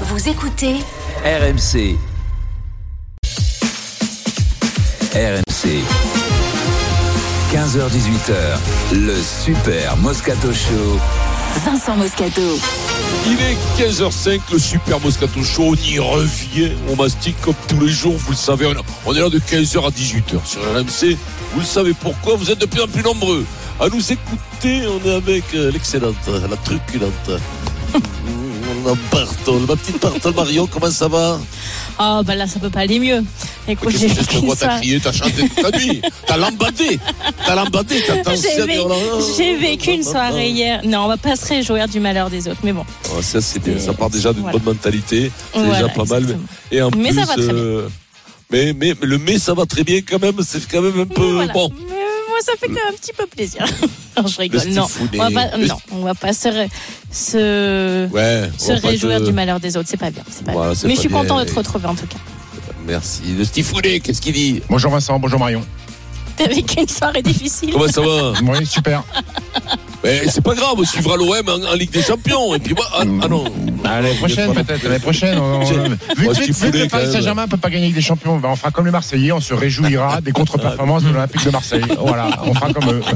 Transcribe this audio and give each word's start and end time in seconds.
Vous 0.00 0.28
écoutez 0.28 0.74
RMC. 1.24 1.96
RMC. 5.14 5.68
15h18h, 7.52 8.34
le 8.92 9.14
Super 9.22 9.96
Moscato 9.98 10.52
Show. 10.52 10.98
Vincent 11.64 11.96
Moscato. 11.96 12.42
Il 13.26 13.40
est 13.40 13.56
15h05, 13.78 14.40
le 14.52 14.58
Super 14.58 14.98
Moscato 14.98 15.44
Show. 15.44 15.62
On 15.62 15.74
y 15.76 16.00
revient. 16.00 16.72
On 16.88 16.96
mastique 16.96 17.40
comme 17.40 17.54
tous 17.68 17.78
les 17.78 17.92
jours. 17.92 18.16
Vous 18.16 18.32
le 18.32 18.36
savez, 18.36 18.66
on 19.06 19.14
est 19.14 19.20
là 19.20 19.28
de 19.28 19.38
15h 19.38 19.86
à 19.86 19.90
18h 19.90 20.44
sur 20.44 20.60
RMC. 20.62 21.16
Vous 21.52 21.60
le 21.60 21.66
savez 21.66 21.94
pourquoi 21.94 22.34
Vous 22.34 22.50
êtes 22.50 22.60
de 22.60 22.66
plus 22.66 22.82
en 22.82 22.88
plus 22.88 23.02
nombreux 23.04 23.44
à 23.78 23.88
nous 23.88 24.12
écouter. 24.12 24.88
On 24.88 25.08
est 25.08 25.14
avec 25.14 25.44
euh, 25.54 25.70
l'excellente, 25.70 26.16
la 26.26 26.56
truculente. 26.56 27.30
Bartol, 29.10 29.62
ma 29.68 29.76
petite 29.76 30.00
Bartol 30.02 30.34
Marion, 30.34 30.66
comment 30.66 30.90
ça 30.90 31.08
va? 31.08 31.38
Oh, 31.98 32.20
bah 32.24 32.34
là, 32.34 32.46
ça 32.46 32.58
peut 32.60 32.70
pas 32.70 32.80
aller 32.80 32.98
mieux. 32.98 33.22
Écoute, 33.68 33.94
j'ai 33.98 34.08
que 34.08 34.14
vécu 34.14 34.38
moi, 34.44 34.54
T'as 34.58 34.68
ça. 34.72 34.78
crié, 34.78 35.00
t'as 35.00 35.12
chanté 35.12 35.48
toute 35.48 35.62
la 35.62 35.78
nuit, 35.78 36.02
t'as 36.26 36.36
lambadé, 36.36 36.98
t'as 37.46 37.54
lambadé, 37.54 38.02
J'ai 39.36 39.56
vécu 39.56 39.92
une 39.92 40.02
soirée 40.02 40.50
hier. 40.50 40.80
Non, 40.84 41.04
on 41.04 41.08
va 41.08 41.16
pas 41.16 41.36
se 41.36 41.46
réjouir 41.48 41.88
du 41.88 42.00
malheur 42.00 42.28
des 42.30 42.48
autres, 42.48 42.60
mais 42.64 42.72
bon. 42.72 42.84
Oh, 43.16 43.22
ça, 43.22 43.40
c'est 43.40 43.60
bien. 43.62 43.78
Ça 43.78 43.92
part 43.92 44.10
déjà 44.10 44.32
d'une 44.32 44.42
voilà. 44.42 44.58
bonne 44.58 44.74
mentalité. 44.74 45.30
C'est 45.52 45.58
Voilà, 45.60 45.82
déjà 45.84 45.88
pas 45.94 46.04
mal. 46.04 46.38
Et 46.70 46.82
en 46.82 46.90
Mais 46.96 47.10
plus, 47.10 47.20
ça 47.20 47.24
va 47.26 47.34
très 47.34 47.42
euh, 47.52 47.88
mais, 48.50 48.72
mais, 48.74 48.94
mais 49.00 49.06
le 49.06 49.18
mais, 49.18 49.38
ça 49.38 49.54
va 49.54 49.64
très 49.66 49.84
bien 49.84 50.00
quand 50.02 50.20
même. 50.20 50.34
C'est 50.46 50.66
quand 50.68 50.82
même 50.82 51.00
un 51.00 51.06
peu 51.06 51.32
Voilà. 51.32 51.52
bon. 51.52 51.70
Mais 51.88 51.94
moi, 52.34 52.40
ça 52.42 52.52
fait 52.58 52.66
quand 52.66 52.74
même 52.74 52.92
un 52.92 52.96
petit 52.96 53.12
peu 53.16 53.26
plaisir. 53.26 53.64
non, 54.16 54.26
je 54.26 54.38
rigole. 54.38 54.60
Le 54.66 54.74
Non, 54.74 54.86
on 55.12 55.18
va 55.18 55.30
pas, 55.30 55.56
Le- 55.56 55.66
non, 55.66 55.76
on 55.92 55.98
va 56.02 56.14
pas 56.14 56.32
se, 56.32 56.48
ré- 56.48 56.68
se, 57.10 58.08
Ouais. 58.10 58.50
se 58.58 58.72
on 58.72 58.74
va 58.74 58.80
pas 58.80 58.88
réjouir 58.88 59.18
te- 59.20 59.24
du 59.26 59.32
malheur 59.32 59.60
des 59.60 59.76
autres. 59.76 59.88
C'est 59.88 59.96
pas 59.96 60.10
bien. 60.10 60.22
Pas 60.44 60.52
Voilà, 60.52 60.72
bien. 60.72 60.80
Mais 60.84 60.88
pas 60.90 60.94
je 60.94 61.00
suis 61.00 61.08
bien. 61.08 61.18
content 61.18 61.38
de 61.40 61.44
te 61.44 61.54
retrouver 61.54 61.86
en 61.86 61.94
tout 61.94 62.06
cas. 62.06 62.18
Merci. 62.86 63.22
Le 63.38 63.44
Stifounet, 63.44 64.00
qu'est-ce 64.00 64.20
qu'il 64.20 64.34
dit? 64.34 64.62
Bonjour 64.68 64.90
Vincent, 64.90 65.18
bonjour 65.18 65.38
Marion. 65.38 65.62
T'as 66.36 66.46
vécu 66.48 66.80
une 66.80 66.88
soirée 66.88 67.22
difficile. 67.22 67.70
Comment 67.72 67.88
ça 67.88 68.00
va 68.00 68.32
Oui, 68.42 68.66
super. 68.66 69.02
Mais 70.02 70.22
C'est 70.28 70.42
pas 70.44 70.54
grave, 70.54 70.74
on 70.76 70.84
suivra 70.84 71.16
l'OM 71.16 71.30
en, 71.48 71.66
en 71.72 71.74
Ligue 71.74 71.90
des 71.90 72.02
Champions. 72.02 72.54
Et 72.54 72.58
puis 72.58 72.74
moi, 72.74 72.84
ah, 72.92 73.02
ah 73.22 73.28
non. 73.28 73.44
Bah, 73.82 74.00
L'année 74.02 74.14
prochaine, 74.16 74.52
peut-être. 74.52 74.82
L'année 74.84 74.98
prochaine. 74.98 75.38
on- 75.38 75.60
on- 75.60 75.64
J'ai- 75.64 75.74
Vu, 75.74 76.26
que 76.72 76.76
le 76.76 76.88
Paris. 76.88 77.10
Saint-Germain 77.10 77.48
peut 77.48 77.56
pas 77.56 77.70
gagner 77.70 77.84
avec 77.84 77.94
des 77.94 78.02
champions, 78.02 78.36
bah, 78.38 78.48
on 78.50 78.56
fera 78.56 78.70
comme 78.70 78.84
les 78.84 78.90
Marseillais, 78.92 79.32
on 79.32 79.40
se 79.40 79.54
réjouira 79.54 80.20
des 80.20 80.32
contre-performances 80.32 81.04
de 81.04 81.08
l'Olympique 81.10 81.44
de 81.44 81.50
Marseille. 81.50 81.84
Voilà, 81.98 82.28
on 82.44 82.52
fera 82.54 82.72
comme 82.72 82.90
eux. 82.90 83.02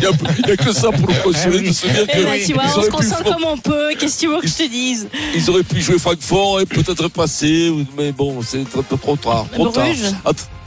Il 0.00 0.46
n'y 0.46 0.52
a, 0.52 0.56
que 0.56 0.72
ça 0.72 0.90
pour 0.92 1.08
nous 1.08 1.14
consoler 1.24 1.56
Eh 1.56 1.60
oui. 1.62 1.68
de 1.68 1.72
se 1.72 1.86
dire 1.86 2.06
Et 2.14 2.22
là, 2.22 2.38
que 2.38 2.46
tu 2.46 2.52
vois, 2.52 2.62
on 2.76 2.82
se 2.82 2.90
console 2.90 3.24
comme 3.24 3.44
on 3.44 3.56
peut. 3.58 3.90
Qu'est-ce 3.98 4.16
que 4.16 4.20
tu 4.20 4.28
veux 4.28 4.40
que 4.40 4.46
je 4.48 4.54
te 4.54 4.68
dise? 4.70 5.08
ils 5.34 5.50
auraient 5.50 5.62
pu 5.64 5.80
jouer 5.80 5.98
Francfort 5.98 6.60
et 6.60 6.66
peut-être 6.66 7.08
passer. 7.08 7.72
Mais 7.98 8.12
bon, 8.12 8.40
c'est 8.42 8.60
un 8.60 8.82
peu 8.82 8.96
trop 8.96 9.16
tard. 9.16 9.46
Trop 9.52 9.68
tard. 9.68 9.84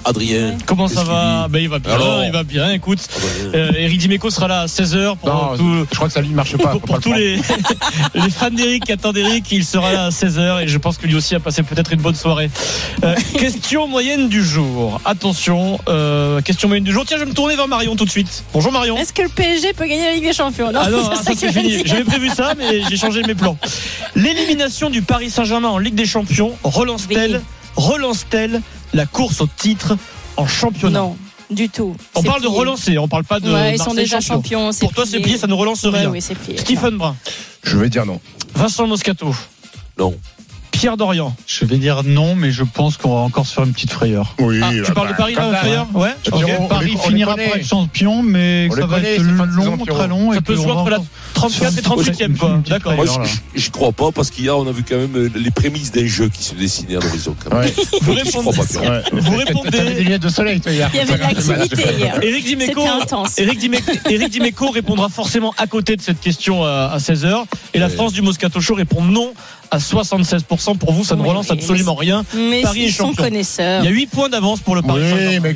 Adrien. 0.05 0.57
Comment 0.65 0.87
ça 0.87 1.03
va 1.03 1.47
ben, 1.49 1.59
Il 1.59 1.69
va 1.69 1.79
bien, 1.79 1.93
Alors 1.93 2.23
il 2.23 2.31
va 2.31 2.43
bien. 2.43 2.71
Écoute, 2.71 2.99
euh, 3.53 3.71
Eric 3.75 3.97
Dimeco 3.99 4.29
sera 4.29 4.47
là 4.47 4.61
à 4.61 4.65
16h 4.67 5.17
pour, 5.17 5.29
Non, 5.29 5.57
tout- 5.57 5.85
je 5.89 5.95
crois 5.95 6.07
que 6.07 6.13
sa 6.13 6.21
ligne 6.21 6.33
marche 6.35 6.55
pas. 6.57 6.69
pour, 6.69 6.71
faut 6.73 6.79
pour 6.79 6.89
pas 6.89 6.95
le 6.97 7.01
tous 7.01 7.09
prendre. 7.09 8.15
les, 8.15 8.21
les 8.25 8.29
fans 8.29 8.51
d'Eric 8.51 8.85
qui 8.85 8.91
attendent 8.91 9.17
Eric. 9.17 9.51
Il 9.51 9.65
sera 9.65 9.91
là 9.91 10.05
à 10.05 10.09
16h 10.09 10.63
et 10.63 10.67
je 10.67 10.77
pense 10.77 10.97
que 10.97 11.07
lui 11.07 11.15
aussi 11.15 11.33
a 11.35 11.39
passé 11.39 11.63
peut-être 11.63 11.91
une 11.91 12.01
bonne 12.01 12.15
soirée. 12.15 12.49
Euh, 13.03 13.15
question 13.39 13.87
moyenne 13.87 14.29
du 14.29 14.43
jour. 14.43 15.01
Attention, 15.05 15.79
euh, 15.89 16.41
question 16.41 16.67
moyenne 16.67 16.83
du 16.83 16.91
jour. 16.93 17.03
Tiens, 17.05 17.17
je 17.17 17.23
vais 17.23 17.29
me 17.29 17.35
tourner 17.35 17.55
vers 17.55 17.67
Marion 17.67 17.95
tout 17.95 18.05
de 18.05 18.11
suite. 18.11 18.43
Bonjour 18.53 18.71
Marion. 18.71 18.97
Est-ce 18.97 19.13
que 19.13 19.23
le 19.23 19.29
PSG 19.29 19.73
peut 19.73 19.85
gagner 19.87 20.05
la 20.05 20.13
Ligue 20.13 20.23
des 20.27 20.33
Champions 20.33 20.71
Ah 20.75 20.89
non, 20.89 20.99
c'est 21.11 21.17
ça 21.17 21.23
ça 21.23 21.31
c'est 21.35 21.51
fini. 21.51 21.81
J'avais 21.85 22.03
prévu 22.03 22.29
ça, 22.29 22.53
mais 22.57 22.81
j'ai 22.89 22.97
changé 22.97 23.23
mes 23.23 23.35
plans. 23.35 23.57
L'élimination 24.15 24.89
du 24.89 25.01
Paris 25.01 25.29
Saint-Germain 25.29 25.69
en 25.69 25.77
Ligue 25.79 25.95
des 25.95 26.05
Champions 26.05 26.51
relance-t-elle, 26.63 27.41
relance-t-elle 27.75 28.61
la 28.95 29.05
course 29.05 29.41
au 29.41 29.47
titre 29.47 29.97
en 30.37 30.47
championnat 30.47 30.99
Non, 30.99 31.17
du 31.51 31.69
tout. 31.69 31.95
On 32.15 32.23
parle 32.23 32.41
de 32.41 32.47
relancer, 32.47 32.97
on 32.97 33.07
parle 33.07 33.23
pas 33.25 33.39
de. 33.39 33.51
Ouais, 33.51 33.75
ils 33.75 33.81
sont 33.81 33.93
déjà 33.93 34.19
champion. 34.21 34.71
champions. 34.71 34.79
Pour 34.79 34.93
toi, 34.93 35.05
c'est 35.05 35.19
plié, 35.19 35.37
ça 35.37 35.47
ne 35.47 35.53
relance 35.53 35.83
Ouais, 35.83 35.99
rien. 35.99 36.09
oui, 36.09 36.21
c'est 36.21 36.35
plié. 36.35 36.57
Stephen 36.57 36.97
Brun, 36.97 37.15
Je 37.63 37.77
vais 37.77 37.89
dire 37.89 38.05
non. 38.05 38.19
Vincent 38.55 38.87
Moscato, 38.87 39.35
Non. 39.99 40.15
Pierre 40.85 40.97
Dorian. 40.97 41.35
Je 41.47 41.65
vais 41.65 41.77
dire 41.77 42.03
non, 42.05 42.35
mais 42.35 42.51
je 42.51 42.63
pense 42.63 42.97
qu'on 42.97 43.09
va 43.15 43.21
encore 43.21 43.47
sur 43.47 43.63
une 43.63 43.73
petite 43.73 43.89
frayeur. 43.89 44.35
Oui. 44.37 44.59
Ah, 44.61 44.69
tu 44.71 44.81
bah, 44.83 44.91
parles 44.93 45.07
de 45.07 45.11
bah, 45.13 45.17
Paris 45.17 45.33
là, 45.33 45.55
Frayeur. 45.55 45.87
Ouais. 45.95 46.09
Je 46.23 46.29
ok. 46.29 46.37
dirais, 46.37 46.57
on- 46.61 46.67
Paris 46.67 46.91
les- 46.91 46.95
on 46.95 46.99
finira 46.99 47.35
pas 47.35 47.63
champion, 47.63 48.21
mais 48.21 48.69
ça 48.69 48.85
va 48.85 48.97
connaît, 48.97 49.15
être 49.15 49.21
long, 49.23 49.77
très 49.77 50.07
long. 50.07 50.31
Ça 50.33 50.37
et 50.37 50.41
peut 50.41 50.55
se 50.55 50.61
jouer 50.61 50.71
entre 50.73 50.91
la 50.91 50.97
encore- 50.97 51.07
34 51.33 51.77
et 51.79 51.81
38e, 51.81 52.37
quoi. 52.37 52.61
D'accord. 52.69 52.93
Moi, 52.93 53.05
je- 53.07 53.59
je 53.59 53.71
crois 53.71 53.93
pas 53.93 54.11
parce 54.11 54.29
qu'hier, 54.29 54.55
on 54.59 54.67
a 54.67 54.71
vu 54.71 54.83
quand 54.87 54.95
même 54.97 55.15
euh, 55.15 55.31
les 55.35 55.49
prémices 55.49 55.91
d'un 55.91 56.05
jeu 56.05 56.29
qui 56.29 56.43
se 56.43 56.53
dessinait 56.53 56.97
à 56.97 56.99
l'horizon. 56.99 57.35
Ouais. 57.51 57.73
Vous 58.03 58.13
répondez. 58.13 58.59
Ouais. 58.77 59.01
Vous 59.11 59.37
répondez. 59.37 59.79
lunettes 60.03 60.21
de 60.21 60.29
soleil, 60.29 60.61
toi, 60.61 60.71
hier. 60.71 60.87
Il 60.93 60.97
y 60.97 60.99
avait 61.01 61.17
de 61.17 61.19
l'activité 61.19 61.83
hier. 61.97 62.19
Eric 62.21 62.45
Dimeco, 62.45 62.81
C'était 62.81 62.87
intense. 63.01 63.39
Eric 63.39 63.57
Dimeco, 63.57 63.91
Eric 64.07 64.29
Dimeco 64.29 64.69
répondra 64.69 65.09
forcément 65.09 65.55
à 65.57 65.65
côté 65.65 65.95
de 65.95 66.01
cette 66.03 66.21
question 66.21 66.63
à, 66.63 66.91
à 66.93 66.99
16h. 66.99 67.45
Et 67.73 67.79
la. 67.79 67.89
France 67.89 68.13
du 68.13 68.21
Moscato 68.21 68.59
Show 68.61 68.75
répond 68.75 69.01
non 69.01 69.33
à 69.71 69.77
76%. 69.77 70.77
Pour 70.77 70.91
vous, 70.93 71.03
ça 71.03 71.15
ne 71.15 71.21
Oui, 71.21 71.29
relance 71.29 71.49
oui, 71.49 71.57
absolument 71.57 71.95
rien. 71.95 72.23
Mais 72.35 72.61
Paris 72.61 72.85
est 72.85 72.91
sont 72.91 73.07
champion. 73.07 73.23
connaisseurs. 73.23 73.83
Il 73.83 73.85
y 73.85 73.87
a 73.89 73.91
8 73.91 74.07
points 74.07 74.29
d'avance 74.29 74.59
pour 74.61 74.75
le 74.75 74.81
Paris 74.81 75.01
Oui, 75.03 75.39
mais 75.41 75.55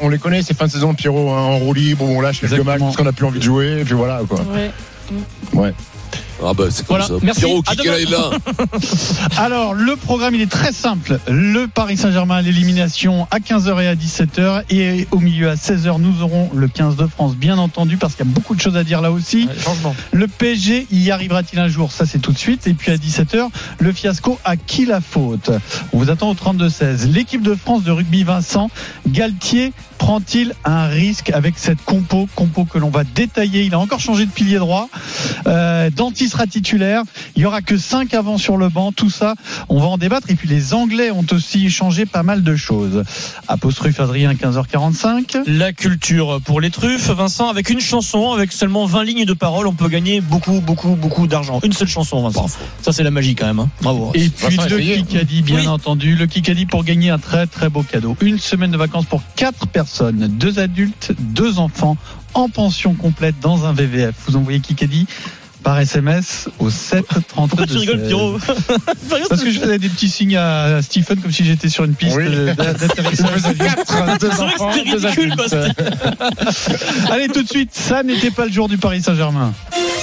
on 0.00 0.08
les 0.08 0.18
connaît, 0.18 0.42
ces 0.42 0.54
fins 0.54 0.66
de 0.66 0.70
saison, 0.72 0.94
Pierrot, 0.94 1.30
hein, 1.30 1.38
en 1.40 1.58
roue 1.58 1.74
libre, 1.74 2.04
on 2.04 2.20
lâche 2.20 2.40
quelques 2.40 2.52
Exactement. 2.52 2.72
matchs 2.72 2.80
parce 2.82 2.96
qu'on 2.96 3.06
a 3.06 3.12
plus 3.12 3.26
envie 3.26 3.38
de 3.38 3.44
jouer, 3.44 3.80
et 3.80 3.84
puis 3.84 3.94
voilà, 3.94 4.20
quoi. 4.28 4.40
Ouais. 5.52 5.72
Ah 6.42 6.52
ben, 6.56 6.68
c'est 6.70 6.86
comme 6.86 6.96
Voilà, 6.96 7.06
ça. 7.06 7.14
merci. 7.22 7.40
Pierrot, 7.40 7.62
qui 7.62 7.86
est 7.86 8.10
là 8.10 8.30
Alors, 9.36 9.74
le 9.74 9.96
programme, 9.96 10.34
il 10.34 10.40
est 10.40 10.50
très 10.50 10.72
simple. 10.72 11.18
Le 11.28 11.66
Paris 11.66 11.96
Saint-Germain 11.96 12.36
à 12.36 12.42
l'élimination 12.42 13.26
à 13.30 13.38
15h 13.38 13.82
et 13.82 13.88
à 13.88 13.94
17h. 13.94 14.64
Et 14.70 15.06
au 15.10 15.18
milieu 15.20 15.50
à 15.50 15.54
16h, 15.54 16.00
nous 16.00 16.22
aurons 16.22 16.50
le 16.54 16.68
15 16.68 16.96
de 16.96 17.06
France, 17.06 17.36
bien 17.36 17.58
entendu, 17.58 17.96
parce 17.96 18.14
qu'il 18.14 18.26
y 18.26 18.28
a 18.28 18.32
beaucoup 18.32 18.54
de 18.54 18.60
choses 18.60 18.76
à 18.76 18.84
dire 18.84 19.00
là 19.00 19.10
aussi. 19.12 19.46
Ouais. 19.46 19.92
Le 20.12 20.26
PSG, 20.28 20.86
y 20.90 21.10
arrivera-t-il 21.10 21.58
un 21.60 21.68
jour? 21.68 21.92
Ça, 21.92 22.04
c'est 22.06 22.18
tout 22.18 22.32
de 22.32 22.38
suite. 22.38 22.66
Et 22.66 22.74
puis 22.74 22.90
à 22.90 22.96
17h, 22.96 23.48
le 23.78 23.92
fiasco, 23.92 24.38
à 24.44 24.56
qui 24.56 24.86
la 24.86 25.00
faute? 25.00 25.50
On 25.92 25.98
vous 25.98 26.10
attend 26.10 26.30
au 26.30 26.34
32-16. 26.34 27.10
L'équipe 27.12 27.42
de 27.42 27.54
France 27.54 27.84
de 27.84 27.90
rugby 27.92 28.24
Vincent, 28.24 28.70
Galtier 29.08 29.72
prend-il 29.98 30.54
un 30.64 30.86
risque 30.86 31.30
avec 31.30 31.54
cette 31.56 31.82
compo? 31.84 32.28
Compo 32.34 32.64
que 32.64 32.78
l'on 32.78 32.90
va 32.90 33.04
détailler. 33.04 33.62
Il 33.62 33.74
a 33.74 33.78
encore 33.78 34.00
changé 34.00 34.26
de 34.26 34.30
pilier 34.30 34.58
droit. 34.58 34.88
Euh, 35.46 35.90
Danti 35.90 36.23
sera 36.28 36.46
titulaire. 36.46 37.02
Il 37.36 37.42
y 37.42 37.46
aura 37.46 37.62
que 37.62 37.76
5 37.76 38.12
avant 38.14 38.38
sur 38.38 38.56
le 38.56 38.68
banc. 38.68 38.92
Tout 38.92 39.10
ça, 39.10 39.34
on 39.68 39.80
va 39.80 39.86
en 39.86 39.98
débattre. 39.98 40.30
Et 40.30 40.34
puis 40.34 40.48
les 40.48 40.74
Anglais 40.74 41.10
ont 41.10 41.24
aussi 41.32 41.70
changé 41.70 42.06
pas 42.06 42.22
mal 42.22 42.42
de 42.42 42.56
choses. 42.56 43.02
Apostrophe 43.48 44.00
Adrien, 44.00 44.34
15h45. 44.34 45.42
La 45.46 45.72
culture 45.72 46.40
pour 46.44 46.60
les 46.60 46.70
truffes, 46.70 47.10
Vincent, 47.10 47.48
avec 47.48 47.70
une 47.70 47.80
chanson, 47.80 48.32
avec 48.32 48.52
seulement 48.52 48.86
20 48.86 49.04
lignes 49.04 49.24
de 49.24 49.32
paroles, 49.34 49.66
on 49.66 49.74
peut 49.74 49.88
gagner 49.88 50.20
beaucoup, 50.20 50.60
beaucoup, 50.60 50.94
beaucoup 50.96 51.26
d'argent. 51.26 51.60
Une 51.62 51.72
seule 51.72 51.88
chanson, 51.88 52.22
Vincent. 52.28 52.46
Ça, 52.82 52.92
c'est 52.92 53.02
la 53.02 53.10
magie 53.10 53.34
quand 53.34 53.46
même. 53.46 53.60
hein. 53.60 53.68
Bravo. 53.82 54.10
Et 54.14 54.28
puis 54.28 54.56
le. 54.68 54.78
Kikadi, 54.78 55.42
bien 55.42 55.60
Oui. 55.60 55.66
entendu. 55.68 56.14
Le 56.16 56.26
Kikadi 56.26 56.66
pour 56.66 56.84
gagner 56.84 57.10
un 57.10 57.18
très 57.18 57.46
très 57.46 57.68
beau 57.68 57.82
cadeau. 57.82 58.16
Une 58.20 58.38
semaine 58.38 58.70
de 58.70 58.76
vacances 58.76 59.06
pour 59.06 59.22
quatre 59.36 59.66
personnes, 59.66 60.28
deux 60.38 60.58
adultes, 60.58 61.12
deux 61.18 61.58
enfants, 61.58 61.96
en 62.34 62.48
pension 62.48 62.94
complète 62.94 63.36
dans 63.40 63.64
un 63.64 63.72
VVF. 63.72 64.14
Vous 64.26 64.36
envoyez 64.36 64.60
Kikadi 64.60 65.06
par 65.64 65.80
SMS 65.80 66.48
au 66.60 66.70
7 66.70 67.04
32 67.26 67.48
Pourquoi 67.48 67.66
tu 67.66 67.76
rigoles, 67.78 68.02
Pierrot 68.06 68.38
Parce 69.28 69.42
que 69.42 69.50
je 69.50 69.58
faisais 69.58 69.78
des 69.78 69.88
petits 69.88 70.08
signes 70.10 70.36
à 70.36 70.80
Stephen 70.82 71.18
comme 71.20 71.32
si 71.32 71.44
j'étais 71.44 71.68
sur 71.70 71.84
une 71.84 71.94
piste 71.94 72.16
Oui. 72.16 72.26
d'atterrissage. 72.54 73.42
deux 74.20 74.30
C'est 74.30 74.36
vrai 74.36 74.52
que 74.52 74.54
enfants, 74.54 74.70
c'était 74.72 74.90
deux 74.90 75.06
ridicule, 75.06 75.32
adultes. 75.32 75.80
Allez 77.10 77.28
tout 77.28 77.42
de 77.42 77.48
suite, 77.48 77.70
ça 77.72 78.02
n'était 78.02 78.30
pas 78.30 78.44
le 78.44 78.52
jour 78.52 78.68
du 78.68 78.78
Paris 78.78 79.02
Saint-Germain. 79.02 79.52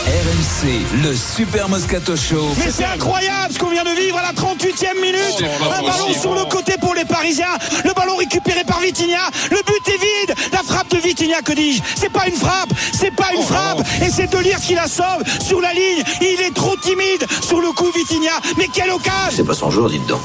RMC, 0.07 1.03
le 1.03 1.15
Super 1.15 1.69
Moscato 1.69 2.15
Show. 2.15 2.49
Mais 2.57 2.71
c'est 2.71 2.85
incroyable 2.85 3.53
ce 3.53 3.59
qu'on 3.59 3.69
vient 3.69 3.83
de 3.83 3.91
vivre 3.91 4.17
à 4.17 4.23
la 4.23 4.33
38e 4.33 4.99
minute. 4.99 5.43
Un 5.61 5.81
ballon 5.83 6.13
sur 6.19 6.33
le 6.33 6.43
côté 6.45 6.73
pour 6.81 6.95
les 6.95 7.05
Parisiens. 7.05 7.55
Le 7.85 7.93
ballon 7.93 8.15
récupéré 8.15 8.63
par 8.63 8.79
Vitinha. 8.79 9.29
Le 9.51 9.57
but 9.57 9.87
est 9.87 9.99
vide. 9.99 10.35
La 10.51 10.63
frappe 10.63 10.89
de 10.89 10.97
Vitinha, 10.97 11.41
que 11.43 11.53
dis-je 11.53 11.83
C'est 11.95 12.11
pas 12.11 12.25
une 12.27 12.35
frappe. 12.35 12.69
C'est 12.91 13.15
pas 13.15 13.29
une 13.35 13.43
frappe. 13.43 13.81
Et 14.03 14.09
c'est 14.09 14.25
Delire 14.27 14.59
qui 14.59 14.73
la 14.73 14.87
sauve 14.87 15.23
sur 15.39 15.61
la 15.61 15.71
ligne. 15.73 16.03
Il 16.19 16.41
est 16.41 16.53
trop 16.55 16.75
timide 16.77 17.25
sur 17.41 17.61
le 17.61 17.71
coup 17.71 17.91
Vitinha. 17.95 18.33
Mais 18.57 18.67
quelle 18.73 18.89
occasion 18.89 19.31
C'est 19.31 19.45
pas 19.45 19.53
son 19.53 19.69
jour, 19.69 19.87
dites 19.87 20.07
donc. 20.07 20.21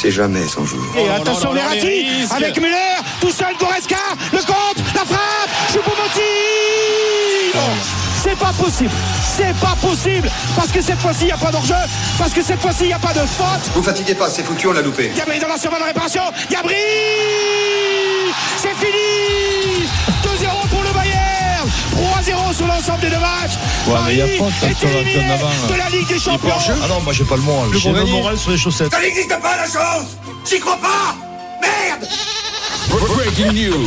C'est 0.00 0.10
jamais 0.10 0.46
son 0.48 0.64
jour. 0.64 0.80
Et 0.96 1.06
attention 1.10 1.52
Verratti 1.52 2.06
avec 2.34 2.56
Muller, 2.56 2.96
tout 3.20 3.30
seul 3.30 3.54
Goreska, 3.60 3.96
le 4.32 4.38
compte, 4.38 4.78
la 4.94 5.04
frappe, 5.04 5.50
Choupo-Moting 5.72 7.54
Non, 7.54 7.60
C'est 8.22 8.36
pas 8.36 8.52
possible, 8.52 8.90
c'est 9.36 9.54
pas 9.58 9.76
possible, 9.80 10.30
parce 10.56 10.70
que 10.72 10.82
cette 10.82 10.98
fois-ci 10.98 11.22
il 11.22 11.26
n'y 11.26 11.32
a 11.32 11.36
pas 11.36 11.50
d'enjeu, 11.50 11.74
parce 12.18 12.32
que 12.32 12.42
cette 12.42 12.60
fois-ci 12.60 12.84
il 12.84 12.86
n'y 12.88 12.92
a 12.92 12.98
pas 12.98 13.12
de 13.12 13.20
faute. 13.20 13.70
Vous 13.74 13.82
fatiguez 13.82 14.14
pas, 14.14 14.28
c'est 14.28 14.42
foutu, 14.42 14.66
on 14.66 14.72
l'a 14.72 14.82
loupé. 14.82 15.12
Gabri 15.16 15.38
dans 15.38 15.48
la 15.48 15.56
surface 15.56 15.80
de 15.80 15.84
réparation, 15.84 16.22
Gabri 16.50 16.74
C'est 18.56 18.74
fini 18.74 19.86
2-0 20.24 20.68
pour 20.68 20.82
le 20.82 20.92
Bayern 20.92 21.38
0 22.22 22.52
sur 22.52 22.66
l'ensemble 22.66 23.00
des 23.00 23.10
deux 23.10 23.18
matchs. 23.18 23.56
Ouais, 23.86 23.94
mais 24.06 24.12
il 24.12 24.18
y 24.18 24.22
a 24.22 24.24
hein, 24.24 24.28
est 24.28 24.74
sur 24.74 24.88
la 24.88 25.28
d'avant. 25.28 25.50
de 25.68 25.78
la 25.78 25.88
Ligue 25.90 26.08
des 26.08 26.18
Champions. 26.18 26.50
Ah 26.82 26.88
non, 26.88 27.00
moi 27.00 27.12
j'ai 27.12 27.24
pas 27.24 27.36
le 27.36 27.42
moral. 27.42 27.70
Le 27.70 27.78
J'ai 27.78 27.92
le 27.92 28.04
moral 28.04 28.36
sur 28.38 28.50
les 28.50 28.58
chaussettes. 28.58 28.92
Ça 28.92 29.00
n'existe 29.00 29.40
pas 29.40 29.56
la 29.56 29.64
chance 29.64 30.16
J'y 30.48 30.58
crois 30.60 30.78
pas 30.78 31.16
Merde 31.60 32.08
Breaking 32.92 33.52
news. 33.52 33.86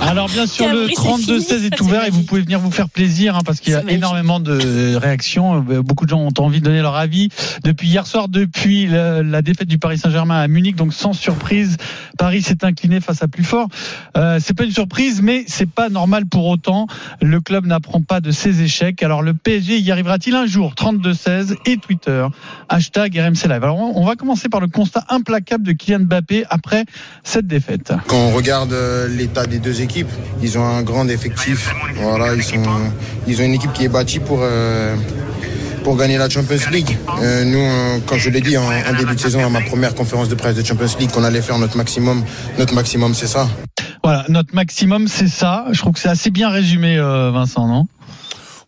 Alors 0.00 0.28
bien 0.28 0.46
sûr 0.46 0.68
le 0.72 0.88
c'est 0.88 0.94
32-16 0.94 1.42
fini. 1.42 1.66
est 1.66 1.80
ouvert 1.80 2.04
et 2.06 2.10
vous 2.10 2.22
pouvez 2.22 2.40
venir 2.40 2.58
vous 2.58 2.70
faire 2.70 2.88
plaisir 2.88 3.36
hein, 3.36 3.40
parce 3.44 3.60
qu'il 3.60 3.72
y 3.72 3.76
a 3.76 3.82
énormément 3.88 4.40
de 4.40 4.96
réactions. 4.96 5.64
Euh, 5.70 5.82
Beaucoup 5.82 6.04
de 6.04 6.10
gens 6.10 6.20
ont 6.20 6.32
envie 6.38 6.60
de 6.60 6.64
donner 6.64 6.82
leur 6.82 6.96
avis 6.96 7.28
depuis 7.64 7.88
hier 7.88 8.06
soir, 8.06 8.28
depuis 8.28 8.86
le- 8.86 9.22
la 9.22 9.42
défaite 9.42 9.68
du 9.68 9.78
Paris 9.78 9.98
Saint-Germain 9.98 10.40
à 10.40 10.48
Munich. 10.48 10.76
Donc 10.76 10.92
sans 10.94 11.12
surprise, 11.12 11.76
Paris 12.18 12.42
s'est 12.42 12.64
incliné 12.64 13.00
face 13.00 13.22
à 13.22 13.28
plus 13.28 13.44
fort. 13.44 13.68
Euh, 14.16 14.38
c'est 14.40 14.54
pas 14.54 14.64
une 14.64 14.72
surprise, 14.72 15.20
mais 15.22 15.44
c'est 15.48 15.68
pas 15.70 15.88
normal 15.88 16.26
pour 16.26 16.46
autant. 16.46 16.86
Le 17.20 17.40
club 17.40 17.66
n'apprend 17.66 18.02
pas 18.02 18.20
de 18.20 18.30
ses 18.30 18.62
échecs. 18.62 19.02
Alors 19.02 19.22
le 19.22 19.34
PSG 19.34 19.78
y 19.78 19.90
arrivera-t-il 19.92 20.34
un 20.36 20.46
jour? 20.46 20.74
32-16 20.76 21.54
et 21.66 21.76
Twitter 21.76 22.26
hashtag 22.68 23.16
RMC 23.18 23.48
Live. 23.48 23.62
Alors 23.64 23.78
on 23.78 24.00
on 24.00 24.04
va 24.04 24.16
commencer 24.16 24.48
par 24.48 24.60
le 24.60 24.66
constat 24.68 25.04
implacable 25.10 25.64
de 25.64 25.72
Kylian 25.72 26.00
Mbappé 26.00 26.44
après 26.50 26.84
cette 27.22 27.46
défaite. 27.46 27.92
Quand 28.12 28.18
on 28.18 28.32
regarde 28.32 28.74
euh, 28.74 29.08
l'état 29.08 29.46
des 29.46 29.58
deux 29.58 29.80
équipes, 29.80 30.10
ils 30.42 30.58
ont 30.58 30.66
un 30.66 30.82
grand 30.82 31.08
effectif. 31.08 31.74
Voilà, 31.94 32.34
ils, 32.34 32.42
sont, 32.42 32.62
ils 33.26 33.40
ont 33.40 33.44
une 33.46 33.54
équipe 33.54 33.72
qui 33.72 33.86
est 33.86 33.88
bâtie 33.88 34.18
pour, 34.18 34.40
euh, 34.42 34.94
pour 35.82 35.96
gagner 35.96 36.18
la 36.18 36.28
Champions 36.28 36.58
League. 36.70 36.98
Euh, 37.22 37.42
nous, 37.46 38.02
quand 38.04 38.18
je 38.18 38.28
l'ai 38.28 38.42
dit 38.42 38.58
en, 38.58 38.64
en 38.64 38.98
début 38.98 39.14
de 39.14 39.18
saison, 39.18 39.46
à 39.46 39.48
ma 39.48 39.62
première 39.62 39.94
conférence 39.94 40.28
de 40.28 40.34
presse 40.34 40.56
de 40.56 40.62
Champions 40.62 40.94
League, 41.00 41.10
qu'on 41.10 41.24
allait 41.24 41.40
faire 41.40 41.56
notre 41.56 41.78
maximum. 41.78 42.22
Notre 42.58 42.74
maximum, 42.74 43.14
c'est 43.14 43.28
ça. 43.28 43.48
Voilà, 44.04 44.26
notre 44.28 44.54
maximum, 44.54 45.08
c'est 45.08 45.28
ça. 45.28 45.64
Je 45.72 45.78
trouve 45.78 45.94
que 45.94 45.98
c'est 45.98 46.10
assez 46.10 46.30
bien 46.30 46.50
résumé, 46.50 46.98
Vincent, 46.98 47.66
non? 47.66 47.86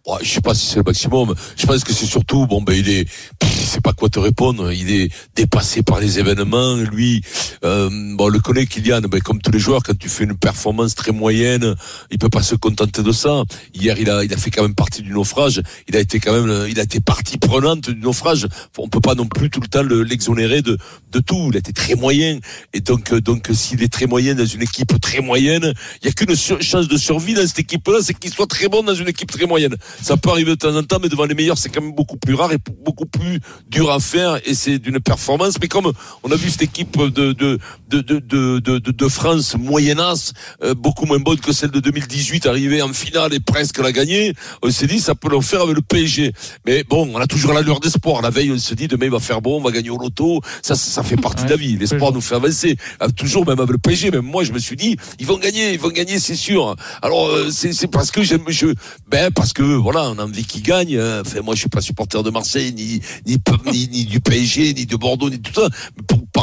Ouais, 0.06 0.18
je 0.22 0.28
sais 0.28 0.42
pas 0.42 0.54
si 0.54 0.66
c'est 0.66 0.76
le 0.76 0.82
maximum. 0.82 1.34
Je 1.56 1.64
pense 1.64 1.82
que 1.82 1.94
c'est 1.94 2.04
surtout, 2.04 2.46
bon, 2.46 2.60
ben, 2.60 2.74
il 2.74 2.90
est, 2.90 3.08
il 3.42 3.48
sait 3.66 3.80
pas 3.80 3.94
quoi 3.94 4.10
te 4.10 4.18
répondre. 4.18 4.70
Il 4.70 4.90
est 4.90 5.10
dépassé 5.34 5.82
par 5.82 5.98
les 5.98 6.18
événements. 6.18 6.76
Lui, 6.76 7.22
euh, 7.64 7.88
bon, 8.14 8.26
on 8.26 8.28
le 8.28 8.38
connaît, 8.38 8.66
Kylian, 8.66 9.00
ben, 9.00 9.22
comme 9.22 9.40
tous 9.40 9.50
les 9.50 9.58
joueurs, 9.58 9.82
quand 9.82 9.96
tu 9.96 10.10
fais 10.10 10.24
une 10.24 10.36
performance 10.36 10.94
très 10.94 11.12
moyenne, 11.12 11.74
il 12.10 12.18
peut 12.18 12.28
pas 12.28 12.42
se 12.42 12.54
contenter 12.54 13.02
de 13.02 13.12
ça. 13.12 13.44
Hier, 13.72 13.96
il 13.98 14.10
a, 14.10 14.22
il 14.24 14.34
a 14.34 14.36
fait 14.36 14.50
quand 14.50 14.60
même 14.60 14.74
partie 14.74 15.00
du 15.00 15.10
naufrage. 15.10 15.62
Il 15.88 15.96
a 15.96 16.00
été 16.00 16.20
quand 16.20 16.34
même, 16.38 16.66
il 16.68 16.78
a 16.78 16.82
été 16.82 17.00
partie 17.00 17.38
prenante 17.38 17.88
du 17.88 18.00
naufrage. 18.02 18.46
On 18.76 18.88
peut 18.90 19.00
pas 19.00 19.14
non 19.14 19.24
plus 19.24 19.48
tout 19.48 19.60
le 19.62 19.68
temps 19.68 19.82
le- 19.82 20.02
l'exonérer 20.02 20.60
de, 20.60 20.76
de 21.12 21.20
tout. 21.20 21.48
Il 21.50 21.56
a 21.56 21.60
été 21.60 21.72
très 21.72 21.94
moyen. 21.94 22.40
Et 22.74 22.80
donc, 22.80 23.10
euh, 23.14 23.22
donc, 23.22 23.48
s'il 23.54 23.82
est 23.82 23.90
très 23.90 24.04
moyen 24.04 24.34
dans 24.34 24.44
une 24.44 24.60
équipe 24.60 25.00
très 25.00 25.22
moyenne, 25.22 25.72
il 26.02 26.06
y 26.06 26.10
a 26.10 26.12
qu'une 26.12 26.36
chance 26.36 26.88
de 26.88 26.96
survie 26.98 27.32
dans 27.32 27.46
cette 27.46 27.60
équipe-là, 27.60 28.00
c'est 28.02 28.12
qu'il 28.12 28.30
soit 28.34 28.46
très 28.46 28.68
bon 28.68 28.82
dans 28.82 28.94
une 28.94 29.08
équipe 29.08 29.32
très 29.32 29.46
moyenne. 29.46 29.74
Ça 30.02 30.16
peut 30.16 30.30
arriver 30.30 30.50
de 30.52 30.56
temps 30.56 30.74
en 30.76 30.82
temps, 30.82 30.98
mais 31.00 31.08
devant 31.08 31.24
les 31.24 31.34
meilleurs, 31.34 31.58
c'est 31.58 31.68
quand 31.68 31.80
même 31.80 31.94
beaucoup 31.94 32.16
plus 32.16 32.34
rare 32.34 32.52
et 32.52 32.58
beaucoup 32.84 33.06
plus 33.06 33.40
dur 33.68 33.90
à 33.90 34.00
faire. 34.00 34.38
Et 34.46 34.54
c'est 34.54 34.78
d'une 34.78 35.00
performance. 35.00 35.54
Mais 35.60 35.68
comme 35.68 35.92
on 36.22 36.30
a 36.30 36.36
vu 36.36 36.50
cette 36.50 36.62
équipe 36.62 36.96
de 36.98 37.32
de 37.32 37.58
de 37.88 38.00
de 38.00 38.58
de, 38.58 38.78
de, 38.78 39.08
France 39.08 39.56
moyennasse, 39.56 40.32
euh, 40.62 40.74
beaucoup 40.74 41.06
moins 41.06 41.18
bonne 41.18 41.38
que 41.38 41.52
celle 41.52 41.70
de 41.70 41.80
2018, 41.80 42.46
arrivée 42.46 42.82
en 42.82 42.92
finale 42.92 43.34
et 43.34 43.40
presque 43.40 43.78
la 43.78 43.92
gagner, 43.92 44.34
on 44.62 44.70
s'est 44.70 44.86
dit 44.86 45.00
ça 45.00 45.14
peut 45.14 45.30
le 45.30 45.40
faire 45.40 45.62
avec 45.62 45.76
le 45.76 45.82
PSG. 45.82 46.32
Mais 46.66 46.84
bon, 46.84 47.10
on 47.14 47.18
a 47.18 47.26
toujours 47.26 47.52
la 47.52 47.62
lueur 47.62 47.80
d'espoir. 47.80 48.22
La 48.22 48.30
veille, 48.30 48.52
on 48.52 48.58
se 48.58 48.74
dit 48.74 48.88
demain 48.88 49.06
il 49.06 49.12
va 49.12 49.20
faire 49.20 49.40
bon, 49.40 49.58
on 49.58 49.62
va 49.62 49.70
gagner 49.70 49.90
au 49.90 49.98
loto. 49.98 50.40
Ça, 50.62 50.74
ça, 50.74 50.90
ça 50.90 51.02
fait 51.02 51.16
partie 51.16 51.44
de 51.44 51.50
la 51.50 51.56
vie. 51.56 51.76
L'espoir 51.76 52.12
nous 52.12 52.20
fait 52.20 52.34
avancer. 52.34 52.76
Euh, 53.02 53.08
Toujours 53.16 53.46
même 53.46 53.60
avec 53.60 53.70
le 53.70 53.78
PSG. 53.78 54.10
Même 54.10 54.22
moi, 54.22 54.44
je 54.44 54.52
me 54.52 54.58
suis 54.58 54.76
dit, 54.76 54.96
ils 55.18 55.26
vont 55.26 55.38
gagner, 55.38 55.72
ils 55.72 55.78
vont 55.78 55.90
gagner, 55.90 56.18
c'est 56.18 56.34
sûr. 56.34 56.74
Alors 57.02 57.28
euh, 57.28 57.50
c'est 57.50 57.72
c'est 57.72 57.88
parce 57.88 58.10
que 58.10 58.22
j'aime, 58.22 58.44
je, 58.48 58.68
ben 59.08 59.30
parce 59.30 59.52
que 59.52 59.62
voilà, 59.84 60.10
on 60.10 60.18
a 60.18 60.24
envie 60.24 60.44
qu'ils 60.44 60.62
gagnent. 60.62 60.98
hein. 60.98 61.20
Enfin, 61.20 61.42
moi, 61.42 61.54
je 61.54 61.60
suis 61.60 61.68
pas 61.68 61.82
supporter 61.82 62.22
de 62.22 62.30
Marseille, 62.30 62.72
ni 62.72 63.00
ni 63.26 63.36
ni, 63.72 63.88
ni 63.88 64.04
du 64.06 64.18
PSG, 64.20 64.72
ni 64.72 64.86
de 64.86 64.96
Bordeaux, 64.96 65.28
ni 65.30 65.38
tout 65.40 65.52
ça. 65.52 65.68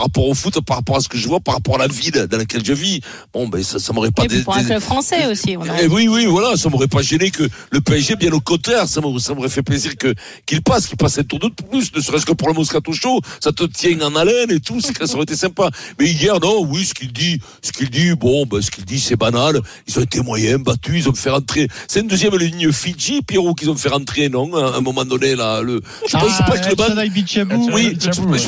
Par 0.02 0.08
rapport 0.08 0.28
au 0.30 0.34
foot, 0.34 0.60
par 0.62 0.78
rapport 0.78 0.96
à 0.96 1.00
ce 1.00 1.08
que 1.08 1.18
je 1.18 1.28
vois, 1.28 1.40
par 1.40 1.54
rapport 1.56 1.76
à 1.76 1.78
la 1.78 1.88
ville 1.88 2.26
dans 2.30 2.38
laquelle 2.38 2.66
je 2.66 2.74
vis, 2.74 3.02
bon, 3.32 3.48
ben 3.48 3.62
ça, 3.62 3.78
ça 3.78 3.94
m'aurait 3.94 4.10
pas. 4.10 4.24
Et 4.24 4.28
puis 4.30 4.38
dé- 4.40 4.44
pour 4.44 4.56
un 4.56 4.64
club 4.64 4.82
français 4.82 5.28
aussi. 5.28 5.56
on 5.58 5.62
a- 5.62 5.84
eh 5.84 5.88
oui, 5.88 6.08
oui, 6.08 6.26
voilà, 6.26 6.58
ça 6.58 6.70
m'aurait 6.70 6.88
pas 6.88 7.04
gêné 7.04 7.30
que 7.30 7.48
le 7.72 7.82
PSG, 7.82 8.16
bien 8.16 8.32
au 8.32 8.40
contraire, 8.40 8.88
ça 8.88 9.00
m'aurait, 9.00 9.50
fait 9.50 9.62
plaisir 9.62 9.96
que 9.98 10.14
qu'il 10.48 10.64
passe, 10.64 10.88
qu'il 10.88 10.98
passe 10.98 11.20
un 11.20 11.24
tour 11.24 11.38
de 11.40 11.50
plus, 11.50 11.92
ne 11.96 12.02
serait-ce 12.02 12.26
que 12.26 12.32
pour 12.34 12.48
le 12.48 12.56
Moscato 12.56 12.92
Show, 12.94 13.20
ça 13.40 13.52
te 13.52 13.64
tient 13.66 14.00
en 14.02 14.16
haleine 14.16 14.50
et 14.50 14.60
tout, 14.60 14.80
ça 14.82 14.90
aurait 15.14 15.24
été 15.24 15.36
sympa. 15.36 15.70
Mais 16.00 16.10
hier, 16.10 16.40
non, 16.40 16.64
oui, 16.68 16.84
ce 16.84 16.96
qu'il 16.96 17.14
dit, 17.14 17.40
ce 17.62 17.72
qu'il 17.72 17.90
dit, 17.92 18.16
bon, 18.16 18.48
ben, 18.48 18.60
ce 18.62 18.72
qu'il 18.72 18.86
dit, 18.86 19.00
c'est 19.00 19.16
banal. 19.18 19.62
Ils 19.88 20.00
ont 20.00 20.02
été 20.02 20.22
moyens, 20.22 20.60
battus, 20.64 20.96
ils 21.06 21.10
ont 21.10 21.14
fait 21.14 21.30
rentrer. 21.30 21.68
C'est 21.88 22.00
une 22.00 22.08
deuxième 22.08 22.36
ligne 22.38 22.72
Fidji, 22.72 23.22
Pierrot, 23.22 23.54
qu'ils 23.54 23.70
ont 23.70 23.76
fait 23.78 23.90
rentrer, 23.90 24.30
non, 24.30 24.52
à 24.56 24.78
un 24.78 24.82
moment 24.82 25.06
donné, 25.06 25.36
là, 25.36 25.62
le, 25.62 25.80
je 26.08 26.18
pense 26.18 26.32
Ah, 26.40 26.44
pas 26.44 26.58
que 26.58 26.70
le 26.70 26.76
ban. 26.76 26.86
Oui, 27.74 27.98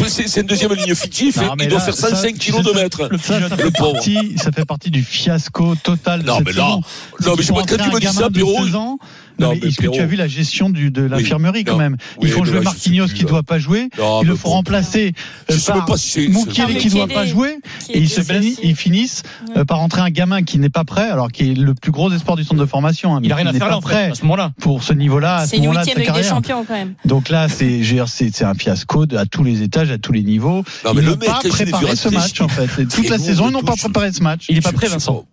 c'est 0.10 0.42
une 0.42 0.48
deuxième 0.48 0.74
ligne 0.74 0.96
Fidji, 0.96 1.32
mais 1.58 1.66
il 1.66 1.70
doit 1.70 1.80
là, 1.80 1.86
faire 1.86 1.96
ça, 1.96 2.10
105 2.10 2.38
tu 2.38 2.52
sais, 2.52 2.52
km 2.52 2.74
de 2.74 2.80
mètre. 2.80 3.10
Ça, 3.22 3.50
ça 3.50 3.58
fait 3.58 3.72
partie, 3.72 4.34
ça 4.38 4.52
fait 4.52 4.66
partie 4.66 4.90
du 4.90 5.04
fiasco 5.04 5.76
total 5.76 6.24
Non, 6.24 6.40
mais 6.46 6.54
là, 6.54 6.80
non, 7.26 7.34
mais 7.38 7.44
je 7.44 7.52
quand 7.52 7.66
tu 7.66 7.76
me 7.76 8.00
dis 8.00 8.08
ça, 8.08 8.30
de 8.30 8.34
Pierrot, 8.34 8.66
16 8.66 8.76
ans. 8.76 8.98
Non, 9.40 9.48
Non, 9.48 9.54
mais 9.54 9.60
mais 9.64 9.68
est-ce 9.70 9.78
que 9.78 9.88
tu 9.88 10.00
as 10.00 10.06
vu 10.06 10.16
la 10.16 10.28
gestion 10.28 10.70
du, 10.70 10.92
de 10.92 11.02
l'infirmerie 11.04 11.64
quand 11.64 11.78
même? 11.78 11.98
Oui, 12.20 12.28
Ils 12.28 12.30
font 12.32 12.42
mais 12.42 12.46
jouer 12.48 12.56
là, 12.58 12.62
Marquinhos 12.64 13.08
qui 13.08 13.24
là. 13.24 13.30
doit 13.30 13.44
pas 13.44 13.60
jouer. 13.60 13.90
Non, 13.98 14.22
Ils 14.22 14.28
le 14.28 14.36
font 14.36 14.50
remplacer 14.50 15.14
Je 15.50 15.56
euh, 15.56 15.58
par 15.68 15.88
Moukielé 15.88 15.98
c'est- 15.98 16.78
qui 16.78 16.90
doit 16.90 17.02
Moukielé, 17.02 17.14
pas 17.14 17.26
jouer. 17.26 17.58
Et 17.90 18.00
ils, 18.00 18.10
se 18.10 18.22
finissent, 18.22 18.60
ils 18.64 18.76
finissent 18.76 19.24
Ouais. 19.50 19.60
euh, 19.60 19.66
par 19.66 19.80
rentrer 19.80 20.02
un 20.02 20.10
gamin 20.10 20.44
qui 20.44 20.60
n'est 20.60 20.70
pas 20.70 20.84
prêt, 20.84 21.10
alors 21.10 21.32
qui 21.32 21.52
est 21.52 21.54
le 21.56 21.74
plus 21.74 21.92
gros 21.92 22.12
espoir 22.12 22.38
du 22.38 22.44
centre 22.44 22.60
de 22.62 22.66
formation. 22.66 23.16
hein, 23.16 23.20
mais 23.22 23.28
Il 23.28 23.32
a 23.34 23.36
rien 23.36 23.48
à 23.48 23.52
n'est 23.52 23.60
faire 23.60 23.70
là, 23.70 23.80
prêt 23.82 24.12
à 24.12 24.16
ce 24.16 24.22
moment-là. 24.24 24.52
pour 24.60 24.84
ce 24.84 24.94
niveau-là, 24.94 25.38
à 25.38 25.44
ce 25.46 25.52
C'est 25.52 25.58
une 25.58 25.64
moment-là 25.64 25.84
de 25.86 25.90
sa 25.90 26.12
des. 26.14 26.24
Champions 26.24 26.64
quand 26.68 26.74
même. 26.74 26.94
Donc 27.06 27.30
là, 27.30 27.48
c'est 27.50 27.84
je 27.84 27.90
veux 27.90 27.96
dire, 27.96 28.08
c'est 28.08 28.34
c'est 28.34 28.46
un 28.46 28.54
fiasco 28.54 29.06
de- 29.06 29.18
à 29.18 29.26
tous 29.26 29.44
les 29.44 29.62
étages, 29.64 29.90
à 29.92 29.98
tous 29.98 30.12
les 30.14 30.24
niveaux. 30.24 30.64
Non, 30.86 30.94
mais 30.94 31.02
ils 31.02 31.06
le 31.06 31.12
n'ont 31.12 31.18
pas 31.18 31.40
préparé 31.48 31.96
ce 31.96 32.10
match 32.10 32.40
en 32.42 32.48
fait. 32.48 32.86
Toute 32.86 33.10
la 33.10 33.18
saison, 33.18 33.48
ils 33.50 33.54
n'ont 33.54 33.62
pas 33.64 33.76
préparé 33.76 34.12
ce 34.12 34.22
match. 34.22 34.46
Il 34.50 34.58
est 34.58 34.62
pas 34.62 34.72
prêt, 34.72 34.88
Vincent. 34.88 35.26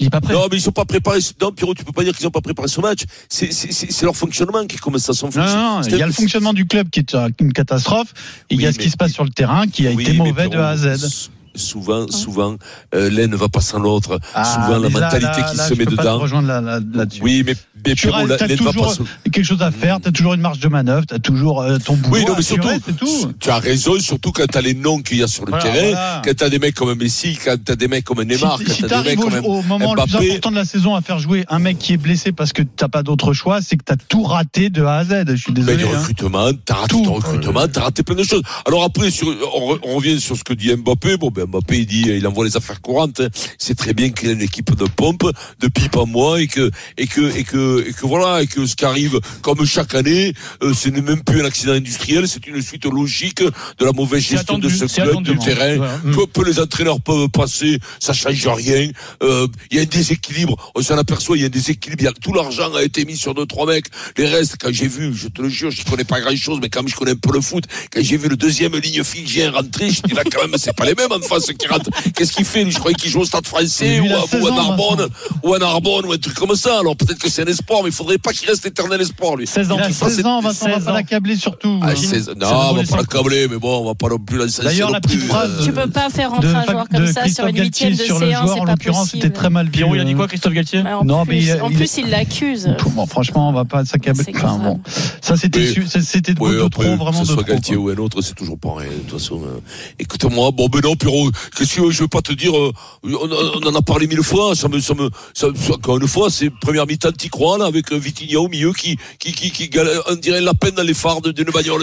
Il 0.00 0.06
est 0.06 0.10
pas 0.10 0.20
prêt. 0.20 0.32
Non, 0.34 0.46
mais 0.50 0.58
ils 0.58 0.60
sont 0.60 0.70
pas 0.72 0.84
préparés. 0.84 1.18
Non, 1.40 1.50
Pierrot, 1.50 1.74
tu 1.74 1.84
peux 1.84 1.92
pas 1.92 2.04
dire 2.04 2.16
qu'ils 2.16 2.26
ont 2.26 2.30
pas 2.30 2.40
préparé 2.40 2.68
ce 2.68 2.80
match. 2.80 3.00
C'est, 3.28 3.52
c'est, 3.52 3.72
c'est 3.72 3.90
c'est 3.90 4.04
leur 4.04 4.16
fonctionnement 4.16 4.64
qui 4.66 4.76
est 4.76 4.78
comme 4.78 4.98
ça. 4.98 5.12
Son 5.12 5.28
Non, 5.34 5.44
non, 5.44 5.82
il 5.82 5.96
y 5.96 6.02
a 6.02 6.06
le 6.06 6.12
fonctionnement 6.12 6.52
du 6.52 6.66
club 6.66 6.88
qui 6.90 7.00
est 7.00 7.16
une 7.40 7.52
catastrophe. 7.52 8.12
Et 8.50 8.54
il 8.54 8.62
y 8.62 8.66
a 8.66 8.72
ce 8.72 8.78
qui 8.78 8.90
se 8.90 8.96
passe 8.96 9.12
sur 9.12 9.24
le 9.24 9.30
terrain 9.30 9.66
qui 9.66 9.86
a 9.86 9.90
Oui, 9.90 10.04
été 10.04 10.12
mauvais 10.12 10.48
de 10.48 10.56
A 10.58 10.68
à 10.70 10.76
Z. 10.76 11.30
Souvent, 11.54 12.06
souvent, 12.08 12.56
euh, 12.94 13.10
l'un 13.10 13.26
ne 13.26 13.34
va 13.34 13.48
pas 13.48 13.60
sans 13.60 13.80
l'autre. 13.80 14.20
Ah, 14.32 14.44
souvent, 14.44 14.78
la 14.78 14.88
mentalité 14.90 15.26
là, 15.26 15.50
qui 15.50 15.56
là, 15.56 15.66
se 15.68 15.74
met 15.74 15.86
dedans. 15.86 16.18
rejoindre 16.18 16.46
là-. 16.46 16.78
Oui, 17.20 17.42
mais, 17.44 17.56
mais 17.86 17.94
Tu 17.94 18.08
as- 18.12 18.56
toujours 18.56 18.92
sans- 18.92 19.04
quelque 19.24 19.42
chose 19.44 19.62
à 19.62 19.70
faire, 19.70 20.00
tu 20.00 20.08
as 20.08 20.12
toujours 20.12 20.34
une 20.34 20.40
marge 20.40 20.58
de 20.60 20.68
manœuvre, 20.68 21.06
tu 21.06 21.14
as 21.14 21.18
toujours 21.18 21.62
euh, 21.62 21.78
ton 21.78 21.94
boulot 21.94 22.16
Oui, 22.16 22.24
non, 22.26 22.34
mais 22.36 22.42
surtout, 22.42 22.68
tout. 22.98 23.32
tu 23.40 23.50
as 23.50 23.58
raison, 23.58 23.98
surtout 23.98 24.32
quand 24.32 24.46
t'as 24.46 24.60
les 24.60 24.74
noms 24.74 25.00
qu'il 25.00 25.18
y 25.18 25.22
a 25.22 25.26
sur 25.28 25.44
le 25.44 25.50
Voilà, 25.50 25.64
terrain, 25.64 25.86
voilà. 25.90 26.22
quand 26.24 26.36
t'as 26.36 26.48
des 26.48 26.58
mecs 26.58 26.74
comme 26.74 26.94
Messi, 26.98 27.38
quand 27.42 27.56
t'as 27.64 27.76
des 27.76 27.88
mecs 27.88 28.04
comme 28.04 28.22
Neymar, 28.22 28.58
si 28.58 28.64
quand 28.64 28.72
si 28.72 28.82
t'as 28.82 29.02
des 29.02 29.10
mecs 29.10 29.18
comme 29.20 29.44
au, 29.44 29.62
moment 29.62 29.94
le 29.94 30.02
plus 30.02 30.12
Mbappé. 30.12 30.30
important 30.30 30.50
de 30.50 30.56
la 30.56 30.64
saison 30.64 30.94
à 30.94 31.00
faire 31.00 31.18
jouer 31.18 31.44
un 31.48 31.58
mec 31.58 31.78
qui 31.78 31.92
est 31.92 31.96
blessé 31.96 32.32
parce 32.32 32.52
que 32.52 32.62
t'as 32.62 32.88
pas 32.88 33.02
d'autre 33.02 33.32
choix, 33.32 33.60
c'est 33.62 33.76
que 33.76 33.84
t'as 33.84 33.96
tout 33.96 34.22
raté 34.22 34.70
de 34.70 34.82
A 34.84 34.96
à 34.98 35.04
Z. 35.04 35.24
Je 35.28 35.34
suis 35.36 35.52
désolé. 35.52 35.76
du 35.76 35.84
hein. 35.84 35.98
recrutement, 35.98 36.50
t'as 36.64 36.74
raté 36.74 36.88
Tout. 36.96 37.02
ton 37.04 37.14
recrutement, 37.14 37.66
t'as 37.68 37.82
raté 37.82 38.02
plein 38.02 38.16
de 38.16 38.22
choses. 38.24 38.42
Alors 38.66 38.82
après, 38.84 39.10
sur, 39.10 39.28
on, 39.28 39.74
re- 39.74 39.78
on 39.84 39.96
revient 39.96 40.20
sur 40.20 40.36
ce 40.36 40.44
que 40.44 40.52
dit 40.54 40.74
Mbappé. 40.74 41.16
Bon, 41.16 41.30
ben 41.30 41.44
Mbappé, 41.46 41.78
il 41.80 41.86
dit, 41.86 42.02
il 42.08 42.26
envoie 42.26 42.44
les 42.44 42.56
affaires 42.56 42.80
courantes. 42.80 43.20
hein. 43.20 43.28
C'est 43.58 43.76
très 43.76 43.94
bien 43.94 44.10
qu'il 44.10 44.28
ait 44.28 44.32
une 44.32 44.42
équipe 44.42 44.74
de 44.76 44.84
pompe, 44.84 45.24
de 45.60 45.68
pipe 45.68 45.96
à 45.96 46.04
moi, 46.04 46.40
et 46.40 46.46
que, 46.46 46.70
et 46.96 47.06
que, 47.06 47.36
et 47.36 47.44
que, 47.44 47.67
et 47.86 47.92
que 47.92 48.06
voilà, 48.06 48.42
et 48.42 48.46
que 48.46 48.66
ce 48.66 48.74
qui 48.76 48.84
arrive, 48.84 49.18
comme 49.42 49.64
chaque 49.64 49.94
année, 49.94 50.32
euh, 50.62 50.72
ce 50.74 50.88
n'est 50.88 51.00
même 51.00 51.22
plus 51.22 51.40
un 51.42 51.44
accident 51.44 51.72
industriel, 51.72 52.26
c'est 52.28 52.46
une 52.46 52.60
suite 52.62 52.84
logique 52.86 53.42
de 53.42 53.84
la 53.84 53.92
mauvaise 53.92 54.22
gestion 54.22 54.58
de 54.58 54.68
ce 54.68 54.84
club, 54.86 55.08
attendu. 55.10 55.32
du 55.32 55.38
terrain. 55.38 55.76
Ouais. 55.78 56.12
Peu, 56.14 56.26
peu 56.26 56.44
les 56.44 56.58
entraîneurs 56.60 57.00
peuvent 57.00 57.28
passer, 57.28 57.78
ça 58.00 58.12
change 58.12 58.46
rien. 58.48 58.90
Euh, 59.22 59.46
Il 59.70 59.76
y 59.76 59.80
a 59.80 59.82
un 59.82 59.86
déséquilibre, 59.86 60.56
on 60.74 60.82
s'en 60.82 60.96
aperçoit, 60.98 61.36
il 61.36 61.40
y 61.40 61.44
a 61.44 61.46
un 61.46 61.50
déséquilibre. 61.50 62.02
Y 62.02 62.06
a- 62.06 62.12
Tout 62.12 62.32
l'argent 62.32 62.72
a 62.74 62.82
été 62.82 63.04
mis 63.04 63.16
sur 63.16 63.34
deux, 63.34 63.46
trois 63.46 63.66
mecs. 63.66 63.86
Les 64.16 64.26
restes, 64.26 64.56
quand 64.60 64.72
j'ai 64.72 64.88
vu, 64.88 65.12
je 65.14 65.28
te 65.28 65.42
le 65.42 65.48
jure, 65.48 65.70
je 65.70 65.84
connais 65.84 66.04
pas 66.04 66.20
grand 66.20 66.34
chose, 66.36 66.58
mais 66.60 66.68
quand 66.68 66.86
je 66.86 66.94
connais 66.96 67.12
un 67.12 67.16
peu 67.16 67.32
le 67.32 67.40
foot, 67.40 67.64
quand 67.92 68.02
j'ai 68.02 68.16
vu 68.16 68.28
le 68.28 68.36
deuxième 68.36 68.74
ligne 68.76 69.02
fidjien 69.04 69.50
rentrer, 69.50 69.90
je 69.90 70.02
dis 70.02 70.14
là 70.14 70.22
quand 70.24 70.40
même, 70.42 70.54
c'est 70.58 70.74
pas 70.74 70.84
les 70.86 70.94
mêmes 70.94 71.12
en 71.12 71.20
face 71.20 71.46
qui 71.58 71.66
rentrent. 71.68 71.90
Qu'est-ce 72.14 72.32
qu'il 72.32 72.44
fait? 72.44 72.68
Je 72.70 72.78
croyais 72.78 72.94
qu'il 72.96 73.10
joue 73.10 73.20
au 73.20 73.24
stade 73.24 73.46
français 73.46 74.00
ou 74.00 74.06
à, 74.14 74.26
16 74.26 74.42
ou 74.42 74.46
à 74.46 74.50
Narbonne, 74.50 75.08
ou 75.42 75.54
à 75.54 75.58
Narbonne, 75.58 76.06
ou 76.06 76.12
un 76.12 76.18
truc 76.18 76.34
comme 76.34 76.54
ça. 76.56 76.78
Alors 76.80 76.96
peut-être 76.96 77.18
que 77.18 77.28
c'est 77.30 77.42
un 77.42 77.46
espoir, 77.58 77.80
mais 77.82 77.90
il 77.90 77.94
faudrait 77.94 78.18
pas 78.18 78.32
qu'il 78.32 78.48
reste 78.48 78.64
éternel 78.66 79.00
espoir, 79.00 79.36
lui. 79.36 79.46
16 79.46 79.70
ans, 79.72 79.76
Il 79.78 79.82
a 79.82 79.86
tu 79.88 79.94
penses 79.94 80.12
16 80.12 80.26
ans, 80.26 80.40
Vincent, 80.40 80.66
on 80.66 80.68
va 80.70 80.74
16 80.76 80.84
pas 80.84 80.92
l'accabler 80.92 81.36
surtout. 81.36 81.80
Ah, 81.82 81.90
hein. 81.90 82.34
non, 82.36 82.46
on 82.70 82.74
va 82.74 82.96
pas 82.96 83.04
câbler, 83.04 83.48
mais 83.48 83.56
bon, 83.58 83.82
on 83.82 83.86
va 83.86 83.94
pas 83.94 84.08
non 84.08 84.18
plus 84.18 84.38
lancer 84.38 84.62
D'ailleurs, 84.62 84.90
la 84.90 85.00
petite 85.00 85.22
phrase 85.22 85.62
Tu 85.64 85.72
peux 85.72 85.88
pas 85.88 86.10
faire 86.10 86.30
rentrer 86.30 86.48
de, 86.48 86.54
un 86.54 86.64
joueur 86.64 86.88
comme 86.88 87.06
ça 87.12 87.28
sur 87.28 87.46
une 87.46 87.58
huitième 87.58 87.94
de 87.94 88.02
sur 88.02 88.18
le 88.18 88.26
C1, 88.26 88.30
joueur, 88.42 88.54
c'est 88.54 88.60
en 88.60 88.64
pas 88.64 88.70
l'occurrence, 88.72 89.10
c'était 89.10 89.30
très 89.30 89.50
mal 89.50 89.66
vu. 89.66 89.72
Pierrot, 89.72 89.94
il 89.94 90.00
a 90.00 90.04
dit 90.04 90.12
hein. 90.12 90.16
quoi, 90.16 90.28
Christophe 90.28 90.52
Galtier 90.52 90.80
En 90.80 91.04
Non, 91.04 91.24
plus, 91.24 91.34
mais 91.34 91.42
il- 91.44 91.60
en 91.62 91.70
plus, 91.70 91.96
il 91.98 92.10
l'accuse. 92.10 92.68
Bon, 92.94 93.06
franchement, 93.06 93.48
on 93.48 93.52
va 93.52 93.64
pas 93.64 93.84
s'accabler. 93.84 94.24
C'est 94.24 94.36
Enfin, 94.36 94.58
bon. 94.58 94.80
Ça, 95.20 95.36
c'était, 95.36 95.72
c'était 96.00 96.32
de, 96.34 96.68
trop, 96.68 96.82
vraiment 96.82 97.10
que 97.10 97.16
de 97.20 97.24
ce 97.24 97.32
soit 97.32 97.42
trop. 97.42 97.52
Galtier 97.52 97.76
ou 97.76 97.88
un 97.90 97.96
autre, 97.96 98.20
c'est 98.22 98.34
toujours 98.34 98.58
pareil. 98.58 98.88
De 98.88 99.10
toute 99.10 99.18
façon, 99.20 99.40
euh, 99.44 99.60
écoute-moi, 99.98 100.50
bon, 100.52 100.68
ben 100.68 100.80
non, 100.82 100.96
Pierrot, 100.96 101.30
qu'est-ce 101.56 101.76
que 101.80 101.90
je 101.90 102.02
veux 102.02 102.08
pas 102.08 102.22
te 102.22 102.32
dire, 102.32 102.56
euh, 102.56 102.72
on, 103.04 103.66
en 103.66 103.74
a 103.74 103.82
parlé 103.82 104.06
mille 104.06 104.22
fois, 104.22 104.54
ça 104.54 104.68
me, 104.68 104.80
ça 104.80 104.94
me, 104.94 105.10
ça, 105.34 105.48
ça- 105.54 105.74
encore 105.74 105.98
une 105.98 106.08
fois, 106.08 106.30
c'est 106.30 106.50
première 106.50 106.86
mi-temps, 106.86 107.12
t'y 107.12 107.28
crois, 107.28 107.47
droit, 107.48 107.58
là, 107.58 107.66
avec 107.66 107.92
Vitinha 107.92 108.38
au 108.40 108.48
milieu 108.48 108.72
qui, 108.72 108.96
qui, 109.18 109.32
qui, 109.32 109.50
qui, 109.50 109.70
on 110.08 110.14
dirait 110.16 110.40
la 110.40 110.54
peine 110.54 110.74
dans 110.74 110.82
les 110.82 110.94
phares 110.94 111.20
de- 111.20 111.32
d'une 111.32 111.50
bagnole. 111.50 111.82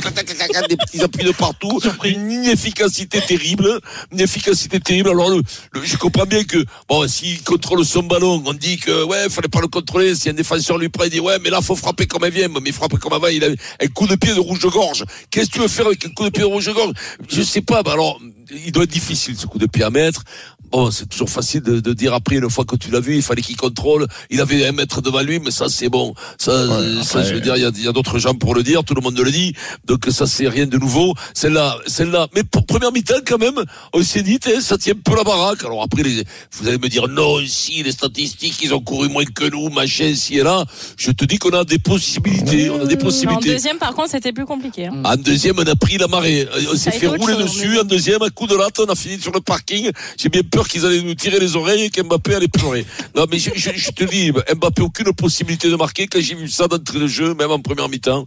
Des 0.69 0.77
petits 0.77 1.01
appuis 1.01 1.23
de 1.23 1.31
partout. 1.31 1.79
Une 2.03 2.31
inefficacité 2.31 3.21
terrible. 3.21 3.79
Une 4.11 4.21
efficacité 4.21 4.79
terrible. 4.79 5.09
Alors, 5.09 5.29
le, 5.29 5.41
le- 5.73 5.83
je 5.83 5.97
comprends 5.97 6.25
bien 6.25 6.43
que, 6.43 6.63
bon, 6.87 7.07
s'il 7.07 7.41
contrôle 7.43 7.83
son 7.85 8.03
ballon, 8.03 8.41
on 8.45 8.53
dit 8.53 8.77
que, 8.77 9.03
ouais, 9.03 9.29
fallait 9.29 9.47
pas 9.47 9.61
le 9.61 9.67
contrôler. 9.67 10.15
Si 10.15 10.29
un 10.29 10.33
défenseur 10.33 10.77
lui 10.77 10.89
prend, 10.89 11.03
il 11.05 11.09
dit, 11.09 11.19
ouais, 11.19 11.37
mais 11.43 11.49
là, 11.49 11.61
faut 11.61 11.75
frapper 11.75 12.05
comme 12.07 12.23
elle 12.25 12.33
vient. 12.33 12.47
Mais 12.61 12.71
frapper 12.71 12.97
comme 12.97 13.13
avant, 13.13 13.27
il 13.27 13.43
a 13.43 13.47
un 13.47 13.87
coup 13.87 14.07
de 14.07 14.15
pied 14.15 14.33
de 14.33 14.39
rouge-gorge. 14.39 15.03
Qu'est-ce 15.31 15.47
que 15.49 15.53
tu 15.53 15.59
veux 15.59 15.67
faire 15.67 15.87
avec 15.87 16.05
un 16.05 16.09
coup 16.09 16.23
de 16.25 16.29
pied 16.29 16.41
de 16.41 16.47
rouge-gorge? 16.47 16.93
Je 17.29 17.41
sais 17.41 17.61
pas, 17.61 17.83
bah 17.83 17.93
alors, 17.93 18.19
il 18.65 18.71
doit 18.71 18.83
être 18.83 18.91
difficile, 18.91 19.35
ce 19.37 19.45
coup 19.47 19.57
de 19.57 19.65
pied 19.65 19.83
à 19.83 19.89
mettre. 19.89 20.23
Bon, 20.71 20.91
c'est 20.91 21.07
toujours 21.07 21.29
facile 21.29 21.61
de, 21.61 21.79
de 21.79 21.93
dire 21.93 22.13
après, 22.13 22.35
une 22.35 22.49
fois 22.49 22.65
que 22.65 22.75
tu 22.75 22.91
l'as 22.91 22.99
vu, 22.99 23.15
il 23.15 23.21
fallait 23.21 23.41
qu'il 23.41 23.55
contrôle. 23.55 24.07
Il 24.29 24.41
avait 24.41 24.65
un 24.67 24.71
mètre 24.73 25.01
devant 25.01 25.21
lui, 25.21 25.39
mais 25.39 25.51
ça, 25.51 25.69
c'est 25.69 25.87
bon. 25.89 26.13
Ça, 26.37 26.51
euh, 26.51 27.01
ça 27.01 27.23
je 27.23 27.33
veux 27.33 27.39
dire, 27.39 27.55
il 27.55 27.61
y 27.61 27.65
a, 27.65 27.71
il 27.73 27.83
y 27.83 27.87
a 27.87 27.91
d'autres 27.93 28.19
gens 28.19 28.33
pour 28.33 28.53
le 28.55 28.61
dire, 28.63 28.83
tout 28.83 28.93
le 28.93 29.01
monde 29.01 29.17
le 29.17 29.31
dit. 29.31 29.53
Donc, 29.85 30.05
ça, 30.09 30.25
c'est 30.25 30.49
rien 30.49 30.65
de 30.65 30.77
nouveau. 30.77 31.13
Celle-là, 31.33 31.77
celle-là. 31.87 32.27
Mais 32.35 32.43
pour 32.43 32.65
première 32.65 32.91
mi-temps, 32.91 33.13
quand 33.25 33.37
même, 33.37 33.63
on 33.93 34.03
s'est 34.03 34.21
dit, 34.23 34.37
eh, 34.47 34.59
ça 34.59 34.77
tient 34.77 34.93
un 34.93 34.99
peu 35.03 35.15
la 35.15 35.23
baraque. 35.23 35.63
Alors 35.63 35.81
après, 35.81 36.03
les, 36.03 36.23
vous 36.51 36.67
allez 36.67 36.77
me 36.77 36.89
dire, 36.89 37.07
non, 37.07 37.37
si, 37.47 37.81
les 37.83 37.91
statistiques, 37.93 38.61
ils 38.61 38.73
ont 38.73 38.81
couru 38.81 39.07
moins 39.07 39.23
que 39.25 39.45
nous, 39.49 39.69
machin, 39.69 40.13
si 40.15 40.37
et 40.39 40.43
là. 40.43 40.65
Je 40.97 41.11
te 41.11 41.23
dis 41.25 41.37
qu'on 41.37 41.51
a 41.51 41.63
des 41.63 41.79
possibilités. 41.79 42.69
On 42.69 42.81
a 42.81 42.85
des 42.85 42.95
En 42.95 42.97
possibilités. 42.97 43.49
deuxième, 43.51 43.77
par 43.77 43.93
contre, 43.93 44.09
c'était 44.11 44.33
plus 44.33 44.45
compliqué. 44.45 44.87
hein. 44.87 45.01
En 45.05 45.15
deuxième, 45.15 45.55
on 45.57 45.63
a 45.65 45.75
pris 45.75 45.97
la 45.97 46.07
marée. 46.07 46.47
On 46.71 46.75
Ça 46.75 46.91
s'est 46.91 46.99
fait 46.99 47.07
rouler 47.07 47.33
chose, 47.35 47.43
dessus. 47.43 47.67
mais- 47.69 47.79
En 47.79 47.83
deuxième, 47.83 48.21
un 48.23 48.29
coup 48.29 48.47
de 48.47 48.55
latte, 48.55 48.79
on 48.79 48.85
a 48.91 48.95
fini 48.95 49.21
sur 49.21 49.31
le 49.31 49.39
parking. 49.41 49.89
J'ai 50.17 50.29
bien 50.29 50.41
peur 50.55 50.67
qu'ils 50.69 50.85
allaient 50.85 51.01
nous 51.01 51.15
tirer 51.15 51.39
les 51.39 51.55
oreilles 51.57 51.83
et 51.83 51.89
qu'Mbappé 51.89 52.35
allait 52.35 52.47
pleurer. 52.47 52.85
Non, 53.15 53.25
mais 53.29 53.39
je, 53.39 53.49
je- 53.55 53.71
je 53.75 53.91
te 53.91 54.03
dis, 54.05 54.31
Mbappé, 54.31 54.81
aucune 54.81 55.11
possibilité 55.13 55.69
de 55.69 55.75
marquer. 55.75 56.07
Quand 56.07 56.21
j'ai 56.21 56.35
vu 56.35 56.47
ça 56.47 56.67
d'entrée 56.67 56.99
de 56.99 57.07
jeu, 57.07 57.33
même 57.33 57.51
en 57.51 57.59
première 57.59 57.89
mi-temps, 57.89 58.25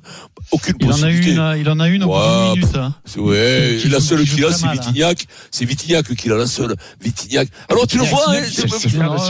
aucune 0.50 0.76
Il 0.80 0.92
en 0.92 1.02
a 1.02 1.10
une, 1.10 1.54
il 1.60 1.68
en 1.70 1.80
a 1.80 1.88
une 1.88 2.04
au 2.04 2.08
bout 2.08 2.12
Ouais, 2.14 2.52
d'une 2.54 2.60
minute. 2.62 2.76
hein. 2.76 2.94
C'est- 3.06 3.18
Ouais, 3.18 3.78
la 3.88 4.00
seule 4.00 4.24
qu'il 4.24 4.44
a, 4.44 4.52
c'est 4.52 4.66
hein. 4.66 4.72
Vitignac. 4.72 5.24
C'est 5.50 5.64
Vitignac 5.64 6.14
qui 6.14 6.30
a 6.30 6.36
la 6.36 6.46
seule. 6.46 6.76
Vitignac. 7.02 7.48
Alors, 7.70 7.86
tu 7.86 7.96
le 7.98 8.04
vois, 8.04 8.24
hein, 8.28 8.40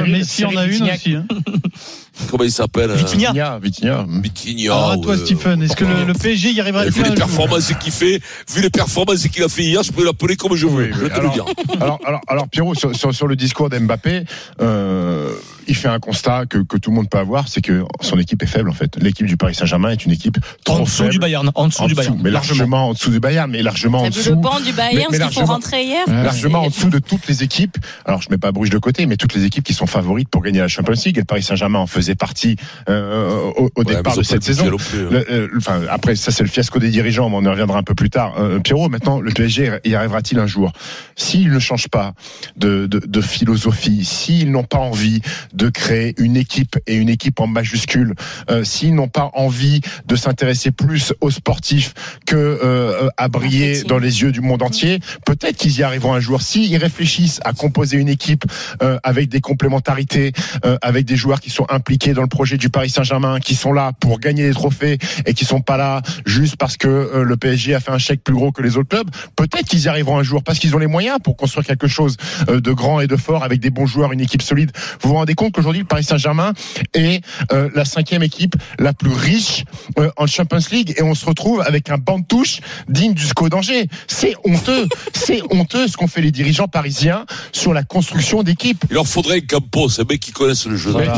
Messi 0.06 0.44
en 0.44 0.56
a 0.56 0.64
une 0.66 0.82
aussi. 0.82 1.14
hein. 1.14 1.26
comment 2.30 2.44
il 2.44 2.50
s'appelle? 2.52 2.90
euh, 2.90 2.94
Vitinha. 2.94 3.58
Vitinha, 3.62 4.06
Vitinha. 4.08 4.72
Alors 4.74 4.90
à 4.92 4.98
toi. 4.98 5.16
Stephen, 5.16 5.62
est-ce 5.62 5.76
que 5.76 5.84
le, 5.84 6.04
le 6.04 6.12
PSG 6.14 6.52
y 6.52 6.60
arrivera 6.60 6.84
Vu 6.86 7.02
les 7.02 7.10
performances 7.14 7.72
qu'il 7.80 7.92
fait, 7.92 8.20
vu 8.54 8.62
les 8.62 8.70
performances 8.70 9.26
qu'il 9.28 9.42
a 9.42 9.48
fait 9.48 9.62
hier, 9.64 9.82
je 9.82 9.92
peux 9.92 10.04
l'appeler 10.04 10.36
comme 10.36 10.54
je 10.56 10.66
veux. 10.66 10.84
Oui, 10.86 10.90
je 10.92 10.98
vais 11.00 11.08
te 11.10 11.14
le 11.14 11.20
alors, 11.20 11.32
dire. 11.32 11.44
alors, 11.80 11.98
alors, 12.04 12.20
alors, 12.28 12.48
Pierrot, 12.48 12.74
sur, 12.74 12.94
sur, 12.94 13.14
sur 13.14 13.26
le 13.26 13.36
discours 13.36 13.68
d'Mbappé, 13.70 14.24
euh, 14.60 15.30
il 15.66 15.74
fait 15.74 15.88
un 15.88 15.98
constat 15.98 16.46
que, 16.46 16.58
que 16.58 16.76
tout 16.78 16.90
le 16.90 16.96
monde 16.96 17.10
peut 17.10 17.18
avoir, 17.18 17.46
c'est 17.48 17.60
que 17.60 17.84
son 18.00 18.18
équipe 18.18 18.42
est 18.42 18.46
faible 18.46 18.70
en 18.70 18.74
fait. 18.74 18.96
L'équipe 19.00 19.26
du 19.26 19.36
Paris 19.36 19.54
Saint-Germain 19.54 19.90
est 19.90 20.04
une 20.04 20.12
équipe 20.12 20.38
trop 20.64 20.76
En 20.76 20.80
dessous 20.84 20.96
faible. 21.02 21.10
du 21.10 21.18
Bayern. 21.18 21.50
En 21.54 21.68
dessous 21.68 21.82
En 21.82 21.86
du 21.86 21.94
dessous, 21.94 22.00
Bayern. 22.10 22.20
mais 22.22 22.30
largement 22.30 22.88
en 22.88 22.92
dessous 22.94 23.10
du 23.10 23.20
Bayern, 23.20 23.50
mais 23.50 23.62
largement 23.62 24.02
en 24.02 24.08
dessous. 24.08 24.30
le 24.30 24.36
banc 24.36 24.60
du 24.60 24.72
Bayern, 24.72 24.94
mais- 24.96 25.02
qu'il 25.02 25.12
faut 25.16 25.18
largement- 25.20 25.46
rentrer 25.46 25.84
hier 25.84 26.04
largement 26.08 26.62
en 26.62 26.68
dessous 26.68 26.88
de 26.88 26.98
toutes 26.98 27.26
les 27.28 27.42
équipes. 27.42 27.76
Alors 28.06 28.22
je 28.22 28.28
mets 28.30 28.38
pas 28.38 28.50
Bruges 28.52 28.70
de 28.70 28.78
côté, 28.78 29.04
mais 29.06 29.16
toutes 29.16 29.34
les 29.34 29.44
équipes 29.44 29.64
qui 29.64 29.74
sont 29.74 29.86
favorites 29.86 30.28
pour 30.30 30.42
gagner 30.42 30.60
la 30.60 30.68
Champions 30.68 30.94
League. 31.04 31.16
Et 31.18 31.20
le 31.20 31.24
Paris 31.26 31.42
Saint-Germain 31.42 31.80
en 31.80 31.86
faisait 31.86 32.07
partie 32.14 32.56
euh, 32.88 33.50
au, 33.56 33.70
au 33.74 33.82
Ouais, 33.84 33.96
départ 33.96 34.16
de 34.16 34.22
cette 34.22 34.42
saison. 34.42 34.76
plus, 34.76 35.06
hein. 35.06 35.08
Le- 35.10 35.30
euh, 35.32 35.48
enfin, 35.56 35.80
après, 35.90 36.16
ça 36.16 36.30
c'est 36.32 36.42
le 36.42 36.48
fiasco 36.48 36.78
des 36.78 36.90
dirigeants, 36.90 37.28
mais 37.30 37.36
on 37.36 37.42
y 37.44 37.48
reviendra 37.48 37.78
un 37.78 37.82
peu 37.82 37.94
plus 37.94 38.10
tard. 38.10 38.34
Euh, 38.38 38.58
Pierrot, 38.60 38.88
maintenant, 38.88 39.20
le 39.20 39.30
PSG 39.32 39.78
y 39.84 39.94
arrivera-t-il 39.94 40.38
un 40.38 40.46
jour? 40.46 40.72
S'il 41.16 41.50
ne 41.52 41.58
change 41.58 41.88
pas 41.88 42.14
de, 42.56 42.86
de, 42.86 42.98
de 42.98 43.20
philosophie, 43.20 44.04
s'ils 44.04 44.50
n'ont 44.50 44.64
pas 44.64 44.78
envie 44.78 45.20
de 45.54 45.68
créer 45.68 46.14
une 46.18 46.36
équipe 46.36 46.76
et 46.86 46.94
une 46.94 47.08
équipe 47.08 47.40
en 47.40 47.46
majuscule, 47.46 48.14
euh, 48.50 48.64
s'ils 48.64 48.94
n'ont 48.94 49.08
pas 49.08 49.30
envie 49.34 49.80
de 50.06 50.16
s'intéresser 50.16 50.70
plus 50.70 51.12
aux 51.20 51.30
sportifs 51.30 51.94
que 52.26 52.36
euh, 52.36 53.08
à 53.16 53.28
briller 53.28 53.82
dans 53.84 53.98
les 53.98 54.22
yeux 54.22 54.32
du 54.32 54.40
monde 54.40 54.62
entier, 54.62 55.00
peut-être 55.24 55.56
qu'ils 55.56 55.78
y 55.78 55.82
arriveront 55.82 56.14
un 56.14 56.20
jour. 56.20 56.42
S'ils 56.42 56.76
réfléchissent 56.76 57.40
à 57.44 57.52
composer 57.52 57.96
une 57.98 58.08
équipe 58.08 58.44
euh, 58.82 58.98
avec 59.02 59.28
des 59.28 59.40
complémentarités, 59.40 60.32
euh, 60.64 60.76
avec 60.82 61.04
des 61.04 61.16
joueurs 61.16 61.40
qui 61.40 61.50
sont 61.50 61.64
impliqués 61.88 62.12
dans 62.12 62.20
le 62.20 62.28
projet 62.28 62.58
du 62.58 62.68
Paris 62.68 62.90
Saint-Germain, 62.90 63.40
qui 63.40 63.54
sont 63.54 63.72
là 63.72 63.92
pour 63.98 64.20
gagner 64.20 64.46
des 64.46 64.52
trophées 64.52 64.98
et 65.24 65.32
qui 65.32 65.46
sont 65.46 65.62
pas 65.62 65.78
là 65.78 66.02
juste 66.26 66.56
parce 66.56 66.76
que 66.76 66.86
euh, 66.86 67.22
le 67.22 67.36
PSG 67.38 67.74
a 67.74 67.80
fait 67.80 67.90
un 67.90 67.96
chèque 67.96 68.22
plus 68.22 68.34
gros 68.34 68.52
que 68.52 68.60
les 68.60 68.76
autres 68.76 68.90
clubs, 68.90 69.08
peut-être 69.36 69.66
qu'ils 69.66 69.84
y 69.84 69.88
arriveront 69.88 70.18
un 70.18 70.22
jour 70.22 70.42
parce 70.42 70.58
qu'ils 70.58 70.76
ont 70.76 70.78
les 70.78 70.86
moyens 70.86 71.16
pour 71.24 71.38
construire 71.38 71.66
quelque 71.66 71.88
chose 71.88 72.18
euh, 72.50 72.60
de 72.60 72.72
grand 72.72 73.00
et 73.00 73.06
de 73.06 73.16
fort 73.16 73.42
avec 73.42 73.60
des 73.60 73.70
bons 73.70 73.86
joueurs, 73.86 74.12
une 74.12 74.20
équipe 74.20 74.42
solide. 74.42 74.70
Vous 75.00 75.08
vous 75.08 75.14
rendez 75.14 75.34
compte 75.34 75.54
qu'aujourd'hui 75.54 75.80
le 75.80 75.86
Paris 75.86 76.04
Saint-Germain 76.04 76.52
est 76.92 77.24
euh, 77.52 77.70
la 77.74 77.86
cinquième 77.86 78.22
équipe 78.22 78.56
la 78.78 78.92
plus 78.92 79.12
riche 79.12 79.64
euh, 79.98 80.10
en 80.18 80.26
Champions 80.26 80.58
League 80.70 80.92
et 80.98 81.02
on 81.02 81.14
se 81.14 81.24
retrouve 81.24 81.62
avec 81.62 81.88
un 81.88 81.96
banc 81.96 82.18
de 82.18 82.26
touche 82.26 82.60
digne 82.90 83.14
du 83.14 83.24
SCO 83.24 83.48
d'Angers. 83.48 83.88
C'est 84.08 84.34
honteux, 84.44 84.86
c'est 85.14 85.40
honteux 85.50 85.88
ce 85.88 85.96
qu'ont 85.96 86.06
fait 86.06 86.20
les 86.20 86.32
dirigeants 86.32 86.68
parisiens 86.68 87.24
sur 87.52 87.72
la 87.72 87.82
construction 87.82 88.42
d'équipes. 88.42 88.84
Il 88.90 88.94
leur 88.94 89.06
faudrait 89.06 89.38
un 89.38 89.40
Campos, 89.40 89.98
un 89.98 90.04
mec 90.04 90.20
qui 90.20 90.32
connaisse 90.32 90.66
le 90.66 90.76
jeu. 90.76 90.90
Voilà. 90.90 91.14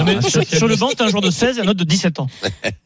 Sur, 0.60 0.68
le 0.68 0.76
banc, 0.76 0.88
t'as 0.96 1.04
un 1.06 1.08
joueur 1.08 1.22
de 1.22 1.30
16 1.30 1.58
et 1.58 1.60
un 1.62 1.64
autre 1.64 1.74
de 1.74 1.84
17 1.84 2.20
ans. 2.20 2.28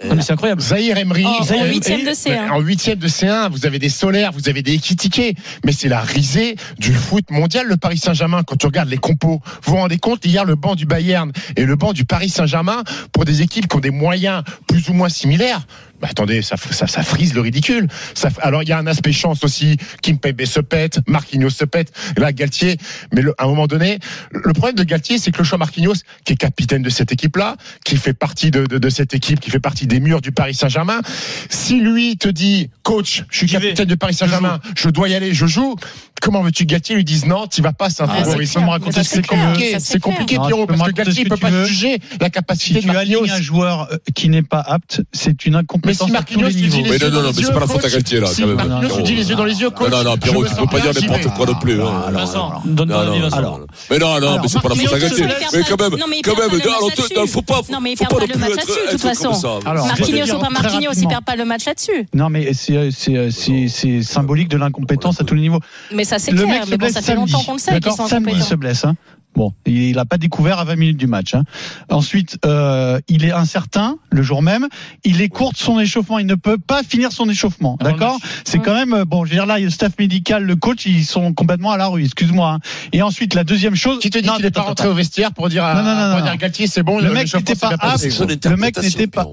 Non, 0.05 0.17
mais 0.17 0.23
c'est 0.23 0.33
incroyable. 0.35 0.61
Zahir 0.61 0.99
Emery, 0.99 1.25
En- 1.25 1.31
en 1.41 1.43
Zahir- 1.45 1.65
huitième 1.73 2.05
de 2.05 2.11
C1. 2.11 2.51
En 2.51 2.61
huitième 2.61 2.99
de 2.99 3.09
C1, 3.09 3.49
vous 3.51 3.65
avez 3.65 3.79
des 3.79 3.89
solaires, 3.89 4.33
vous 4.33 4.51
avez 4.51 4.61
des 4.63 4.75
équitiqués, 4.75 5.35
mais 5.65 5.73
c'est 5.73 5.89
la 5.89 6.01
risée 6.03 6.57
du 6.79 6.93
foot 6.93 7.25
mondial, 7.31 7.67
le 7.67 7.79
Paris 7.79 7.97
Saint-Germain. 7.97 8.43
Quand 8.43 8.57
tu 8.57 8.67
regardes 8.67 8.91
les 8.91 8.99
compos, 8.99 9.41
vous 9.63 9.73
vous 9.73 9.77
rendez 9.79 9.97
compte, 9.97 10.25
hier, 10.27 10.45
le 10.45 10.57
banc 10.57 10.75
du 10.75 10.85
Bayern 10.85 11.33
et 11.57 11.65
le 11.65 11.75
banc 11.77 11.95
du 11.95 12.05
Paris 12.05 12.29
Saint-Germain, 12.29 12.83
pour 13.13 13.25
des 13.25 13.41
équipes 13.41 13.67
qui 13.67 13.77
ont 13.77 13.81
des 13.81 13.91
moyens 13.91 14.43
plus 14.67 14.91
ou 14.91 14.93
moins 14.93 15.09
similaires, 15.09 15.67
bah 16.05 16.11
attendez, 16.11 16.43
ça, 16.43 16.57
ça, 16.59 16.87
ça 16.87 17.03
frise 17.03 17.33
le 17.33 17.41
ridicule. 17.41 17.89
Ça, 18.13 18.29
alors 18.43 18.63
il 18.63 18.69
y 18.69 18.73
a 18.73 18.79
un 18.79 18.87
aspect 18.87 19.13
chance 19.13 19.43
aussi. 19.43 19.79
Kimpembe 20.03 20.45
se 20.45 20.61
pète, 20.61 21.01
Marquinhos 21.09 21.49
se 21.49 21.65
pète, 21.65 21.93
et 22.15 22.21
là 22.21 22.31
Galtier. 22.31 22.77
Mais 23.15 23.23
le- 23.23 23.35
à 23.39 23.45
un 23.45 23.47
moment 23.47 23.67
donné, 23.67 23.99
le 24.33 24.53
problème 24.53 24.77
de 24.77 24.85
Galtier, 24.85 25.17
c'est 25.17 25.31
que 25.33 25.39
le 25.39 25.45
choix 25.45 25.57
Marquinhos, 25.57 25.95
qui 26.27 26.35
est 26.35 26.37
capitaine 26.37 26.83
de 26.83 26.91
cette 26.91 27.11
équipe-là, 27.11 27.57
qui 27.87 27.97
fait 27.97 28.13
partie 28.13 28.51
de, 28.51 28.67
de, 28.67 28.77
de 28.77 28.89
cette 28.91 29.15
équipe, 29.15 29.41
qui 29.41 29.51
fait 29.51 29.61
partie 29.61 29.87
des 29.87 29.99
murs 29.99 30.21
du 30.21 30.31
Paris 30.31 30.53
Saint-Germain, 30.55 31.01
si 31.49 31.81
lui 31.81 32.19
te 32.19 32.29
dit, 32.29 32.69
coach, 32.83 33.25
je 33.31 33.39
suis 33.39 33.47
capitaine 33.47 33.87
du 33.87 33.97
Paris 33.97 34.13
Saint-Germain, 34.15 34.61
je 34.77 34.91
dois 34.91 35.09
y 35.09 35.15
aller, 35.15 35.33
je 35.33 35.47
joue. 35.47 35.75
Comment 36.21 36.43
veux-tu 36.43 36.65
que 36.65 36.71
Galtier 36.71 36.95
lui 36.97 37.05
dise 37.05 37.27
non, 37.27 37.47
tu 37.47 37.61
vas 37.63 37.73
pas, 37.73 37.91
c'est 37.91 38.03
un 38.03 38.07
Ah, 38.09 38.25
favori. 38.25 38.47
c'est 38.47 39.27
compliqué. 39.27 39.77
C'est 39.79 40.01
compliqué. 40.01 40.37
Pierrot, 40.37 40.67
tu 40.67 40.77
parce 40.77 40.91
que 40.91 40.95
Galtier 40.95 41.25
ce 41.25 41.29
peut 41.29 41.37
pas 41.37 41.49
tu 41.49 41.55
veux. 41.55 41.65
juger 41.67 41.99
la 42.21 42.31
capacité 42.31 42.81
Si 42.81 42.87
de 42.87 42.91
tu 42.93 42.97
alignes 42.97 43.15
Marquinhos. 43.19 43.37
un 43.39 43.43
joueur 43.43 43.89
euh, 43.93 43.97
qui 44.15 44.29
n'est 44.29 44.43
pas 44.43 44.61
apte, 44.61 45.03
c'est 45.13 45.45
une 45.47 45.55
Mais 46.01 46.07
si 46.07 46.13
Marquinhos 46.13 46.49
dit 46.49 46.67
les 46.69 46.83
Mais 46.83 46.97
yeux 46.97 46.99
non, 46.99 47.07
non, 47.07 47.11
dans 47.11 47.23
non, 47.23 47.29
les 47.31 47.37
mais 47.37 47.43
c'est 47.45 47.53
pas 47.53 47.61
la 47.61 47.67
faute 47.67 47.85
à. 47.85 47.89
Galtier, 47.89 48.21
là, 48.21 48.27
Si 48.27 48.41
quand 48.43 48.49
même. 48.49 48.57
Marquinhos 48.69 49.03
dit 49.03 49.15
les 49.15 49.29
yeux 49.31 49.37
dans 49.37 49.45
les 49.45 49.61
yeux, 49.61 49.71
coach. 49.71 49.91
Non, 49.91 49.99
non, 49.99 50.11
non, 50.11 50.17
Pierrot, 50.17 50.45
tu 50.45 50.55
peux 50.55 50.67
pas 50.67 50.81
dire 50.81 50.93
n'importe 50.95 51.37
quoi 51.37 51.47
non 51.47 51.55
plus. 51.55 51.77
Vincent, 52.11 52.63
donne 52.65 52.89
ton 52.89 52.95
Non, 52.95 53.01
avis, 53.01 53.11
non, 53.21 53.29
Vincent. 53.29 53.43
non, 53.43 53.59
non. 53.59 53.67
Mais 53.91 53.99
non, 53.99 54.21
non, 54.21 54.39
mais 54.43 54.49
c'est 54.49 54.61
pas 54.61 54.69
la 54.69 54.75
faute 54.75 54.93
à 54.93 54.99
Galtier. 54.99 55.27
Mais 55.53 55.61
quand 55.69 55.81
même, 55.81 55.99
non, 55.99 56.07
mais 56.09 56.17
il 56.19 56.23
quand 56.23 56.35
perd 56.35 56.51
même, 56.53 56.61
pas 56.61 56.65
le 56.65 56.71
match 56.71 56.77
alors, 56.77 56.89
là-dessus. 56.89 57.15
non, 57.17 57.27
faut 57.27 57.43
pas, 57.43 57.61
Non, 57.71 57.79
mais 57.81 57.93
il 57.93 57.97
perd 57.99 58.11
pas 58.11 58.27
le 58.27 58.39
match 58.39 58.51
là-dessus, 58.51 58.81
de 58.87 58.91
toute 58.93 59.01
façon. 59.01 59.31
Marquinhos 59.75 60.35
ou 60.35 60.39
pas 60.39 60.51
Marquinhos, 60.51 60.93
il 60.97 61.09
perd 61.09 61.25
pas 61.25 61.37
le 61.37 61.45
match 61.45 61.65
là-dessus. 61.67 62.07
Non, 62.15 62.29
mais 62.31 62.53
c'est 62.55 62.91
c'est- 62.91 63.31
c'est- 63.31 63.69
c'est 63.69 64.03
symbolique 64.03 64.49
de 64.49 64.57
l'incompétence 64.57 65.21
à 65.21 65.25
tous 65.25 65.35
les 65.35 65.43
niveaux. 65.43 65.61
Mais 65.93 66.05
ça, 66.05 66.19
c'est 66.19 66.31
Le 66.33 66.39
clair. 66.43 66.49
mec 66.49 66.65
se 66.65 66.71
Mais 66.71 66.77
bon, 66.77 66.85
blesse 66.87 66.95
ça 66.95 67.03
fait 67.03 67.15
longtemps 67.15 67.43
qu'on 67.43 67.53
le 67.55 67.59
sait 67.59 67.79
samedi 68.09 68.33
il 68.37 68.43
se 68.43 68.55
blesse. 68.55 68.85
Hein. 68.85 68.95
Bon, 69.35 69.53
il 69.67 69.97
n'a 69.97 70.05
pas 70.05 70.17
découvert 70.19 70.59
à 70.59 70.65
20 70.65 70.77
minutes 70.77 70.97
du 70.97 71.07
match. 71.07 71.35
Hein. 71.35 71.43
Ensuite, 71.89 72.39
euh, 72.45 73.01
il 73.09 73.25
est 73.25 73.33
incertain 73.33 73.97
le 74.11 74.23
jour 74.23 74.43
même. 74.43 74.69
Il 75.05 75.21
écourte 75.21 75.57
son 75.57 75.81
échauffement. 75.81 76.19
Il 76.19 76.27
ne 76.27 76.35
peut 76.37 76.59
pas 76.59 76.83
finir 76.83 77.11
son 77.13 77.29
échauffement. 77.29 77.77
Le 77.81 77.87
D'accord 77.87 78.19
C'est 78.45 78.59
quand 78.59 78.75
même 78.75 79.05
bon. 79.05 79.25
Je 79.25 79.31
veux 79.31 79.37
dire 79.37 79.47
là, 79.47 79.59
le 79.59 79.71
staff 79.71 79.93
médical, 79.99 80.45
le 80.45 80.57
coach, 80.57 80.87
ils 80.87 81.05
sont 81.05 81.33
complètement 81.33 81.73
à 81.73 81.77
la 81.77 81.87
rue. 81.89 82.05
Excuse-moi. 82.05 82.49
hein. 82.55 82.59
Et 82.93 83.03
ensuite, 83.03 83.35
la 83.35 83.45
deuxième 83.45 83.75
chose. 83.75 83.99
Qui 83.99 84.11
te 84.11 84.19
dit 84.19 84.29
qu'il 84.29 84.45
n'est 84.45 84.51
pas 84.51 84.63
rentré 84.63 84.89
au 84.89 84.95
vestiaire 84.95 85.33
pour 85.33 85.49
dire 85.49 85.65
à 85.65 85.75
Non, 85.75 85.83
non, 85.83 85.95
non, 85.95 86.01
pour 86.11 86.19
non, 86.19 86.25
dire 86.25 86.33
non. 86.33 86.39
Galtier 86.39 86.67
c'est 86.67 86.83
bon 86.83 87.01
Le 87.01 87.13
mec 87.13 87.35
n'était 87.35 87.55
pas 87.55 87.73
apte. 87.79 88.11
Son 88.11 88.27
Le 88.27 88.57
mec 88.57 88.81
n'était 88.81 89.07
pas-. 89.07 89.27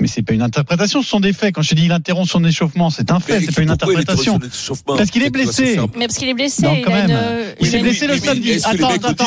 Mais 0.00 0.06
c'est 0.06 0.22
pas 0.22 0.32
une 0.32 0.42
interprétation, 0.42 1.02
ce 1.02 1.08
sont 1.08 1.18
des 1.18 1.32
faits. 1.32 1.52
Quand 1.54 1.62
je 1.62 1.70
te 1.70 1.74
dis 1.74 1.86
il 1.86 1.92
interrompt 1.92 2.28
son 2.30 2.44
échauffement, 2.44 2.88
c'est 2.88 3.10
un 3.10 3.18
fait, 3.18 3.40
c'est 3.40 3.52
pas 3.54 3.62
une 3.62 3.70
interprétation. 3.70 4.38
Parce 4.86 5.10
qu'il 5.10 5.24
est 5.24 5.30
blessé. 5.30 5.76
Mais 5.96 6.06
parce 6.06 6.18
qu'il 6.18 6.28
est 6.28 6.34
blessé. 6.34 6.62
Non, 6.62 6.76
quand 6.84 6.92
même. 6.92 7.10
une- 7.10 7.16
Il 7.60 7.66
il 7.66 7.70
s'est 7.70 7.80
blessé 7.80 8.06
le 8.06 8.16
samedi. 8.18 8.48
Les 8.48 8.64
Attends, 8.66 8.88
attends, 8.90 9.26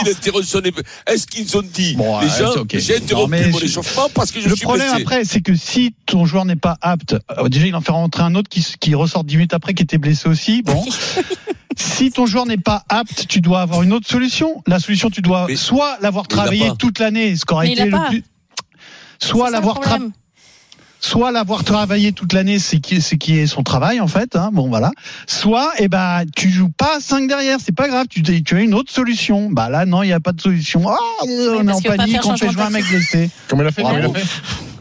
Est-ce 1.07 1.27
qu'ils 1.27 1.57
ont 1.57 1.61
dit 1.61 1.95
Bon, 1.95 2.19
déjà 2.21 2.47
arrête, 2.47 2.57
ok. 2.57 2.75
j'ai 2.77 2.93
Non, 2.99 3.03
interrompu 3.03 3.49
mon 3.51 3.57
je- 3.59 3.65
échauffement 3.65 4.09
parce 4.13 4.31
que 4.31 4.39
je 4.39 4.47
Le 4.47 4.55
suis 4.55 4.63
problème 4.63 4.87
blessé. 4.91 5.01
après, 5.01 5.25
c'est 5.25 5.41
que 5.41 5.55
si 5.55 5.93
ton 6.05 6.25
joueur 6.25 6.45
n'est 6.45 6.55
pas 6.55 6.77
apte, 6.81 7.17
euh, 7.37 7.49
déjà 7.49 7.67
il 7.67 7.75
en 7.75 7.81
fait 7.81 7.91
rentrer 7.91 8.23
un 8.23 8.35
autre 8.35 8.47
qui, 8.49 8.65
qui 8.79 8.95
ressort 8.95 9.25
10 9.25 9.35
minutes 9.35 9.53
après 9.53 9.73
qui 9.73 9.83
était 9.83 9.97
blessé 9.97 10.29
aussi. 10.29 10.61
Bon. 10.61 10.85
si 11.75 12.11
ton 12.11 12.25
joueur 12.25 12.45
n'est 12.45 12.57
pas 12.57 12.83
apte, 12.87 13.25
tu 13.27 13.41
dois 13.41 13.61
avoir 13.61 13.83
une 13.83 13.91
autre 13.91 14.07
solution. 14.07 14.63
La 14.67 14.79
solution, 14.79 15.09
tu 15.09 15.21
dois 15.21 15.47
Mais 15.49 15.57
soit 15.57 15.97
l'avoir 16.01 16.25
il 16.29 16.33
l'a 16.35 16.43
travaillé 16.43 16.71
toute 16.79 16.99
l'année, 16.99 17.35
ce 17.35 17.43
qu'aurait 17.43 17.65
Mais 17.67 17.73
il 17.73 17.79
été 17.79 17.89
le 17.89 17.97
plus. 18.09 18.23
Soit 19.19 19.47
le 19.47 19.53
l'avoir 19.53 19.75
tra- 19.77 19.81
problème. 19.81 20.11
Soit 21.01 21.31
l'avoir 21.31 21.65
travaillé 21.65 22.13
toute 22.13 22.31
l'année, 22.31 22.59
c'est 22.59 22.79
qui, 22.79 23.01
c'est 23.01 23.17
qui 23.17 23.39
est 23.39 23.47
son 23.47 23.63
travail 23.63 23.99
en 23.99 24.07
fait. 24.07 24.35
Hein, 24.35 24.51
bon 24.53 24.69
voilà. 24.69 24.91
Soit, 25.27 25.71
eh 25.79 25.89
ben, 25.89 26.23
tu 26.35 26.49
joues 26.49 26.69
pas 26.69 26.97
à 26.97 26.99
5 27.01 27.27
derrière, 27.27 27.57
c'est 27.61 27.75
pas 27.75 27.89
grave. 27.89 28.05
Tu, 28.09 28.21
tu 28.21 28.55
as 28.55 28.61
une 28.61 28.73
autre 28.73 28.91
solution. 28.91 29.49
Bah 29.49 29.67
là, 29.69 29.85
non, 29.85 30.03
il 30.03 30.09
y 30.09 30.13
a 30.13 30.19
pas 30.19 30.31
de 30.31 30.39
solution. 30.39 30.83
Ah, 30.87 30.97
on 31.23 31.67
est 31.67 31.71
en 31.71 31.81
panique, 31.81 32.25
on 32.25 32.37
fait 32.37 32.49
jouer 32.49 32.61
un 32.61 32.69
mec 32.69 32.85
blessé. 32.87 33.29
Comment 33.49 33.63
il 33.63 33.67
a 33.67 33.71
fait 33.71 33.81
Comment 33.81 33.97
il 33.97 34.05
a 34.05 34.09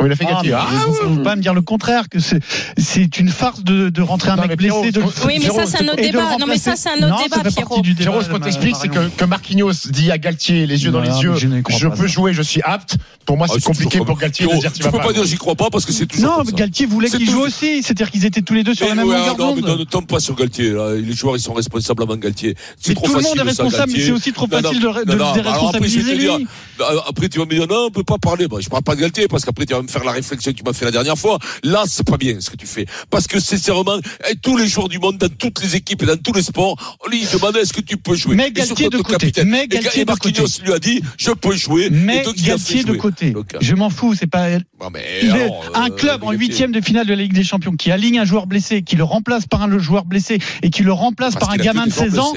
Oh, 0.01 0.07
il 0.07 0.13
a 0.13 0.17
fait 0.17 0.25
ah, 0.29 0.35
Gatti. 0.35 0.53
Ah, 0.53 0.67
ouais, 0.89 1.17
ouais. 1.17 1.23
pas 1.23 1.37
me 1.37 1.43
dire 1.43 1.53
le 1.53 1.61
contraire, 1.61 2.09
que 2.09 2.19
c'est 2.21 3.19
une 3.19 3.29
farce 3.29 3.63
de, 3.63 3.91
de 3.91 4.03
rentrer 4.03 4.31
non, 4.31 4.43
un 4.43 4.47
mec 4.47 4.57
blessé. 4.57 4.93
De... 4.93 5.01
Oui, 5.01 5.35
mais 5.39 5.41
Giro, 5.41 5.61
ça, 5.61 5.67
c'est 5.67 5.85
un 5.85 5.89
autre 5.89 6.03
débat. 6.03 6.37
Non, 6.39 6.47
mais 6.47 6.59
ça, 6.59 6.77
c'est 6.77 6.89
un 6.89 6.97
autre 6.97 7.09
non, 7.09 7.23
débat, 7.23 7.51
Pierrot. 7.51 7.83
Pierrot, 7.83 8.23
ce 8.23 8.29
qu'on 8.29 8.41
t'explique, 8.41 8.77
c'est 8.81 8.89
que, 8.89 9.09
que 9.09 9.25
Marquinhos 9.25 9.89
dit 9.91 10.11
à 10.11 10.19
Galtier, 10.19 10.67
les 10.67 10.85
yeux 10.85 10.91
non, 10.91 11.01
dans 11.01 11.05
les 11.05 11.23
yeux, 11.23 11.35
je, 11.35 11.89
peux 11.89 12.07
jouer, 12.07 12.33
je 12.33 12.43
suis 12.43 12.63
apte. 12.63 12.97
Pour 13.27 13.37
moi, 13.37 13.47
ah, 13.49 13.53
c'est 13.55 13.63
compliqué 13.63 13.99
pour 13.99 14.17
Galtier 14.17 14.47
de 14.47 14.59
dire 14.59 14.73
Tu 14.73 14.83
peux 14.83 14.91
pas 14.91 15.13
dire 15.13 15.25
j'y 15.25 15.37
crois 15.37 15.55
pas 15.55 15.71
parce 15.71 15.85
que 15.85 15.93
c'est 15.93 16.07
toujours. 16.07 16.39
Non, 16.39 16.45
mais 16.45 16.53
Galtier 16.53 16.87
voulait 16.87 17.11
qu'il 17.11 17.29
joue 17.29 17.41
aussi. 17.41 17.83
C'est-à-dire 17.83 18.11
qu'ils 18.11 18.25
étaient 18.25 18.43
tous 18.43 18.55
les 18.55 18.65
deux 18.65 18.75
sur 18.75 18.87
eh 18.87 18.91
la 18.91 18.95
même 18.95 19.07
longueur 19.07 19.37
d'onde. 19.37 19.61
Non, 19.61 19.77
ne 19.77 19.85
tombe 19.85 20.07
pas 20.07 20.21
sur 20.21 20.35
Galtier. 20.35 20.75
Les 20.97 21.13
joueurs, 21.13 21.37
ils 21.37 21.41
sont 21.41 21.53
responsables 21.55 22.03
avant 22.03 22.17
Galtier. 22.17 22.55
C'est 22.81 22.95
trop 22.95 23.07
facile. 23.07 23.19
Tout 23.19 23.23
le 23.23 23.29
monde 23.29 23.47
est 23.47 23.51
responsable, 23.51 23.93
mais 23.93 24.01
c'est 24.01 24.13
aussi 24.13 24.33
trop 24.33 24.47
facile 24.47 24.81
de 24.81 25.35
déresponsabiliser 25.35 26.15
lui. 26.15 26.47
Bah, 26.79 26.87
après, 27.07 27.29
tu 27.29 27.39
vas 27.39 27.45
me 27.45 27.51
dire 27.51 27.67
Non, 27.67 27.87
on 27.87 27.91
peut 27.91 28.05
pas 28.05 28.19
parler. 28.19 28.49
Bah, 28.49 28.57
je 28.61 28.69
parle 28.69 28.83
pas 28.83 28.95
de 28.95 29.01
Galtier 29.01 29.29
parce 29.29 29.45
qu'après, 29.45 29.67
tu 29.67 29.75
vas 29.75 29.83
me 29.83 29.89
faire 29.91 30.05
la 30.05 30.13
réflexion 30.13 30.53
que 30.53 30.57
tu 30.57 30.65
m'as 30.65 30.73
fait 30.73 30.85
la 30.85 30.91
dernière 30.91 31.19
fois. 31.19 31.39
Là, 31.63 31.85
c'est 31.87 32.07
pas 32.07 32.17
bien 32.17 32.41
ce 32.41 32.51
que 32.51 32.57
tu 32.57 32.67
fais. 32.67 32.87
Parce 33.11 33.27
que 33.27 33.41
sincèrement, 33.41 33.99
eh, 34.31 34.37
tous 34.37 34.57
les 34.57 34.67
joueurs 34.67 34.89
du 34.89 34.99
monde, 34.99 35.19
dans 35.19 35.29
toutes 35.29 35.63
les 35.63 35.77
équipes 35.77 36.03
et 36.03 36.07
dans 36.07 36.17
tous 36.17 36.33
les 36.33 36.43
sports, 36.43 36.77
on 37.05 37.09
lui 37.09 37.25
demande 37.33 37.57
est-ce 37.57 37.73
que 37.73 37.81
tu 37.81 37.97
peux 37.97 38.15
jouer? 38.15 38.37
Mais 38.37 38.51
Galtier 38.51 38.89
de 38.89 38.99
côté. 38.99 39.33
Mais 39.45 39.67
Galtier 39.67 40.03
et 40.03 40.05
Marquinhos 40.05 40.63
lui 40.65 40.73
a 40.73 40.79
dit 40.79 41.03
je 41.19 41.33
peux 41.33 41.55
jouer. 41.55 41.91
Mais 41.91 42.23
de 42.23 42.93
côté. 42.95 43.35
Je 43.61 43.75
m'en 43.75 43.91
fous, 43.91 44.15
c'est 44.15 44.27
pas. 44.27 44.51
Non, 44.81 44.91
mais 44.93 45.05
il 45.23 45.37
est 45.37 45.51
un 45.75 45.91
euh, 45.91 45.95
club 45.95 46.25
en 46.25 46.33
huitième 46.33 46.73
de 46.73 46.81
finale 46.81 47.07
de 47.07 47.15
la 47.15 47.23
Ligue 47.23 47.33
des 47.33 47.45
Champions 47.45 47.73
qui 47.73 47.91
aligne 47.91 48.19
un 48.19 48.25
joueur 48.25 48.47
blessé, 48.47 48.83
qui 48.83 48.97
le 48.97 49.05
remplace 49.05 49.47
par 49.47 49.63
un 49.63 49.79
joueur 49.79 50.05
blessé 50.05 50.39
et 50.63 50.71
qui 50.71 50.83
le 50.83 50.93
remplace 50.93 51.35
par 51.35 51.51
un 51.51 51.57
gamin 51.57 51.87
de 51.87 51.93
16 51.93 52.19
ans 52.19 52.33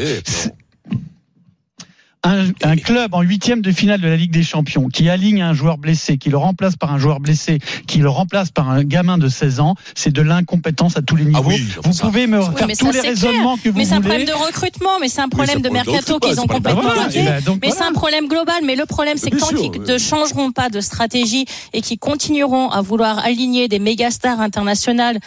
un, 2.24 2.48
un, 2.64 2.76
club 2.78 3.14
en 3.14 3.22
huitième 3.22 3.62
de 3.62 3.72
finale 3.72 4.00
de 4.00 4.08
la 4.08 4.16
Ligue 4.16 4.32
des 4.32 4.44
Champions 4.44 4.88
qui 4.88 5.10
aligne 5.10 5.42
un 5.42 5.54
joueur 5.54 5.78
blessé, 5.78 6.18
qui 6.18 6.30
le 6.30 6.38
remplace 6.38 6.76
par 6.76 6.94
un 6.94 6.98
joueur 6.98 7.20
blessé, 7.20 7.60
qui 7.88 8.00
le 8.00 8.10
remplace 8.10 8.50
par 8.50 8.70
un 8.70 8.84
gamin 8.84 9.18
de 9.18 9.28
16 9.28 9.60
ans, 9.60 9.76
c'est 9.96 10.12
de 10.12 10.22
l'incompétence 10.22 10.98
à 10.98 11.02
tous 11.02 11.16
les 11.16 11.26
niveaux. 11.26 11.52
Vous 11.84 11.94
pouvez 12.00 12.28
me 12.28 12.42
faire 12.42 12.68
tous 12.78 12.92
les 12.92 13.02
raisonnements 13.02 13.58
que 13.58 13.70
vous 13.70 13.74
voulez. 13.74 13.84
Mais 13.84 13.86
c'est 13.86 13.96
un 13.96 14.02
problème 14.02 14.26
de 14.26 14.34
recrutement, 14.34 15.00
mais 15.02 15.10
c'est 15.10 15.22
un 15.22 15.30
problème 15.30 15.62
de 15.62 15.70
mercato 15.70 16.20
qu'ils 16.20 16.40
ont 16.40 16.48
complètement 16.48 16.82
bah 16.84 16.94
voilà. 16.96 17.40
Bah, 17.42 17.52
mais 17.62 17.72
c'est 17.72 17.84
un 17.84 17.94
problème 17.94 18.28
global. 18.28 18.56
Mais 18.66 18.76
le 18.76 18.86
problème, 18.86 19.18
c'est 19.18 19.30
que 19.30 19.38
tant 19.38 19.48
qu'ils 19.48 19.82
ne 19.82 19.98
changeront 19.98 20.52
pas 20.52 20.70
de 20.70 20.80
stratégie 20.80 21.46
et 21.74 21.82
qu'ils 21.82 22.00
continueront 22.00 22.70
à 22.70 22.82
vouloir 22.82 23.20
aligner 23.20 23.68
des 23.68 23.80
méga 23.80 24.12
stars 24.12 24.40
internationales 24.40 25.20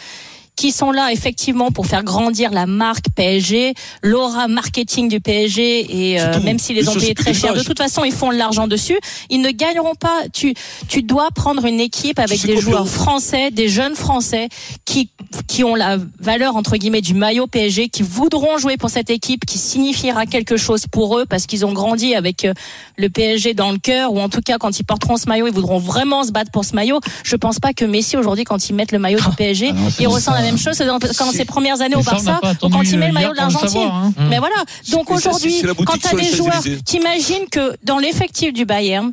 qui 0.57 0.71
sont 0.71 0.91
là 0.91 1.13
effectivement 1.13 1.71
pour 1.71 1.85
faire 1.85 2.03
grandir 2.03 2.51
la 2.51 2.65
marque 2.65 3.05
PSG, 3.15 3.75
l'aura 4.01 4.47
marketing 4.47 5.07
du 5.07 5.21
PSG 5.21 6.13
et 6.13 6.19
euh, 6.19 6.41
même 6.41 6.57
si 6.59 6.73
les 6.73 6.89
ont 6.89 6.95
payé 6.95 7.13
très 7.13 7.33
cher, 7.33 7.53
de 7.53 7.61
toute 7.61 7.77
façon 7.77 8.03
ils 8.03 8.11
font 8.11 8.31
de 8.31 8.37
l'argent 8.37 8.67
dessus. 8.67 8.97
Ils 9.29 9.41
ne 9.41 9.51
gagneront 9.51 9.93
pas. 9.95 10.23
Tu 10.33 10.55
tu 10.89 11.03
dois 11.03 11.29
prendre 11.33 11.65
une 11.65 11.79
équipe 11.79 12.19
avec 12.19 12.43
des 12.43 12.57
joueurs 12.57 12.89
français, 12.89 13.51
des 13.51 13.69
jeunes 13.69 13.95
français 13.95 14.49
qui 14.83 15.09
qui 15.47 15.63
ont 15.63 15.75
la 15.75 15.97
valeur 16.19 16.55
entre 16.55 16.75
guillemets 16.77 17.01
du 17.01 17.13
maillot 17.13 17.45
PSG, 17.45 17.89
qui 17.89 18.01
voudront 18.01 18.57
jouer 18.57 18.77
pour 18.77 18.89
cette 18.89 19.11
équipe, 19.11 19.45
qui 19.45 19.59
signifiera 19.59 20.25
quelque 20.25 20.57
chose 20.57 20.85
pour 20.91 21.19
eux 21.19 21.25
parce 21.27 21.45
qu'ils 21.45 21.67
ont 21.67 21.73
grandi 21.73 22.15
avec 22.15 22.45
euh, 22.45 22.53
le 22.97 23.09
PSG 23.09 23.53
dans 23.53 23.71
le 23.71 23.77
cœur 23.77 24.11
ou 24.11 24.19
en 24.19 24.29
tout 24.29 24.41
cas 24.41 24.57
quand 24.57 24.79
ils 24.79 24.83
porteront 24.83 25.17
ce 25.17 25.27
maillot, 25.27 25.45
ils 25.45 25.53
voudront 25.53 25.77
vraiment 25.77 26.23
se 26.23 26.31
battre 26.31 26.49
pour 26.49 26.65
ce 26.65 26.75
maillot. 26.75 26.99
Je 27.23 27.35
pense 27.35 27.59
pas 27.59 27.73
que 27.73 27.85
Messi 27.85 28.17
aujourd'hui 28.17 28.43
quand 28.43 28.69
ils 28.69 28.73
mettent 28.73 28.91
le 28.91 28.99
maillot 28.99 29.19
du 29.19 29.35
PSG, 29.37 29.71
ah, 29.71 29.89
il 29.99 30.07
ressent 30.07 30.33
même 30.47 30.57
chose 30.57 30.77
dans, 30.77 30.99
quand 30.99 31.31
ses 31.31 31.45
premières 31.45 31.81
années 31.81 31.95
au 31.95 32.03
Barça, 32.03 32.39
quand 32.59 32.83
il 32.83 32.97
met 32.99 33.07
le 33.07 33.13
maillot 33.13 33.31
de 33.31 33.37
l'Argentine. 33.37 33.89
Mais 34.29 34.39
voilà. 34.39 34.55
Donc 34.91 35.11
aujourd'hui, 35.11 35.61
quand 35.85 35.97
tu 35.97 36.07
as 36.07 36.17
des 36.17 36.35
joueurs 36.35 36.63
qui 36.85 36.97
imaginent 36.97 37.47
que 37.49 37.75
dans 37.83 37.99
l'effectif 37.99 38.53
du 38.53 38.65
Bayern, 38.65 39.11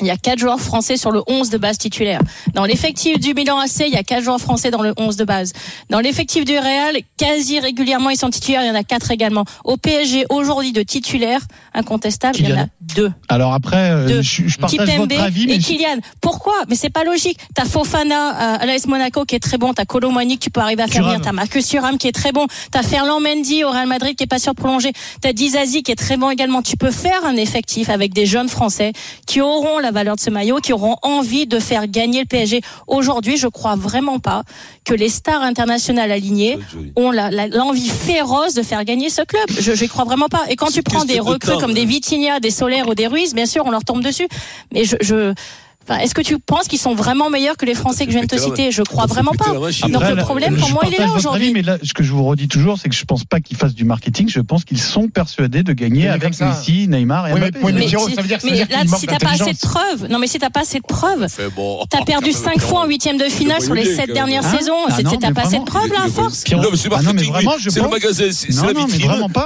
il 0.00 0.06
y 0.06 0.10
a 0.10 0.16
quatre 0.16 0.38
joueurs 0.38 0.60
français 0.60 0.96
sur 0.96 1.10
le 1.10 1.22
11 1.26 1.48
de 1.48 1.58
base 1.58 1.78
titulaire. 1.78 2.20
Dans 2.54 2.64
l'effectif 2.64 3.18
du 3.18 3.32
Milan 3.32 3.58
AC, 3.58 3.80
il 3.80 3.94
y 3.94 3.96
a 3.96 4.02
quatre 4.02 4.22
joueurs 4.22 4.40
français 4.40 4.70
dans 4.70 4.82
le 4.82 4.92
11 4.98 5.16
de 5.16 5.24
base. 5.24 5.52
Dans 5.88 6.00
l'effectif 6.00 6.44
du 6.44 6.58
Real, 6.58 6.96
quasi 7.16 7.60
régulièrement 7.60 8.10
ils 8.10 8.18
sont 8.18 8.28
titulaires, 8.28 8.62
il 8.62 8.68
y 8.68 8.70
en 8.70 8.74
a 8.74 8.84
quatre 8.84 9.10
également. 9.10 9.44
Au 9.64 9.76
PSG 9.76 10.26
aujourd'hui 10.28 10.72
de 10.72 10.82
titulaires 10.82 11.40
incontestables, 11.72 12.36
il 12.38 12.48
y 12.48 12.52
en 12.52 12.62
a 12.62 12.66
deux. 12.80 13.10
Alors 13.28 13.54
après 13.54 13.90
euh, 13.90 14.06
deux. 14.06 14.22
Je, 14.22 14.46
je, 14.46 14.58
partage 14.58 14.86
Kitembe 14.86 15.10
votre 15.10 15.22
avis 15.22 15.46
mais 15.46 15.56
et. 15.56 15.58
Kylian. 15.58 15.98
Pourquoi? 16.20 16.54
Mais 16.68 16.76
c'est 16.76 16.90
pas 16.90 17.04
logique. 17.04 17.38
T'as 17.54 17.64
Fofana 17.64 18.56
euh, 18.56 18.62
à 18.62 18.66
l'AS 18.66 18.86
Monaco 18.86 19.24
qui 19.24 19.34
est 19.34 19.40
très 19.40 19.56
bon, 19.56 19.72
t'as 19.72 19.86
Colomani 19.86 20.36
que 20.38 20.44
tu 20.44 20.50
peux 20.50 20.60
arriver 20.60 20.82
à 20.82 20.88
faire 20.88 21.02
Thuram. 21.02 21.16
bien, 21.16 21.20
t'as 21.20 21.32
Marcus 21.32 21.66
Thuram 21.66 21.96
qui 21.96 22.08
est 22.08 22.12
très 22.12 22.32
bon, 22.32 22.46
t'as 22.70 22.82
Ferland 22.82 23.20
Mendy 23.20 23.64
au 23.64 23.70
Real 23.70 23.86
Madrid 23.86 24.14
qui 24.14 24.24
est 24.24 24.28
pas 24.28 24.38
sûr 24.38 24.52
de 24.52 24.60
prolonger, 24.60 24.92
t'as 25.22 25.32
Dizazi 25.32 25.82
qui 25.82 25.92
est 25.92 25.96
très 25.96 26.16
bon 26.16 26.30
également. 26.30 26.60
Tu 26.60 26.76
peux 26.76 26.90
faire 26.90 27.24
un 27.24 27.36
effectif 27.36 27.88
avec 27.88 28.12
des 28.12 28.26
jeunes 28.26 28.48
français 28.48 28.92
qui 29.26 29.40
auront 29.40 29.78
la 29.86 29.92
valeur 29.92 30.16
de 30.16 30.20
ce 30.20 30.30
maillot, 30.30 30.56
qui 30.56 30.72
auront 30.72 30.96
envie 31.02 31.46
de 31.46 31.58
faire 31.60 31.86
gagner 31.86 32.20
le 32.20 32.26
PSG. 32.26 32.60
Aujourd'hui, 32.86 33.36
je 33.36 33.46
crois 33.46 33.76
vraiment 33.76 34.18
pas 34.18 34.42
que 34.84 34.94
les 34.94 35.08
stars 35.08 35.42
internationales 35.42 36.10
alignées 36.10 36.58
ont 36.96 37.12
l'envie 37.12 37.88
féroce 37.88 38.54
de 38.54 38.62
faire 38.62 38.84
gagner 38.84 39.10
ce 39.10 39.22
club. 39.22 39.46
Je 39.58 39.72
ne 39.72 39.88
crois 39.88 40.04
vraiment 40.04 40.28
pas. 40.28 40.42
Et 40.48 40.56
quand 40.56 40.72
tu 40.72 40.82
prends 40.82 41.04
des 41.04 41.20
recrues 41.20 41.58
comme 41.58 41.74
des 41.74 41.84
Vitinha, 41.84 42.40
des 42.40 42.50
Solaires 42.50 42.88
ou 42.88 42.94
des 42.94 43.06
Ruiz, 43.06 43.34
bien 43.34 43.46
sûr, 43.46 43.64
on 43.64 43.70
leur 43.70 43.84
tombe 43.84 44.02
dessus. 44.02 44.28
Mais 44.72 44.84
je 44.84 45.34
est-ce 45.88 46.14
que 46.14 46.22
tu 46.22 46.38
penses 46.38 46.68
qu'ils 46.68 46.78
sont 46.78 46.94
vraiment 46.94 47.30
meilleurs 47.30 47.56
que 47.56 47.66
les 47.66 47.74
Français 47.74 48.06
que 48.06 48.12
je 48.12 48.18
viens 48.18 48.26
de 48.26 48.34
te 48.34 48.40
citer? 48.40 48.70
Je 48.70 48.82
crois 48.82 49.06
vraiment 49.06 49.32
pas. 49.32 49.52
Donc 49.88 50.08
le 50.08 50.16
problème 50.16 50.56
pour 50.56 50.70
moi, 50.70 50.82
il 50.86 50.94
est 50.94 50.98
là 50.98 51.12
aujourd'hui. 51.14 51.52
Mais 51.52 51.62
là, 51.62 51.78
ce 51.82 51.92
que 51.92 52.02
je 52.02 52.12
vous 52.12 52.24
redis 52.24 52.48
toujours, 52.48 52.78
c'est 52.78 52.88
que 52.88 52.94
je 52.94 53.04
pense 53.04 53.24
pas 53.24 53.40
qu'ils 53.40 53.56
fassent 53.56 53.74
du 53.74 53.84
marketing. 53.84 54.28
Je 54.28 54.40
pense 54.40 54.64
qu'ils 54.64 54.80
sont 54.80 55.08
persuadés 55.08 55.62
de 55.62 55.72
gagner 55.72 56.08
avec 56.08 56.38
Messi, 56.40 56.88
Neymar 56.88 57.28
et 57.28 57.34
Mbappé. 57.34 57.58
Mais 57.62 57.72
là, 57.72 58.82
si 58.96 59.06
t'as 59.06 59.18
pas 59.18 59.30
assez 59.30 59.52
de 59.52 59.58
preuves, 59.58 60.08
non 60.10 60.18
mais 60.18 60.26
si 60.26 60.38
t'as 60.38 60.50
pas 60.50 60.60
assez 60.60 60.78
de 60.78 60.86
preuves, 60.86 61.26
t'as 61.90 62.04
perdu 62.04 62.32
5 62.32 62.60
fois 62.60 62.80
en 62.80 62.86
huitième 62.86 63.18
de 63.18 63.24
finale 63.24 63.62
sur 63.62 63.74
les 63.74 63.84
7 63.84 64.12
dernières 64.12 64.42
ah, 64.44 64.58
saisons. 64.58 64.86
Ah 64.88 64.96
t'as 65.20 65.32
pas 65.32 65.42
assez 65.42 65.58
de 65.58 65.64
preuves 65.64 65.92
là, 65.92 66.06
force. 66.08 66.44
Non 66.50 66.70
mais 66.70 66.76
c'est 66.76 66.88
ah 66.92 66.96
marketing, 66.96 67.20
c'est 67.60 67.80
le 67.80 67.90
c'est. 68.32 68.52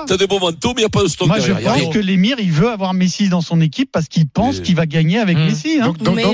T'as 0.07 0.16
des 0.16 0.26
bons 0.26 0.40
manteaux, 0.40 0.72
mais 0.74 0.83
y 0.83 0.85
a 0.85 0.88
pas 0.88 1.03
de 1.03 1.09
stock. 1.09 1.29
Je 1.38 1.53
pense 1.53 1.94
que 1.94 1.98
l'émir, 1.98 2.37
il 2.38 2.53
veut 2.53 2.70
avoir 2.70 2.94
Messi 2.94 3.29
dans 3.29 3.40
son 3.40 3.61
équipe 3.61 3.90
parce 3.92 4.09
qu'il 4.09 4.29
pense 4.29 4.61
qu'il 4.61 4.76
va 4.76 4.87
gagner 4.87 5.18
avec 5.18 5.37
Messi 5.37 5.81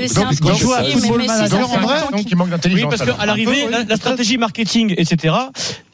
c'est 0.05 0.57
joue 0.57 0.73
à 0.73 0.83
football 0.83 1.25
manager 1.25 1.71
en 1.71 1.79
vrai, 1.79 1.99
donc 2.11 2.25
il 2.29 2.35
manque 2.35 2.49
d'intelligence. 2.49 2.91
Oui, 2.91 2.97
parce 2.97 3.17
qu'à 3.17 3.25
l'arrivée, 3.25 3.67
la 3.87 3.95
stratégie 3.95 4.37
marketing, 4.37 4.93
etc 4.97 5.33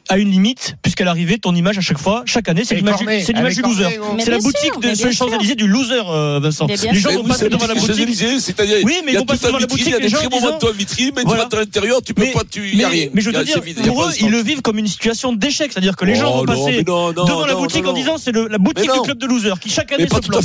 à 0.08 0.18
une 0.18 0.30
limite, 0.30 0.76
puisqu'à 0.82 1.04
l'arrivée, 1.04 1.38
ton 1.38 1.54
image 1.54 1.78
à 1.78 1.80
chaque 1.80 1.98
fois, 1.98 2.22
chaque 2.26 2.48
année, 2.48 2.64
c'est 2.64 2.74
l'image, 2.74 2.98
du 2.98 3.62
loser. 3.62 4.00
C'est 4.18 4.30
la 4.30 4.38
boutique 4.38 4.78
de 4.80 4.94
ce 4.94 5.10
Champs-Élysées 5.10 5.54
du 5.54 5.66
loser, 5.66 6.02
euh, 6.08 6.40
Vincent. 6.42 6.66
Les 6.66 6.98
gens 6.98 7.12
vont 7.12 7.24
passer 7.24 7.48
devant 7.48 7.66
la 7.66 7.74
boutique. 7.74 8.14
C'est-à-dire, 8.40 8.78
oui, 8.84 8.96
mais 9.04 9.12
ils 9.12 9.18
vont 9.18 9.24
passer 9.24 9.46
devant 9.46 9.58
la 9.58 9.66
boutique. 9.66 9.86
Il 9.86 9.92
y 9.92 9.94
a 9.94 10.00
des 10.00 10.10
très 10.10 10.28
bons 10.28 10.40
de 10.40 10.58
toi 10.58 10.72
vitrine, 10.72 11.12
mais 11.16 11.22
tu 11.22 11.28
vas 11.28 11.48
à 11.50 11.56
l'intérieur, 11.56 12.02
tu 12.02 12.14
peux 12.14 12.26
pas, 12.32 12.42
tu 12.48 12.74
y 12.74 12.84
rien. 12.84 13.08
Mais 13.12 13.20
je 13.20 13.30
veux 13.30 13.44
dire, 13.44 13.60
pour 13.86 14.04
eux, 14.04 14.10
ils 14.20 14.30
le 14.30 14.42
vivent 14.42 14.62
comme 14.62 14.78
une 14.78 14.88
situation 14.88 15.32
d'échec. 15.32 15.72
C'est-à-dire 15.72 15.96
que 15.96 16.04
les 16.04 16.14
gens 16.14 16.38
vont 16.38 16.44
passer 16.44 16.82
devant 16.82 17.46
la 17.46 17.54
boutique 17.54 17.86
en 17.86 17.92
disant 17.92 18.18
c'est 18.18 18.32
la 18.32 18.58
boutique 18.58 18.90
du 18.92 19.00
club 19.00 19.18
de 19.18 19.26
loser 19.26 19.54
qui 19.60 19.70
chaque 19.70 19.92
année 19.92 20.08
se 20.08 20.28
plante. 20.28 20.44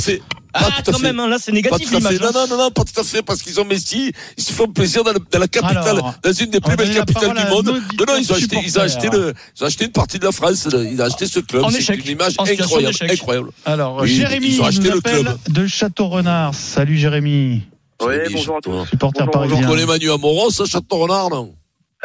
Ah, 0.52 0.68
quand 0.84 0.98
même, 1.00 1.20
hein, 1.20 1.28
là 1.28 1.36
c'est 1.40 1.52
négatif. 1.52 1.92
Hein. 1.94 1.98
Non, 2.00 2.30
non, 2.32 2.46
non, 2.48 2.56
non, 2.56 2.70
pas 2.70 2.84
tout 2.84 2.98
à 3.00 3.04
fait, 3.04 3.22
parce 3.22 3.42
qu'ils 3.42 3.60
ont 3.60 3.64
Messi, 3.64 4.12
ils 4.36 4.42
se 4.42 4.52
font 4.52 4.66
plaisir 4.66 5.04
dans, 5.04 5.12
la 5.12 5.48
capitale, 5.48 6.00
dans 6.22 6.32
une 6.32 6.50
des 6.50 6.60
plus 6.60 6.76
belles 6.76 6.94
capitales 6.94 7.36
du 7.36 7.50
monde. 7.50 7.66
Non, 7.66 8.04
non, 8.06 8.16
ils 8.18 8.32
ont, 8.32 8.36
acheté, 8.36 8.58
ils, 8.64 8.78
ont 8.78 8.82
acheté 8.82 9.08
le, 9.10 9.34
ils 9.56 9.62
ont 9.62 9.66
acheté 9.66 9.84
une 9.84 9.92
partie 9.92 10.18
de 10.18 10.24
la 10.24 10.32
France, 10.32 10.68
ils 10.72 11.00
ont 11.00 11.04
acheté 11.04 11.26
ce 11.26 11.40
club. 11.40 11.64
C'est 11.70 11.94
une 11.94 12.06
image 12.06 12.34
incroyable, 12.38 12.96
incroyable. 13.08 13.50
Alors, 13.64 14.04
Jérémy, 14.06 14.48
ils 14.48 14.60
ont 14.60 14.66
acheté 14.66 14.90
le 14.90 15.00
club. 15.00 15.38
de 15.48 15.66
Château-Renard. 15.66 16.54
Salut 16.54 16.96
Jérémy. 16.96 17.62
Oui, 18.02 18.14
bonjour 18.32 18.56
à 18.56 18.60
tous. 18.60 18.88
Supporter 18.88 19.30
parisien. 19.30 19.58
On 19.62 19.68
connaît 19.68 19.86
Manu 19.86 20.10
Amoros, 20.10 20.64
Château-Renard, 20.66 21.30
non? 21.30 21.54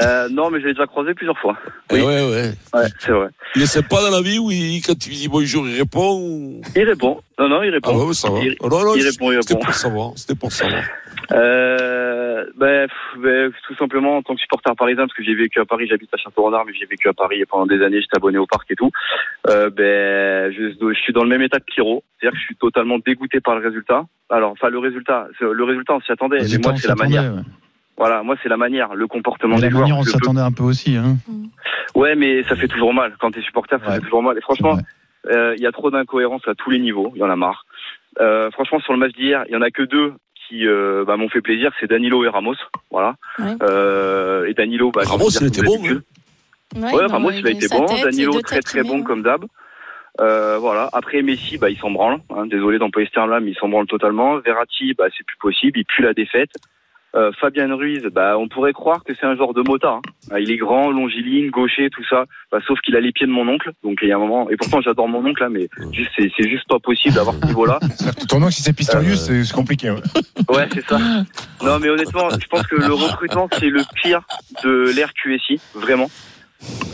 Euh, 0.01 0.27
non, 0.29 0.49
mais 0.49 0.59
je 0.59 0.67
l'ai 0.67 0.73
déjà 0.73 0.87
croisé 0.87 1.13
plusieurs 1.13 1.37
fois. 1.37 1.57
Eh 1.91 1.95
oui, 1.95 1.99
eh 2.01 2.03
ouais, 2.03 2.31
ouais. 2.31 2.53
ouais 2.73 2.87
c'est 2.99 3.11
vrai. 3.11 3.29
Il 3.55 3.61
est 3.61 3.67
sympa 3.67 3.97
dans 4.01 4.09
la 4.09 4.21
vie 4.21 4.39
ou 4.39 4.51
il, 4.51 4.81
quand 4.81 4.93
il 5.07 5.13
dis 5.13 5.29
bonjour, 5.29 5.67
il 5.67 5.77
répond 5.77 6.19
ou... 6.19 6.61
Il 6.75 6.83
répond. 6.83 7.21
Non, 7.39 7.47
non, 7.47 7.63
il 7.63 7.69
répond. 7.69 7.91
Ah 7.93 8.05
ouais, 8.05 8.13
ça 8.13 8.29
va. 8.29 8.39
Il, 8.39 8.49
répond, 8.49 9.31
il 9.31 9.37
répond. 9.37 9.41
C'était 9.41 9.59
pour 9.59 9.73
savoir. 9.73 10.11
C'était 10.15 10.35
pour 10.35 10.51
savoir. 10.51 10.83
Euh, 11.31 12.45
ben, 12.57 12.87
ben, 13.17 13.51
tout 13.67 13.75
simplement 13.75 14.17
en 14.17 14.21
tant 14.21 14.35
que 14.35 14.41
supporter 14.41 14.75
parisien, 14.75 15.05
parce 15.05 15.17
que 15.17 15.23
j'ai 15.23 15.33
vécu 15.33 15.59
à 15.59 15.65
Paris, 15.65 15.87
j'habite 15.89 16.13
à 16.13 16.17
Château-Renard, 16.17 16.65
mais 16.65 16.73
j'ai 16.73 16.85
vécu 16.85 17.07
à 17.07 17.13
Paris 17.13 17.39
et 17.39 17.45
pendant 17.45 17.65
des 17.65 17.81
années, 17.81 18.01
j'étais 18.01 18.17
abonné 18.17 18.37
au 18.37 18.45
parc 18.45 18.69
et 18.71 18.75
tout. 18.75 18.91
Euh, 19.49 19.69
ben, 19.69 20.51
je, 20.51 20.93
suis 21.01 21.13
dans 21.13 21.23
le 21.23 21.29
même 21.29 21.41
état 21.41 21.59
que 21.59 21.65
Kiro, 21.73 22.03
c'est-à-dire 22.19 22.33
que 22.33 22.39
je 22.39 22.45
suis 22.45 22.55
totalement 22.57 22.99
dégoûté 22.99 23.39
par 23.39 23.55
le 23.55 23.65
résultat. 23.65 24.05
Alors, 24.29 24.51
enfin, 24.51 24.69
le 24.69 24.79
résultat, 24.79 25.27
le 25.39 25.63
résultat, 25.63 25.95
on 25.95 26.01
s'y 26.01 26.11
attendait, 26.11 26.39
mais 26.39 26.57
moi, 26.57 26.75
c'est 26.75 26.87
la 26.87 26.95
manière. 26.95 27.33
Voilà, 27.97 28.23
moi 28.23 28.35
c'est 28.43 28.49
la 28.49 28.57
manière, 28.57 28.93
le 28.93 29.07
comportement 29.07 29.55
des 29.55 29.69
joueurs. 29.69 29.73
La 29.73 29.79
manière, 29.79 29.97
on 29.97 30.03
s'attendait 30.03 30.41
un 30.41 30.51
peu 30.51 30.63
aussi. 30.63 30.97
Hein. 30.97 31.17
Mm. 31.27 31.45
Ouais, 31.95 32.15
mais 32.15 32.43
ça 32.43 32.55
fait 32.55 32.67
toujours 32.67 32.93
mal. 32.93 33.15
Quand 33.19 33.31
t'es 33.31 33.41
supporter, 33.41 33.79
ça 33.83 33.91
fait 33.93 34.01
toujours 34.01 34.21
mal. 34.21 34.37
Et 34.37 34.41
franchement, 34.41 34.77
euh, 35.27 35.53
il 35.57 35.63
y 35.63 35.67
a 35.67 35.71
trop 35.71 35.91
d'incohérences 35.91 36.47
à 36.47 36.55
tous 36.55 36.69
les 36.69 36.79
niveaux. 36.79 37.11
Il 37.15 37.19
y 37.19 37.23
en 37.23 37.29
a 37.29 37.35
marre. 37.35 37.65
Euh, 38.19 38.51
franchement, 38.51 38.79
sur 38.79 38.93
le 38.93 38.99
match 38.99 39.13
d'hier, 39.13 39.43
il 39.47 39.53
y 39.53 39.55
en 39.55 39.61
a 39.61 39.71
que 39.71 39.83
deux 39.83 40.13
qui 40.47 40.67
euh, 40.67 41.03
bah, 41.05 41.17
m'ont 41.17 41.29
fait 41.29 41.41
plaisir, 41.41 41.71
c'est 41.79 41.89
Danilo 41.89 42.23
et 42.23 42.29
Ramos. 42.29 42.55
Voilà. 42.91 43.15
Ouais. 43.39 43.55
Euh, 43.63 44.45
et 44.45 44.53
Danilo, 44.53 44.91
bah, 44.91 45.01
Ramos, 45.05 45.29
il 45.29 45.47
était 45.47 45.63
bon. 45.63 45.79
Hein. 45.85 46.91
Ouais, 46.93 47.05
Ramos, 47.05 47.31
il 47.31 47.47
a 47.47 47.51
été 47.51 47.67
bon. 47.67 47.85
Danilo, 47.85 48.41
très 48.41 48.61
très 48.61 48.83
bon 48.83 49.03
comme 49.03 49.23
d'hab. 49.23 49.45
Euh, 50.21 50.57
voilà. 50.59 50.89
Après 50.93 51.21
Messi, 51.21 51.57
bah, 51.57 51.69
il 51.69 51.77
s'en 51.77 51.91
branle. 51.91 52.19
Hein. 52.29 52.45
Désolé 52.47 52.77
d'employer 52.77 53.07
ce 53.07 53.13
terme-là, 53.13 53.39
mais 53.39 53.51
il 53.51 53.55
s'en 53.55 53.69
branle 53.69 53.87
totalement. 53.87 54.37
Verratti, 54.39 54.93
bah, 54.93 55.05
c'est 55.17 55.25
plus 55.25 55.37
possible. 55.37 55.79
Il 55.79 55.85
pue 55.85 56.03
la 56.03 56.13
défaite. 56.13 56.51
Euh, 57.15 57.31
Fabien 57.39 57.73
Ruiz, 57.73 58.01
bah, 58.11 58.37
on 58.37 58.47
pourrait 58.49 58.73
croire 58.73 59.01
que 59.03 59.13
c'est 59.17 59.25
un 59.25 59.35
genre 59.37 59.53
de 59.53 59.61
motard. 59.61 60.01
hein. 60.05 60.11
Ah, 60.31 60.39
Il 60.41 60.51
est 60.51 60.57
grand, 60.57 60.91
longiligne, 60.91 61.49
gaucher, 61.49 61.89
tout 61.89 62.03
ça. 62.09 62.25
Bah, 62.51 62.59
sauf 62.67 62.79
qu'il 62.81 62.95
a 62.95 62.99
les 62.99 63.11
pieds 63.13 63.25
de 63.25 63.31
mon 63.31 63.47
oncle. 63.47 63.71
Donc 63.83 63.99
il 64.01 64.09
y 64.09 64.11
a 64.11 64.15
un 64.15 64.19
moment. 64.19 64.49
Et 64.49 64.57
pourtant 64.57 64.81
j'adore 64.81 65.07
mon 65.07 65.25
oncle, 65.25 65.41
là, 65.41 65.49
mais 65.49 65.69
juste 65.93 66.11
c'est 66.17 66.29
c'est 66.37 66.49
juste 66.49 66.67
pas 66.67 66.79
possible 66.79 67.15
d'avoir 67.15 67.35
ce 67.41 67.45
niveau-là. 67.45 67.79
Ton 68.29 68.39
nom, 68.41 68.49
si 68.49 68.61
c'est 68.61 68.73
Pistorius, 68.73 69.23
Euh, 69.23 69.25
c'est 69.27 69.43
c'est 69.45 69.53
compliqué. 69.53 69.91
ouais. 69.91 70.01
Ouais, 70.49 70.67
c'est 70.73 70.85
ça. 70.85 70.97
Non, 71.63 71.79
mais 71.81 71.89
honnêtement, 71.89 72.29
je 72.29 72.47
pense 72.47 72.67
que 72.67 72.75
le 72.75 72.93
recrutement, 72.93 73.47
c'est 73.59 73.69
le 73.69 73.81
pire 74.01 74.21
de 74.63 74.91
l'ère 74.95 75.13
QSI, 75.13 75.59
vraiment. 75.73 76.09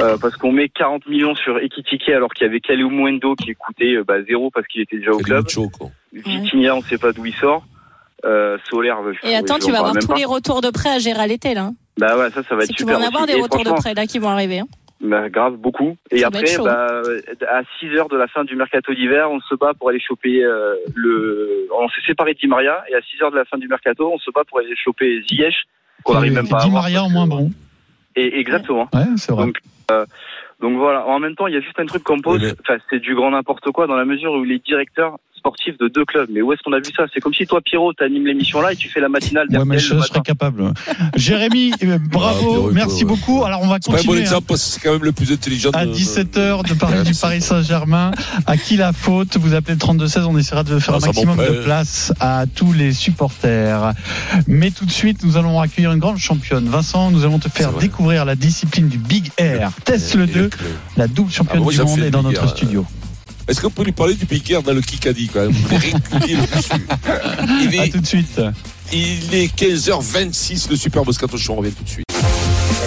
Euh, 0.02 0.18
parce 0.22 0.36
qu'on 0.36 0.52
met 0.52 0.70
40 0.70 1.08
millions 1.08 1.34
sur 1.36 1.58
Ekitike 1.60 2.10
alors 2.10 2.34
qu'il 2.34 2.46
y 2.46 2.50
avait 2.50 2.60
Kaleo 2.60 2.90
Mwendo 2.90 3.36
qui 3.36 3.54
coûtait 3.56 3.96
euh, 3.96 4.04
bah, 4.04 4.22
zéro 4.24 4.52
parce 4.52 4.68
qu'il 4.68 4.82
était 4.82 4.98
déjà 4.98 5.12
au 5.12 5.18
club. 5.20 5.46
Vitinha, 6.14 6.76
on 6.76 6.82
sait 6.82 6.98
pas 6.98 7.12
d'où 7.14 7.26
il 7.26 7.34
sort. 7.36 7.64
Euh, 8.26 8.58
Solaire, 8.70 8.98
Et 9.24 9.36
attends, 9.36 9.58
tu 9.60 9.72
vas 9.72 9.80
avoir 9.80 9.94
tous 9.96 10.08
pas. 10.08 10.16
les 10.16 10.26
retours 10.26 10.62
de 10.62 10.70
prêt 10.70 10.90
à 10.90 11.00
gérer 11.00 11.20
à 11.22 11.28
l'été, 11.28 11.54
là. 11.54 11.64
hein. 11.64 11.74
Bah 11.98 12.18
ouais, 12.18 12.30
ça, 12.30 12.42
ça 12.44 12.56
va 12.56 12.64
être 12.64 12.70
que 12.70 12.76
tu 12.76 12.84
vas 12.86 12.94
super. 12.94 13.04
en 13.04 13.08
avoir 13.08 13.24
aussi. 13.24 13.34
des 13.34 13.40
Et 13.40 13.42
retours 13.42 13.64
de 13.64 13.72
prêt, 13.72 13.94
là, 13.96 14.06
qui 14.06 14.20
vont 14.20 14.30
arriver. 14.30 14.60
hein. 14.60 14.68
bah, 15.02 15.30
grave, 15.30 15.56
beaucoup. 15.56 15.98
Et 16.12 16.20
Ça 16.20 16.28
après, 16.28 16.46
bah, 16.64 17.02
à 17.52 17.62
6 17.80 17.88
heures 17.98 18.10
de 18.10 18.18
la 18.18 18.28
fin 18.28 18.44
du 18.44 18.56
mercato 18.56 18.94
d'hiver, 18.94 19.32
on 19.32 19.40
se 19.42 19.56
bat 19.56 19.74
pour 19.74 19.90
aller 19.90 20.00
choper 20.00 20.44
euh, 20.44 20.76
le. 20.94 21.68
On 21.76 21.88
s'est 21.90 22.02
séparé 22.06 22.34
de 22.36 22.40
Di 22.40 22.48
Maria 22.48 22.84
et 22.90 22.96
à 22.96 23.02
6 23.02 23.24
heures 23.24 23.32
de 23.32 23.38
la 23.38 23.46
fin 23.46 23.58
du 23.58 23.68
mercato, 23.68 24.12
on 24.14 24.20
se 24.20 24.30
bat 24.32 24.44
pour 24.48 24.60
aller 24.60 24.76
choper 24.76 25.24
Ziyech, 25.28 25.56
qu'on 26.04 26.14
n'arrive 26.14 26.34
même 26.34 26.48
pas 26.48 26.62
à 26.62 26.66
Di. 26.66 26.72
Maria 26.72 27.04
en 27.04 27.10
moins 27.10 27.28
bon. 27.28 27.50
Et 28.16 28.40
exactement. 28.40 28.88
Ouais, 28.94 29.02
c'est 29.18 29.32
vrai. 29.32 29.46
Donc, 29.46 29.58
euh, 29.92 30.06
donc 30.60 30.78
voilà. 30.78 31.08
En 31.08 31.20
même 31.20 31.36
temps, 31.36 31.48
il 31.48 31.54
y 31.56 31.58
a 31.58 31.62
juste 31.62 31.80
un 31.80 31.86
truc 31.88 32.04
qu'on 32.04 32.20
pose. 32.22 32.56
Enfin, 32.62 32.78
c'est 32.90 33.00
du 33.00 33.16
grand 33.16 33.32
n'importe 33.32 33.72
quoi 33.72 33.88
dans 33.88 33.96
la 33.96 34.06
mesure 34.06 34.32
où 34.34 34.44
les 34.44 34.60
directeurs 34.60 35.18
sportifs 35.42 35.76
de 35.80 35.88
deux 35.88 36.06
clubs. 36.06 36.30
Mais 36.32 36.42
où 36.42 36.54
est-ce 36.54 36.62
qu'on 36.64 36.72
a 36.74 36.78
vu 36.78 36.92
ça? 36.96 37.04
C'est 37.14 37.20
comme 37.20 37.34
si 37.34 37.46
toi, 37.48 37.60
Pierrot, 37.62 37.94
t'animes 37.94 38.28
l'émission 38.28 38.62
là 38.62 38.74
et 38.74 38.76
tu 38.76 38.88
fais 38.90 39.00
la 39.00 39.10
matinale 39.10 39.48
Ouais, 39.52 39.66
mais 39.66 39.80
je 39.80 39.96
le 39.96 40.02
serais 40.02 40.22
capable. 40.22 40.72
Jérémy, 41.16 41.72
euh, 41.84 41.98
bravo, 42.00 42.40
Pierrot, 42.50 42.72
merci 42.72 43.04
ouais. 43.04 43.10
beaucoup. 43.10 43.44
Alors 43.44 43.62
on 43.64 43.68
va 43.68 43.76
un 43.76 43.78
bon 43.80 43.92
continuer. 43.94 44.18
hein. 44.20 44.22
exemple 44.22 44.46
parce 44.50 44.64
que 44.64 44.70
c'est 44.72 44.80
quand 44.82 44.94
même 44.94 45.04
le 45.04 45.12
plus 45.12 45.32
intelligent. 45.32 45.72
À 45.74 45.86
de- 45.86 45.94
17h 45.94 46.68
de 46.70 46.74
parler 46.76 47.02
du 47.04 47.14
Paris 47.16 47.42
Saint-Germain. 47.42 48.12
À 48.46 48.56
qui 48.58 48.78
la 48.78 48.94
faute? 48.94 49.38
Vous 49.38 49.54
appelez 49.56 49.74
le 49.74 49.80
32-16, 49.80 50.26
on 50.26 50.38
essaiera 50.38 50.64
de 50.64 50.78
faire 50.80 50.94
Ah, 50.96 50.98
un 51.04 51.06
maximum 51.08 51.38
de 51.38 51.64
place 51.64 52.14
à 52.20 52.46
tous 52.54 52.72
les 52.74 52.94
supporters. 52.94 53.94
Mais 54.48 54.70
tout 54.72 54.86
de 54.86 54.92
suite, 54.92 55.24
nous 55.24 55.38
allons 55.38 55.60
accueillir 55.60 55.92
une 55.92 56.00
grande 56.00 56.18
championne. 56.18 56.66
Vincent, 56.70 57.10
nous 57.12 57.24
allons 57.24 57.40
te 57.40 57.50
faire 57.50 57.74
découvrir 57.74 58.26
la 58.26 58.36
discipline 58.36 58.88
du 58.90 58.98
Big 59.00 59.32
Air. 59.38 59.72
Tesle 59.86 60.28
2, 60.28 60.50
la 60.98 61.08
double 61.08 61.32
championne 61.32 61.60
Ah, 61.62 61.64
moi, 61.64 61.72
du 61.74 61.82
monde 61.82 62.00
est 62.00 62.12
dans 62.12 62.20
le 62.22 62.30
notre 62.30 62.44
Air, 62.44 62.50
studio. 62.50 62.86
Est-ce 63.52 63.60
qu'on 63.60 63.70
peut 63.70 63.84
lui 63.84 63.92
parler 63.92 64.14
du 64.16 64.26
Air 64.54 64.64
dans 64.64 64.72
le 64.72 64.80
Kikadi 64.80 65.28
quand 65.28 65.42
même 65.42 65.52
Vous. 65.52 65.76
Il 66.30 67.78
À 67.78 67.86
est, 67.86 67.90
tout 67.90 68.00
de 68.00 68.06
suite. 68.06 68.40
il 68.94 69.34
est 69.36 69.54
15h26, 69.54 70.70
le 70.70 70.78
Super 70.78 71.04
Moscato 71.04 71.38
Show, 71.38 71.52
on 71.52 71.56
revient 71.58 71.74
tout 71.74 71.84
de 71.84 71.90
suite. 71.90 72.06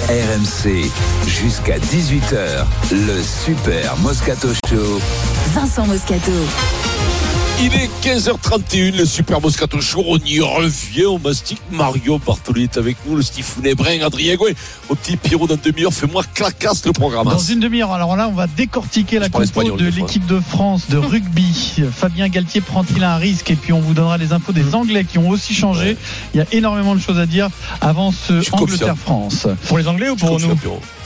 RMC, 0.09 0.90
jusqu'à 1.27 1.77
18h, 1.79 2.64
le 2.92 3.22
Super 3.44 3.94
Moscato 3.98 4.48
Show. 4.70 5.00
Vincent 5.55 5.87
Moscato. 5.87 6.33
Il 7.60 7.72
est 7.74 7.88
15h31, 8.02 8.96
le 8.96 9.04
Super 9.06 9.40
Moscato 9.40 9.80
Show. 9.80 10.02
On 10.06 10.18
y 10.18 10.40
revient. 10.40 11.06
On 11.06 11.18
mastique. 11.18 11.60
Mario 11.70 12.18
Bartoli 12.18 12.64
est 12.64 12.76
avec 12.76 12.96
nous, 13.06 13.16
le 13.16 13.22
Stifounet 13.22 13.74
Brin, 13.74 14.00
Adrien 14.04 14.34
Gouet. 14.34 14.54
Au 14.88 14.94
petit 14.94 15.16
Pierrot 15.16 15.46
dans 15.46 15.56
demi-heure, 15.56 15.92
fais-moi 15.92 16.22
clacasse 16.34 16.84
le 16.84 16.92
programme. 16.92 17.28
Dans 17.28 17.38
une 17.38 17.60
demi-heure, 17.60 17.92
alors 17.92 18.16
là, 18.16 18.28
on 18.28 18.32
va 18.32 18.48
décortiquer 18.48 19.18
la 19.20 19.28
compo 19.28 19.62
de 19.76 19.86
l'équipe 19.86 20.26
de 20.26 20.40
France 20.40 20.90
de 20.90 20.98
rugby. 20.98 21.76
Fabien 21.92 22.28
Galtier 22.28 22.60
prend-il 22.60 23.02
un 23.04 23.16
risque 23.16 23.50
Et 23.50 23.56
puis 23.56 23.72
on 23.72 23.80
vous 23.80 23.94
donnera 23.94 24.18
les 24.18 24.32
infos 24.32 24.52
des 24.52 24.74
Anglais 24.74 25.04
qui 25.04 25.18
ont 25.18 25.28
aussi 25.28 25.54
changé. 25.54 25.96
Il 26.34 26.38
y 26.38 26.40
a 26.40 26.46
énormément 26.52 26.94
de 26.94 27.00
choses 27.00 27.18
à 27.18 27.26
dire 27.26 27.48
avant 27.80 28.10
ce. 28.10 28.42
Angleterre-France. 28.52 29.46
Pour 29.68 29.78
les 29.78 29.86
Anglais 29.86 30.10
ou 30.10 30.16
pour 30.16 30.40
nous. 30.40 30.56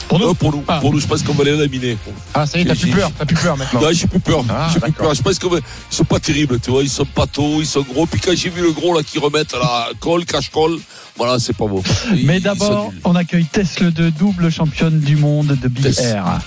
Pour 0.09 0.19
nous 0.19 0.35
pour 0.35 0.53
nous, 0.53 0.65
Ah. 0.67 0.79
pour 0.81 0.93
nous, 0.93 1.01
je 1.01 1.07
pense 1.07 1.23
qu'on 1.23 1.35
va 1.35 1.45
les 1.45 1.57
laminer. 1.57 1.97
Ah, 2.35 2.47
ça 2.47 2.59
y 2.59 2.63
est, 2.63 2.65
t'as 2.65 2.75
plus 2.75 2.91
peur, 2.91 3.11
t'as 3.19 3.25
plus 3.27 3.37
peur 3.37 3.57
maintenant. 3.57 3.81
Non, 3.83 3.89
j'ai 3.93 4.07
plus 4.07 4.21
peur. 4.21 4.43
Ah, 4.49 4.71
j'ai 4.73 4.81
plus 4.81 4.93
peur. 4.93 5.15
Je 5.15 5.23
pense 5.23 5.39
qu'ils 5.39 5.61
sont 5.91 6.05
pas 6.05 6.19
terribles, 6.19 6.59
tu 6.61 6.71
vois. 6.71 6.83
Ils 6.83 6.89
sont 6.89 7.05
patos, 7.05 7.59
ils 7.61 7.67
sont 7.67 7.83
gros. 7.83 8.07
Puis 8.07 8.21
quand 8.21 8.33
j'ai 8.35 8.49
vu 8.49 8.63
le 8.63 8.73
gros 8.73 8.97
là 8.97 9.03
qui 9.03 9.19
remettent 9.19 9.53
la 9.53 9.89
colle, 10.01 10.25
cache-colle, 10.25 10.79
voilà, 11.19 11.39
c'est 11.39 11.53
pas 11.57 11.67
beau. 11.67 11.83
Mais 12.25 12.41
d'abord, 12.41 12.93
on 13.05 13.15
accueille 13.15 13.45
Tesle 13.45 13.93
de 13.93 14.09
double 14.11 14.51
championne 14.51 15.01
du 15.01 15.17
monde 15.17 15.59
de 15.61 15.69
Big 15.69 15.83
Tess. 15.85 15.99
Air. 16.01 16.41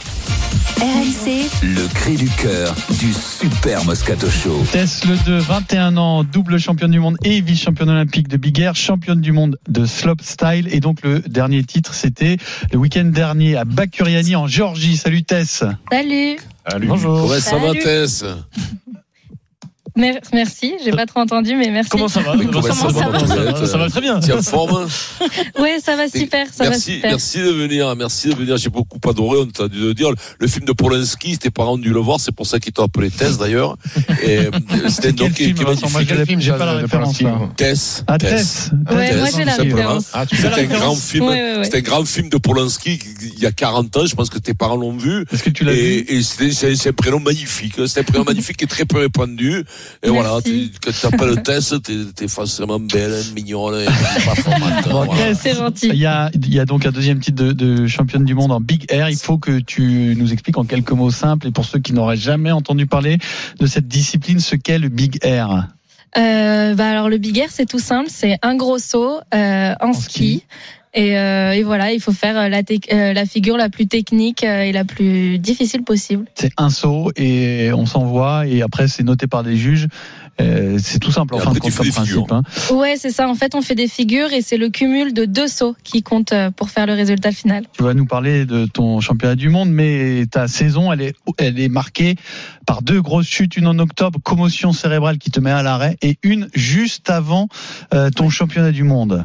RMC, 0.79 1.47
Le 1.63 1.87
cri 1.93 2.15
du 2.15 2.27
cœur 2.29 2.73
du 2.99 3.13
Super 3.13 3.83
Moscato 3.85 4.27
Show. 4.29 4.63
Tesle 4.71 5.15
de 5.27 5.33
21 5.33 5.95
ans, 5.97 6.23
double 6.23 6.59
championne 6.59 6.89
du 6.91 6.99
monde 6.99 7.17
et 7.23 7.39
vice-championne 7.41 7.89
olympique 7.89 8.27
de 8.27 8.37
Big 8.37 8.59
Air, 8.59 8.75
championne 8.75 9.21
du 9.21 9.31
monde 9.31 9.59
de 9.69 9.85
slopestyle. 9.85 10.67
Et 10.71 10.79
donc 10.79 11.03
le 11.03 11.19
dernier 11.19 11.63
titre, 11.63 11.93
c'était 11.93 12.37
le 12.71 12.79
week-end 12.79 13.05
dernier 13.05 13.57
à 13.57 13.65
Bakuriani 13.65 14.35
en 14.35 14.47
Géorgie. 14.47 14.97
Salut 14.97 15.23
Tess. 15.23 15.63
Salut. 15.91 16.37
Bonjour. 16.87 17.29
Ouais, 17.29 17.39
ça 17.39 17.57
va, 17.57 17.67
Salut. 17.69 17.79
Tess? 17.83 18.23
Mer- 18.23 19.00
merci, 19.95 20.73
j'ai 20.83 20.91
pas 20.91 21.05
trop 21.05 21.19
entendu, 21.19 21.55
mais 21.55 21.69
merci. 21.69 21.89
Comment 21.89 22.07
ça 22.07 22.21
va 22.21 22.35
Mais 22.35 22.45
comment 22.45 22.61
ça, 22.61 22.73
ça 22.73 22.87
va, 22.87 23.09
va, 23.09 23.19
ça, 23.19 23.35
Juliette 23.35 23.57
va, 23.57 23.65
ça 23.67 23.77
va 23.77 23.89
très 23.89 24.01
bien. 24.01 24.19
T'es 24.19 24.33
en 24.33 24.41
forme 24.41 24.87
Ouais, 25.59 25.77
ça 25.83 25.95
va 25.95 26.07
super, 26.07 26.47
ça 26.51 26.63
va 26.65 26.69
merci, 26.71 26.95
super. 26.95 27.11
merci 27.11 27.39
de 27.39 27.49
venir, 27.51 27.95
merci 27.95 28.29
de 28.29 28.35
venir. 28.35 28.57
J'ai 28.57 28.69
beaucoup 28.69 28.99
adoré, 29.09 29.39
on 29.39 29.45
t'a 29.47 29.67
dû 29.67 29.79
le 29.79 29.93
dire. 29.93 30.09
Le 30.39 30.47
film 30.47 30.65
de 30.65 30.71
Polanski, 30.73 31.37
t'es 31.37 31.49
pas 31.51 31.63
rendu 31.63 31.89
le 31.91 31.99
voir, 31.99 32.19
c'est 32.19 32.31
pour 32.31 32.45
ça 32.47 32.59
qu'ils 32.59 32.73
t'ont 32.73 32.83
appelé 32.85 33.09
Tess 33.09 33.37
d'ailleurs. 33.37 33.75
Et 34.23 34.37
euh, 34.37 34.51
c'était 34.87 34.89
C'est 34.89 35.01
quel 35.01 35.15
donc 35.15 35.33
film, 35.33 35.53
qui 35.55 35.63
Moi, 35.63 35.75
magnifique. 35.93 36.39
j'ai- 36.39 36.51
pas 36.51 36.65
la 36.65 36.75
de 36.75 36.81
référence. 36.81 37.17
Tess. 37.57 38.03
Ah, 38.07 38.17
Tess. 38.17 38.71
Ouais, 38.89 39.09
Tess, 39.09 39.17
moi 39.17 39.27
j'ai 39.35 39.43
la 39.45 39.55
référence. 39.55 40.05
Ah, 40.13 40.25
tu 40.25 40.35
Tu 40.35 40.41
C'était 40.41 40.61
un 40.61 40.63
grand 40.79 40.95
film. 40.95 41.29
C'était 41.63 41.77
un 41.77 41.81
grand 41.81 42.05
film 42.05 42.29
de 42.29 42.37
Polanski 42.37 42.99
il 43.21 43.39
y 43.39 43.45
a 43.45 43.51
40 43.51 43.97
ans. 43.97 44.05
Je 44.05 44.15
pense 44.15 44.29
que 44.29 44.39
tes 44.39 44.53
parents 44.53 44.75
l'ont 44.75 44.95
vu. 44.97 45.25
Est-ce 45.31 45.43
que 45.43 45.49
tu 45.49 45.63
l'as 45.63 45.73
vu? 45.73 46.05
Et, 46.07 46.21
c'est 46.21 46.87
un 46.87 46.93
prénom 46.93 47.19
magnifique. 47.19 47.75
C'est 47.87 47.99
un 47.99 48.03
prénom 48.03 48.23
magnifique 48.27 48.61
et 48.63 48.67
très 48.67 48.85
peu 48.85 48.97
répandu. 48.99 49.63
Et 50.03 50.09
voilà, 50.09 50.39
tu- 50.43 50.69
quand 50.83 50.91
tu 50.91 50.99
t'appelles 50.99 51.43
Tess, 51.43 51.73
t'es 51.83 52.25
es 52.25 52.27
forcément 52.27 52.79
belle, 52.79 53.21
mignonne, 53.35 53.81
et 53.81 53.85
pas. 53.85 54.89
Bon, 54.89 55.05
Voilà. 55.05 55.33
C'est 55.35 55.55
gentil. 55.55 55.89
Il 55.93 55.99
y, 55.99 56.05
a, 56.05 56.29
il 56.33 56.53
y 56.53 56.59
a 56.59 56.65
donc 56.65 56.85
un 56.85 56.91
deuxième 56.91 57.19
titre 57.19 57.43
de, 57.43 57.51
de 57.51 57.87
championne 57.87 58.25
du 58.25 58.33
monde 58.35 58.51
en 58.51 58.59
Big 58.61 58.85
Air. 58.89 59.09
Il 59.09 59.17
faut 59.17 59.37
que 59.37 59.59
tu 59.59 60.15
nous 60.17 60.33
expliques 60.33 60.57
en 60.57 60.65
quelques 60.65 60.91
mots 60.91 61.11
simples 61.11 61.47
et 61.47 61.51
pour 61.51 61.65
ceux 61.65 61.79
qui 61.79 61.93
n'auraient 61.93 62.17
jamais 62.17 62.51
entendu 62.51 62.87
parler 62.87 63.17
de 63.59 63.65
cette 63.65 63.87
discipline, 63.87 64.39
ce 64.39 64.55
qu'est 64.55 64.79
le 64.79 64.89
Big 64.89 65.17
Air. 65.23 65.67
Euh, 66.17 66.75
bah 66.75 66.89
alors 66.89 67.07
le 67.07 67.17
big 67.17 67.37
air 67.37 67.47
c'est 67.49 67.65
tout 67.65 67.79
simple, 67.79 68.09
c'est 68.09 68.37
un 68.41 68.55
gros 68.55 68.79
saut 68.79 69.21
euh, 69.33 69.73
en, 69.79 69.93
ski. 69.93 70.09
ski. 70.11 70.43
Et, 70.93 71.17
euh, 71.17 71.51
et 71.53 71.63
voilà, 71.63 71.93
il 71.93 72.01
faut 72.01 72.11
faire 72.11 72.37
euh, 72.37 72.49
la, 72.49 72.61
euh, 72.91 73.13
la 73.13 73.25
figure 73.25 73.55
la 73.55 73.69
plus 73.69 73.87
technique 73.87 74.43
euh, 74.43 74.63
et 74.63 74.71
la 74.73 74.83
plus 74.83 75.39
difficile 75.39 75.83
possible. 75.83 76.25
C'est 76.35 76.51
un 76.57 76.69
saut 76.69 77.11
et 77.15 77.71
on 77.73 77.85
s'envoie 77.85 78.45
et 78.45 78.61
après 78.61 78.87
c'est 78.89 79.03
noté 79.03 79.25
par 79.27 79.43
des 79.43 79.55
juges. 79.55 79.87
Euh, 80.41 80.79
c'est 80.81 80.99
tout 80.99 81.11
simple 81.11 81.35
en 81.35 81.39
fin 81.39 81.51
de 81.53 81.59
compte 81.59 81.73
comme 81.75 81.87
principe. 81.87 82.05
figures. 82.07 82.27
hein. 82.31 82.41
Ouais, 82.73 82.95
c'est 82.97 83.11
ça. 83.11 83.27
En 83.29 83.35
fait, 83.35 83.53
on 83.53 83.61
fait 83.61 83.75
des 83.75 83.87
figures 83.87 84.33
et 84.33 84.41
c'est 84.41 84.57
le 84.57 84.69
cumul 84.69 85.13
de 85.13 85.25
deux 85.25 85.47
sauts 85.47 85.75
qui 85.83 86.03
compte 86.03 86.31
euh, 86.33 86.51
pour 86.51 86.69
faire 86.69 86.85
le 86.87 86.93
résultat 86.93 87.31
final. 87.31 87.63
Tu 87.73 87.83
vas 87.83 87.93
nous 87.93 88.05
parler 88.05 88.45
de 88.45 88.65
ton 88.65 88.99
championnat 89.01 89.35
du 89.35 89.49
monde, 89.49 89.69
mais 89.69 90.25
ta 90.31 90.47
saison, 90.47 90.91
elle 90.91 91.01
est, 91.01 91.15
elle 91.37 91.59
est 91.59 91.69
marquée 91.69 92.15
par 92.65 92.81
deux 92.81 93.01
grosses 93.01 93.27
chutes, 93.27 93.55
une 93.55 93.67
en 93.67 93.77
octobre, 93.79 94.19
commotion 94.23 94.73
cérébrale 94.73 95.17
qui 95.19 95.31
te 95.31 95.39
met 95.39 95.51
à 95.51 95.61
l'arrêt, 95.63 95.97
et 96.01 96.17
une 96.23 96.47
juste 96.55 97.09
avant 97.09 97.47
euh, 97.93 98.09
ton 98.09 98.29
championnat 98.29 98.71
du 98.71 98.83
monde. 98.83 99.23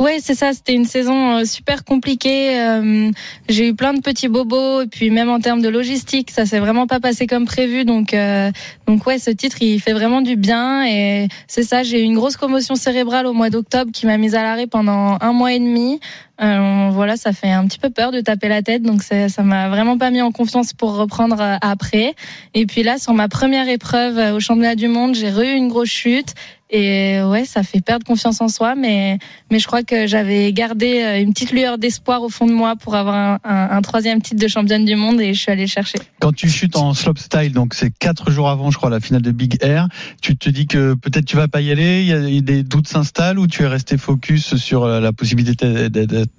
Ouais, 0.00 0.18
c'est 0.22 0.34
ça. 0.36 0.52
C'était 0.52 0.74
une 0.74 0.84
saison 0.84 1.38
euh, 1.38 1.44
super 1.44 1.84
compliquée. 1.84 2.60
Euh, 2.60 3.10
J'ai 3.48 3.68
eu 3.68 3.74
plein 3.74 3.92
de 3.94 4.00
petits 4.00 4.28
bobos 4.28 4.82
et 4.82 4.86
puis 4.86 5.10
même 5.10 5.28
en 5.28 5.40
termes 5.40 5.60
de 5.60 5.68
logistique, 5.68 6.30
ça 6.30 6.46
s'est 6.46 6.60
vraiment 6.60 6.86
pas 6.86 7.00
passé 7.00 7.26
comme 7.26 7.46
prévu. 7.46 7.84
Donc, 7.84 8.14
euh, 8.14 8.52
donc 8.86 9.04
ouais, 9.08 9.18
ce 9.18 9.30
titre, 9.32 9.56
il 9.60 9.80
fait 9.80 9.92
vraiment 9.92 10.20
du 10.20 10.36
bien 10.36 10.86
et 10.86 11.26
c'est 11.48 11.64
ça. 11.64 11.82
J'ai 11.82 12.00
eu 12.00 12.04
une 12.04 12.14
grosse 12.14 12.36
commotion 12.36 12.76
cérébrale 12.76 13.26
au 13.26 13.32
mois 13.32 13.50
d'octobre 13.50 13.90
qui 13.92 14.06
m'a 14.06 14.18
mise 14.18 14.36
à 14.36 14.44
l'arrêt 14.44 14.68
pendant 14.68 15.18
un 15.20 15.32
mois 15.32 15.52
et 15.52 15.58
demi. 15.58 15.98
Euh, 16.40 16.90
voilà, 16.92 17.16
ça 17.16 17.32
fait 17.32 17.50
un 17.50 17.66
petit 17.66 17.80
peu 17.80 17.90
peur 17.90 18.12
de 18.12 18.20
taper 18.20 18.46
la 18.46 18.62
tête, 18.62 18.82
donc 18.82 19.02
c'est- 19.02 19.28
ça 19.28 19.42
m'a 19.42 19.68
vraiment 19.68 19.98
pas 19.98 20.10
mis 20.12 20.22
en 20.22 20.30
confiance 20.30 20.72
pour 20.72 20.94
reprendre 20.96 21.40
euh, 21.40 21.56
après. 21.60 22.14
Et 22.54 22.64
puis 22.66 22.84
là, 22.84 22.98
sur 22.98 23.12
ma 23.14 23.26
première 23.26 23.68
épreuve 23.68 24.36
au 24.36 24.38
championnat 24.38 24.76
du 24.76 24.86
monde, 24.86 25.16
j'ai 25.16 25.30
eu 25.30 25.56
une 25.56 25.66
grosse 25.66 25.88
chute. 25.88 26.34
Et 26.70 27.22
ouais, 27.22 27.44
ça 27.46 27.62
fait 27.62 27.80
perdre 27.80 28.04
confiance 28.04 28.40
en 28.42 28.48
soi, 28.48 28.74
mais 28.74 29.18
mais 29.50 29.58
je 29.58 29.66
crois 29.66 29.82
que 29.82 30.06
j'avais 30.06 30.52
gardé 30.52 31.00
euh, 31.02 31.20
une 31.20 31.32
petite 31.32 31.52
lueur 31.52 31.78
d'espoir 31.78 32.22
au 32.22 32.28
fond 32.28 32.46
de 32.46 32.52
moi 32.52 32.76
pour 32.76 32.94
avoir 32.94 33.14
un, 33.14 33.38
un- 33.44 33.70
un 33.70 33.80
troisième 33.82 34.20
titre 34.20 34.40
de 34.40 34.48
championne 34.48 34.84
du 34.84 34.94
monde 34.94 35.18
et 35.20 35.32
je 35.32 35.40
suis 35.40 35.50
allée 35.50 35.62
le 35.62 35.68
chercher. 35.68 35.98
Quand 36.20 36.32
tu 36.32 36.50
chutes 36.50 36.76
en 36.76 36.92
slopestyle, 36.92 37.52
donc 37.52 37.72
c'est 37.72 37.90
quatre 37.98 38.30
jours 38.30 38.50
avant, 38.50 38.70
je 38.70 38.76
crois, 38.76 38.90
la 38.90 39.00
finale 39.00 39.22
de 39.22 39.30
Big 39.30 39.56
Air, 39.62 39.88
tu 40.20 40.36
te 40.36 40.50
dis 40.50 40.66
que 40.66 40.92
peut-être 40.94 41.24
tu 41.24 41.36
vas 41.36 41.48
pas 41.48 41.60
y 41.62 41.70
aller, 41.72 42.02
il 42.02 42.34
y 42.34 42.38
a 42.38 42.40
des 42.42 42.62
doutes 42.62 42.88
s'installent 42.88 43.38
ou 43.38 43.46
tu 43.46 43.62
es 43.62 43.66
resté 43.66 43.96
focus 43.96 44.56
sur 44.56 44.84
euh, 44.84 45.00
la 45.00 45.12
possibilité 45.12 45.88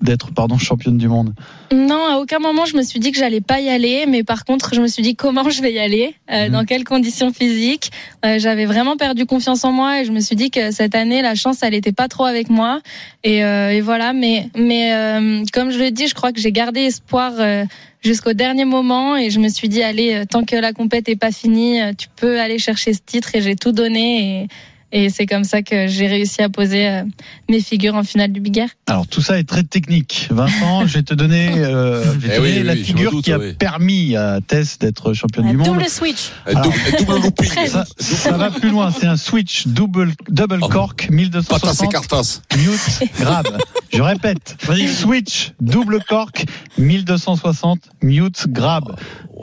d'être 0.01 0.31
pardon 0.33 0.57
championne 0.57 0.97
du 0.97 1.07
monde? 1.07 1.33
Non, 1.73 2.03
à 2.13 2.17
aucun 2.17 2.39
moment 2.39 2.65
je 2.65 2.75
me 2.77 2.83
suis 2.83 2.99
dit 2.99 3.11
que 3.11 3.17
j'allais 3.17 3.41
pas 3.41 3.59
y 3.61 3.69
aller, 3.69 4.05
mais 4.07 4.23
par 4.23 4.45
contre 4.45 4.73
je 4.75 4.81
me 4.81 4.87
suis 4.87 5.01
dit 5.03 5.15
comment 5.15 5.49
je 5.49 5.61
vais 5.61 5.73
y 5.73 5.79
aller, 5.79 6.13
euh, 6.31 6.45
Mhm. 6.47 6.51
dans 6.53 6.65
quelles 6.65 6.83
conditions 6.83 7.33
physiques. 7.33 7.91
Euh, 8.25 8.37
J'avais 8.39 8.65
vraiment 8.65 8.95
perdu 8.97 9.25
confiance 9.25 9.63
en 9.63 9.71
moi 9.71 10.01
et 10.01 10.05
je 10.05 10.11
me 10.11 10.18
suis 10.21 10.35
dit 10.35 10.51
que 10.51 10.71
cette 10.71 10.95
année 10.95 11.21
la 11.21 11.35
chance 11.35 11.63
elle 11.63 11.73
était 11.73 11.91
pas 11.91 12.07
trop 12.07 12.25
avec 12.25 12.49
moi 12.49 12.81
et, 13.23 13.43
euh, 13.43 13.71
et 13.71 13.81
voilà. 13.81 14.13
Mais 14.13 14.49
mais 14.55 14.93
euh, 14.93 15.43
comme 15.53 15.71
je 15.71 15.79
le 15.79 15.91
dis, 15.91 16.07
je 16.07 16.13
crois 16.15 16.31
que 16.31 16.39
j'ai 16.41 16.51
gardé 16.51 16.81
espoir. 16.81 17.33
euh, 17.39 17.65
Jusqu'au 18.01 18.31
dernier 18.31 18.63
moment 18.63 19.17
et 19.17 19.29
je 19.29 19.41
me 19.41 19.49
suis 19.49 19.67
dit 19.67 19.83
allez 19.83 20.13
euh, 20.15 20.23
tant 20.23 20.45
que 20.45 20.55
la 20.55 20.71
compète 20.71 21.09
est 21.09 21.17
pas 21.17 21.33
finie 21.33 21.81
euh, 21.81 21.91
tu 21.91 22.07
peux 22.15 22.39
aller 22.39 22.57
chercher 22.57 22.93
ce 22.93 23.01
titre 23.05 23.35
et 23.35 23.41
j'ai 23.41 23.57
tout 23.57 23.73
donné 23.73 24.47
et 24.91 25.09
c'est 25.09 25.25
comme 25.25 25.43
ça 25.43 25.61
que 25.61 25.87
j'ai 25.87 26.07
réussi 26.07 26.41
à 26.41 26.49
poser 26.49 26.87
euh, 26.87 27.03
mes 27.49 27.59
figures 27.61 27.95
en 27.95 28.03
finale 28.03 28.31
du 28.31 28.39
Big 28.39 28.57
Air. 28.57 28.69
Alors 28.87 29.07
tout 29.07 29.21
ça 29.21 29.37
est 29.39 29.43
très 29.47 29.63
technique. 29.63 30.27
Vincent, 30.31 30.85
je 30.87 30.93
vais 30.95 31.03
te 31.03 31.13
donner, 31.13 31.49
euh, 31.57 32.03
je 32.13 32.19
vais 32.19 32.27
te 32.29 32.33
Eh 32.35 32.39
oui, 32.39 32.47
donner 32.49 32.59
oui, 32.61 32.63
la 32.67 32.73
oui, 32.73 32.83
figure 32.83 33.11
doute, 33.11 33.23
qui 33.23 33.31
a 33.31 33.39
oui. 33.39 33.53
permis 33.53 34.15
à 34.15 34.39
Tess 34.45 34.79
d'être 34.79 35.13
championne 35.13 35.47
du 35.49 35.57
monde. 35.57 35.67
Double 35.67 35.87
switch. 35.89 36.31
Double, 36.47 36.73
double 36.99 37.21
looping. 37.21 37.67
Ça, 37.67 37.85
ça 37.99 38.31
va 38.37 38.51
plus 38.51 38.69
loin, 38.69 38.91
c'est 38.91 39.07
un 39.07 39.17
switch 39.17 39.67
double, 39.67 40.13
double 40.29 40.59
cork 40.59 41.07
Patas 41.07 41.07
et 41.09 41.15
1260 41.15 41.91
cartas. 41.91 42.41
mute 42.57 43.09
grab. 43.19 43.47
Je 43.93 44.01
répète, 44.01 44.57
switch 44.95 45.51
double 45.59 45.99
cork 46.07 46.45
1260 46.77 47.79
mute 48.01 48.47
grab. 48.49 48.95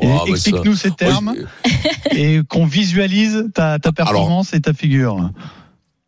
Et 0.03 0.07
Ouais, 0.07 0.13
mais 0.27 0.31
Explique-nous 0.33 0.77
ces 0.77 0.91
termes 0.91 1.29
Ouais, 1.31 2.11
et 2.13 2.41
qu'on 2.47 2.67
visualise 2.67 3.47
ta, 3.55 3.79
ta 3.79 3.93
performance 3.93 4.53
et 4.53 4.61
ta 4.61 4.75
figure. 4.75 5.31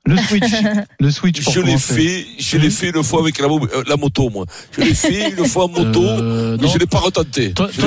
Le 0.09 0.16
switch, 0.16 0.53
le 1.01 1.11
switch 1.11 1.42
pour 1.44 1.53
Je 1.53 1.61
l'ai 1.61 1.77
fait, 1.77 2.27
je 2.38 2.57
l'ai 2.57 2.71
fait 2.71 2.88
une 2.94 3.03
fois 3.03 3.21
avec 3.21 3.38
la, 3.38 3.47
euh, 3.47 3.85
la 3.87 3.97
moto, 3.97 4.31
moi. 4.31 4.47
Je 4.77 4.81
l'ai 4.83 4.94
fait 4.94 5.31
une 5.37 5.47
fois 5.47 5.64
en 5.64 5.68
moto, 5.68 6.03
Euh, 6.03 6.57
mais 6.59 6.66
non. 6.66 6.73
je 6.73 6.79
l'ai 6.79 6.87
pas 6.87 6.99
retenté. 6.99 7.53
Toi, 7.53 7.68
je 7.71 7.81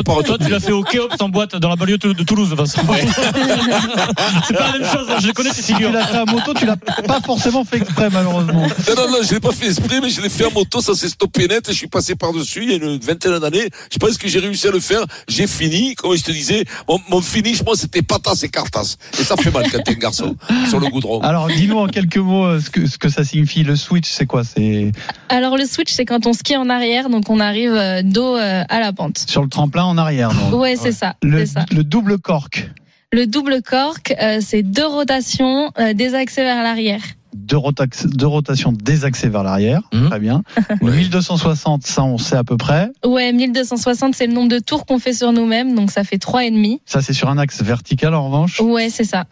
tu 0.43 0.49
l'as 0.51 0.59
fait 0.59 0.71
au 0.71 0.83
Kéops 0.83 1.15
en 1.19 1.29
boîte 1.29 1.55
dans 1.55 1.69
la 1.69 1.75
banlieue 1.75 1.97
de 1.97 2.23
Toulouse, 2.23 2.53
Vincent. 2.53 2.81
c'est 4.47 4.53
pas 4.55 4.71
la 4.71 4.79
même 4.79 4.87
chose, 4.91 5.07
hein, 5.09 5.17
je 5.21 5.31
connais 5.31 5.49
ces 5.51 5.61
Si 5.61 5.67
tu 5.69 5.73
figures. 5.73 5.91
l'as 5.91 6.05
fait 6.05 6.17
à 6.17 6.25
moto, 6.25 6.53
tu 6.53 6.65
l'as 6.65 6.75
pas 6.77 7.19
forcément 7.21 7.63
fait 7.65 7.77
exprès 7.77 8.09
malheureusement. 8.11 8.61
Non, 8.67 8.95
non, 8.95 9.11
non, 9.11 9.17
je 9.23 9.33
l'ai 9.33 9.39
pas 9.39 9.51
fait 9.51 9.67
esprit, 9.67 9.99
mais 10.01 10.09
je 10.09 10.21
l'ai 10.21 10.29
fait 10.29 10.45
en 10.45 10.51
moto, 10.51 10.79
ça 10.81 10.93
s'est 10.93 11.09
stoppé 11.09 11.47
net, 11.47 11.67
et 11.69 11.71
je 11.71 11.77
suis 11.77 11.87
passé 11.87 12.15
par-dessus, 12.15 12.63
il 12.63 12.69
y 12.69 12.73
a 12.73 12.75
une 12.75 12.99
vingtaine 12.99 13.39
d'années. 13.39 13.69
Je 13.91 13.97
pense 13.97 14.17
que 14.17 14.27
j'ai 14.27 14.39
réussi 14.39 14.67
à 14.67 14.71
le 14.71 14.79
faire. 14.79 15.03
J'ai 15.27 15.47
fini, 15.47 15.95
comme 15.95 16.15
je 16.15 16.23
te 16.23 16.31
disais, 16.31 16.65
mon, 16.87 16.99
mon 17.09 17.21
finish, 17.21 17.63
moi, 17.63 17.75
c'était 17.75 18.01
patas 18.01 18.39
et 18.43 18.49
cartas. 18.49 18.95
Et 19.19 19.23
ça 19.23 19.35
fait 19.37 19.51
mal 19.51 19.65
quand 19.71 19.79
t'es 19.83 19.91
un 19.91 19.95
garçon, 19.99 20.35
sur 20.69 20.79
le 20.79 20.87
goudron. 20.87 21.21
Alors, 21.21 21.47
dis-nous 21.47 21.77
en 21.77 21.87
quelques 21.87 22.10
mots 22.19 22.45
euh, 22.45 22.59
ce 22.59 22.69
que, 22.69 22.85
ce 22.87 22.97
que 22.97 23.09
ça 23.09 23.23
signifie. 23.23 23.63
Le 23.63 23.75
switch, 23.75 24.09
c'est 24.09 24.25
quoi? 24.25 24.43
C'est 24.43 24.91
Alors 25.29 25.57
le 25.57 25.65
switch, 25.65 25.91
c'est 25.91 26.05
quand 26.05 26.25
on 26.27 26.33
skie 26.33 26.55
en 26.57 26.69
arrière, 26.69 27.09
donc 27.09 27.29
on 27.29 27.39
arrive 27.39 27.73
euh, 27.73 28.01
dos 28.03 28.35
euh, 28.37 28.63
à 28.69 28.79
la 28.79 28.93
pente. 28.93 29.17
sur 29.27 29.41
le 29.43 29.49
tremplin 29.49 29.83
en 29.83 29.97
arrière. 29.97 30.31
donc. 30.33 30.59
Ouais, 30.59 30.75
c'est 30.75 30.91
ça, 30.91 31.15
Le, 31.23 31.39
c'est 31.39 31.45
ça. 31.53 31.65
le 31.71 31.83
double 31.83 32.17
cork, 32.17 32.69
Le 33.11 33.25
double 33.27 33.61
cork, 33.61 34.13
euh, 34.21 34.39
c'est 34.41 34.63
deux 34.63 34.85
rotations 34.87 35.71
euh, 35.79 35.93
désaxées 35.93 36.43
vers 36.43 36.63
l'arrière. 36.63 37.01
deux, 37.33 37.57
rotax- 37.57 38.07
deux 38.07 38.27
rotations 38.27 38.71
désaxées 38.71 39.29
vers 39.29 39.43
l'arrière. 39.43 39.81
Mhm. 39.93 40.09
Très 40.09 40.19
bien. 40.19 40.43
Le 40.81 40.91
1260, 40.91 41.85
ça, 41.85 42.03
on 42.03 42.17
sait 42.17 42.35
à 42.35 42.43
peu 42.43 42.57
près. 42.57 42.89
Ouais, 43.05 43.31
1260, 43.33 44.15
c'est 44.15 44.27
le 44.27 44.33
nombre 44.33 44.49
de 44.49 44.59
tours 44.59 44.85
qu'on 44.85 44.99
fait 44.99 45.13
sur 45.13 45.31
nous-mêmes, 45.33 45.75
donc 45.75 45.91
ça 45.91 46.03
fait 46.03 46.17
trois 46.17 46.45
et 46.45 46.51
demi. 46.51 46.81
Ça, 46.85 47.01
c'est 47.01 47.13
sur 47.13 47.29
un 47.29 47.37
axe 47.37 47.61
vertical 47.63 48.13
en 48.13 48.25
revanche. 48.25 48.59
Ouais, 48.61 48.89
c'est 48.89 49.03
ça. 49.05 49.25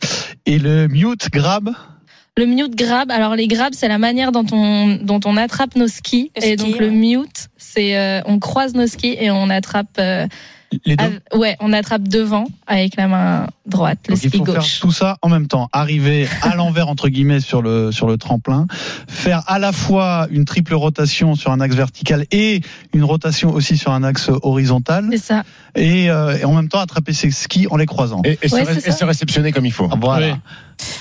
Et 0.46 0.60
le 0.60 0.88
mute 0.88 1.30
grab, 1.32 1.70
Le 2.40 2.46
mute 2.46 2.74
grab, 2.74 3.12
alors 3.12 3.36
les 3.36 3.50
grabs, 3.50 3.74
c'est 3.74 3.90
la 3.90 3.98
manière 3.98 4.32
dont 4.32 4.46
on 4.54 4.98
dont 5.02 5.20
on 5.26 5.36
attrape 5.36 5.76
nos 5.76 5.90
skis, 5.90 6.32
et 6.42 6.56
donc 6.56 6.80
le 6.80 6.90
mute, 6.90 7.50
c'est 7.58 7.98
euh, 7.98 8.22
on 8.26 8.40
croise 8.40 8.76
nos 8.76 8.88
skis 8.88 9.18
et 9.20 9.30
on 9.30 9.50
attrape. 9.50 9.98
euh, 10.00 10.26
les 10.86 10.96
deux. 10.96 11.20
ouais, 11.34 11.56
on 11.60 11.74
attrape 11.74 12.04
devant 12.08 12.46
avec 12.68 12.96
la 12.96 13.08
main 13.08 13.48
droite, 13.66 14.00
le 14.08 14.16
Donc, 14.16 14.24
il 14.24 14.30
ski 14.30 14.38
faut 14.40 14.46
faire 14.46 14.56
gauche. 14.56 14.80
tout 14.80 14.92
ça 14.92 15.18
en 15.22 15.30
même 15.30 15.48
temps. 15.48 15.70
Arriver 15.74 16.28
à 16.42 16.56
l'envers, 16.56 16.88
entre 16.90 17.10
guillemets, 17.10 17.40
sur 17.40 17.62
le, 17.62 17.92
sur 17.92 18.08
le 18.08 18.18
tremplin. 18.18 18.68
Faire 19.08 19.44
à 19.48 19.60
la 19.60 19.72
fois 19.72 20.28
une 20.32 20.46
triple 20.46 20.76
rotation 20.76 21.36
sur 21.36 21.52
un 21.52 21.60
axe 21.60 21.76
vertical 21.76 22.26
et 22.32 22.62
une 22.94 23.04
rotation 23.04 23.52
aussi 23.52 23.78
sur 23.78 23.92
un 23.92 24.04
axe 24.04 24.30
horizontal. 24.44 25.08
C'est 25.12 25.18
ça. 25.18 25.44
Et, 25.76 26.10
euh, 26.10 26.38
et 26.38 26.46
en 26.46 26.54
même 26.54 26.68
temps 26.70 26.80
attraper 26.80 27.14
ses 27.14 27.32
skis 27.32 27.68
en 27.70 27.78
les 27.78 27.86
croisant. 27.86 28.22
Et, 28.26 28.38
et 28.42 28.48
se, 28.48 28.56
Ouais, 28.56 28.64
ré- 28.64 28.74
c'est 28.80 28.88
et 28.90 28.92
ça. 28.92 28.98
se 28.98 29.06
réceptionner 29.06 29.52
comme 29.52 29.66
il 29.66 29.72
faut. 29.74 29.88
Voilà. 30.00 30.28
Ouais. 30.28 30.36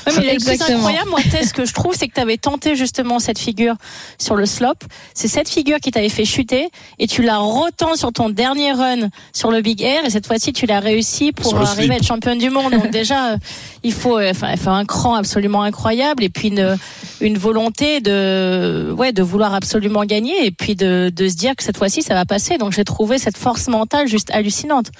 Ouais, 0.09 0.12
mais 0.16 0.22
le 0.22 0.22
plus 0.38 0.48
Exactement. 0.50 0.78
incroyable, 0.78 1.11
moi, 1.11 1.20
Tess, 1.31 1.50
ce 1.50 1.54
que 1.54 1.64
je 1.64 1.72
trouve, 1.72 1.94
c'est 1.94 2.09
que 2.09 2.14
tu 2.14 2.20
avais 2.20 2.37
tenté 2.37 2.74
justement 2.74 3.20
cette 3.20 3.38
figure 3.38 3.76
sur 4.18 4.35
le 4.35 4.44
slope. 4.44 4.83
C'est 5.14 5.28
cette 5.28 5.48
figure 5.48 5.78
qui 5.78 5.92
t'avait 5.92 6.09
fait 6.09 6.24
chuter 6.24 6.68
et 6.98 7.07
tu 7.07 7.22
la 7.22 7.38
retends 7.38 7.94
sur 7.94 8.12
ton 8.12 8.28
dernier 8.28 8.72
run 8.72 9.09
sur 9.33 9.52
le 9.52 9.58
Big 9.61 9.83
Air 9.83 10.05
et 10.05 10.11
cette 10.11 10.27
fois-ci, 10.27 10.53
tu 10.53 10.66
l'as 10.66 10.81
réussi 10.81 11.33
pour 11.33 11.57
arriver 11.57 11.83
slip. 11.83 11.92
à 11.92 11.97
être 11.97 12.07
championne 12.07 12.38
du 12.38 12.51
monde. 12.51 12.73
Donc 12.73 12.90
déjà, 12.90 13.33
euh, 13.33 13.37
il 13.83 13.92
faut, 13.92 14.18
euh, 14.18 14.31
enfin, 14.31 14.73
un 14.73 14.85
cran 14.85 15.14
absolument 15.14 15.62
incroyable 15.62 16.25
et 16.25 16.29
puis 16.29 16.49
une, 16.49 16.77
une 17.21 17.38
volonté 17.38 18.01
de, 18.01 18.92
ouais, 18.97 19.12
de 19.12 19.23
vouloir 19.23 19.55
absolument 19.55 20.05
gagner 20.05 20.47
et 20.47 20.51
puis 20.51 20.75
de, 20.75 21.11
de 21.14 21.29
se 21.29 21.37
dire 21.37 21.57
que 21.57 21.62
cette 21.62 21.77
fois-ci, 21.77 22.03
ça 22.03 22.14
va 22.14 22.25
passer. 22.25 22.59
Donc 22.59 22.73
j'ai 22.73 22.85
trouvé 22.85 23.18
cette 23.18 23.37
force 23.37 23.68
mentale 23.68 24.09
juste 24.09 24.31
hallucinante. 24.33 24.90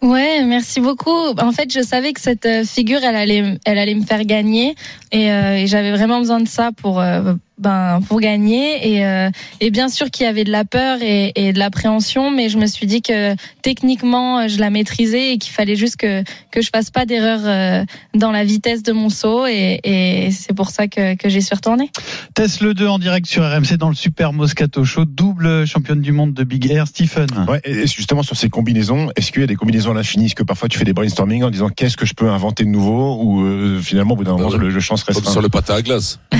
Ouais, 0.00 0.44
merci 0.44 0.80
beaucoup. 0.80 1.30
En 1.40 1.50
fait, 1.50 1.72
je 1.72 1.80
savais 1.80 2.12
que 2.12 2.20
cette 2.20 2.46
euh, 2.46 2.64
figure, 2.64 3.00
elle 3.02 3.16
allait, 3.16 3.58
elle 3.64 3.78
allait 3.78 3.96
me 3.96 4.04
faire 4.04 4.24
gagner, 4.24 4.76
et, 5.10 5.32
euh, 5.32 5.56
et 5.56 5.66
j'avais 5.66 5.90
vraiment 5.90 6.20
besoin 6.20 6.38
de 6.38 6.46
ça 6.46 6.70
pour, 6.70 7.00
euh, 7.00 7.34
ben, 7.58 8.00
pour 8.08 8.20
gagner. 8.20 8.94
Et, 8.94 9.04
euh, 9.04 9.30
et 9.60 9.70
bien 9.70 9.88
sûr 9.88 10.10
qu'il 10.10 10.24
y 10.24 10.28
avait 10.28 10.44
de 10.44 10.52
la 10.52 10.64
peur 10.64 10.98
et, 11.02 11.32
et 11.34 11.52
de 11.52 11.58
l'appréhension, 11.58 12.30
mais 12.30 12.48
je 12.48 12.58
me 12.58 12.66
suis 12.66 12.86
dit 12.86 13.02
que 13.02 13.34
techniquement, 13.62 14.40
euh, 14.40 14.48
je 14.48 14.58
la 14.58 14.70
maîtrisais 14.70 15.32
et 15.32 15.38
qu'il 15.38 15.52
fallait 15.52 15.76
juste 15.76 15.96
que 15.96 16.22
que 16.50 16.62
je 16.62 16.70
fasse 16.72 16.90
pas 16.90 17.06
d'erreur 17.06 17.40
euh, 17.44 17.84
dans 18.14 18.30
la 18.30 18.44
vitesse 18.44 18.82
de 18.82 18.92
mon 18.92 19.08
saut, 19.08 19.46
et, 19.46 19.80
et 19.84 20.30
c'est 20.30 20.54
pour 20.54 20.70
ça 20.70 20.88
que, 20.88 21.14
que 21.14 21.28
j'y 21.28 21.42
suis 21.42 21.54
retournée. 21.54 21.90
Tess 22.34 22.60
le 22.60 22.74
2 22.74 22.86
en 22.86 22.98
direct 22.98 23.26
sur 23.26 23.42
RMC 23.44 23.76
dans 23.78 23.88
le 23.88 23.94
Super 23.94 24.32
Moscato 24.32 24.84
Show, 24.84 25.04
double 25.04 25.66
championne 25.66 26.00
du 26.00 26.12
monde 26.12 26.34
de 26.34 26.44
Big 26.44 26.70
Air, 26.70 26.86
Stephen. 26.86 27.26
Ouais, 27.48 27.60
et 27.64 27.86
justement 27.86 28.22
sur 28.22 28.36
ces 28.36 28.48
combinaisons, 28.48 29.10
est-ce 29.16 29.32
qu'il 29.32 29.40
y 29.40 29.44
a 29.44 29.46
des 29.46 29.56
combinaisons 29.56 29.90
à 29.92 29.94
l'infini? 29.94 30.26
Est-ce 30.26 30.34
que 30.34 30.42
parfois 30.42 30.68
tu 30.68 30.78
fais 30.78 30.84
des 30.84 30.92
brainstorming 30.92 31.42
en 31.42 31.50
disant 31.50 31.68
qu'est-ce 31.68 31.96
que 31.96 32.06
je 32.06 32.14
peux 32.14 32.30
inventer 32.30 32.64
de 32.64 32.70
nouveau? 32.70 33.18
Ou 33.22 33.44
euh, 33.44 33.80
finalement 33.80 34.14
au 34.14 34.16
bout 34.16 34.24
d'un 34.24 34.36
moment 34.36 34.50
le, 34.50 34.70
le 34.70 34.80
chance 34.80 35.02
reste 35.02 35.22
Comme 35.22 35.32
sur 35.32 35.42
le 35.42 35.48
patin 35.48 35.74
à 35.74 35.82
glace. 35.82 36.18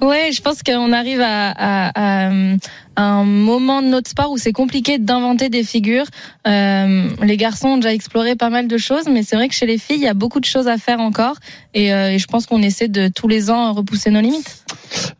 Ouais, 0.00 0.31
je 0.32 0.40
pense 0.42 0.62
qu'on 0.62 0.92
arrive 0.92 1.20
à, 1.20 1.50
à- 1.50 1.88
à, 2.26 2.30
euh, 2.30 2.56
un 2.96 3.24
moment 3.24 3.80
de 3.80 3.86
notre 3.88 4.10
sport 4.10 4.30
où 4.30 4.36
c'est 4.38 4.52
compliqué 4.52 4.98
d'inventer 4.98 5.48
des 5.48 5.64
figures. 5.64 6.04
Euh, 6.46 7.08
les 7.22 7.36
garçons 7.36 7.68
ont 7.68 7.76
déjà 7.76 7.94
exploré 7.94 8.36
pas 8.36 8.50
mal 8.50 8.68
de 8.68 8.76
choses, 8.78 9.06
mais 9.08 9.22
c'est 9.22 9.36
vrai 9.36 9.48
que 9.48 9.54
chez 9.54 9.66
les 9.66 9.78
filles, 9.78 9.96
il 9.96 10.02
y 10.02 10.08
a 10.08 10.14
beaucoup 10.14 10.40
de 10.40 10.44
choses 10.44 10.68
à 10.68 10.76
faire 10.76 11.00
encore. 11.00 11.36
Et, 11.74 11.92
euh, 11.94 12.10
et 12.12 12.18
je 12.18 12.26
pense 12.26 12.46
qu'on 12.46 12.60
essaie 12.62 12.88
de 12.88 13.08
tous 13.08 13.28
les 13.28 13.50
ans 13.50 13.72
repousser 13.72 14.10
nos 14.10 14.20
limites. 14.20 14.61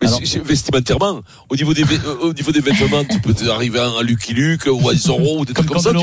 Mais 0.01 0.09
Alors- 0.09 0.21
vestimentairement, 0.45 1.21
au 1.49 1.57
niveau 1.57 1.73
des, 1.75 1.83
euh, 1.85 2.17
au 2.23 2.33
niveau 2.33 2.53
des 2.53 2.61
vêtements, 2.61 3.05
tu 3.05 3.21
peux 3.21 3.35
arriver 3.51 3.79
à 3.79 3.87
un 3.87 4.03
Lucky 4.03 4.33
Luke 4.35 4.67
ou 4.71 4.89
à 4.89 4.95
Zorro 4.95 5.41
ou 5.41 5.45
des 5.45 5.53
trucs 5.55 5.67
Comme 5.69 5.81
comme 5.83 5.93
ça. 5.93 5.99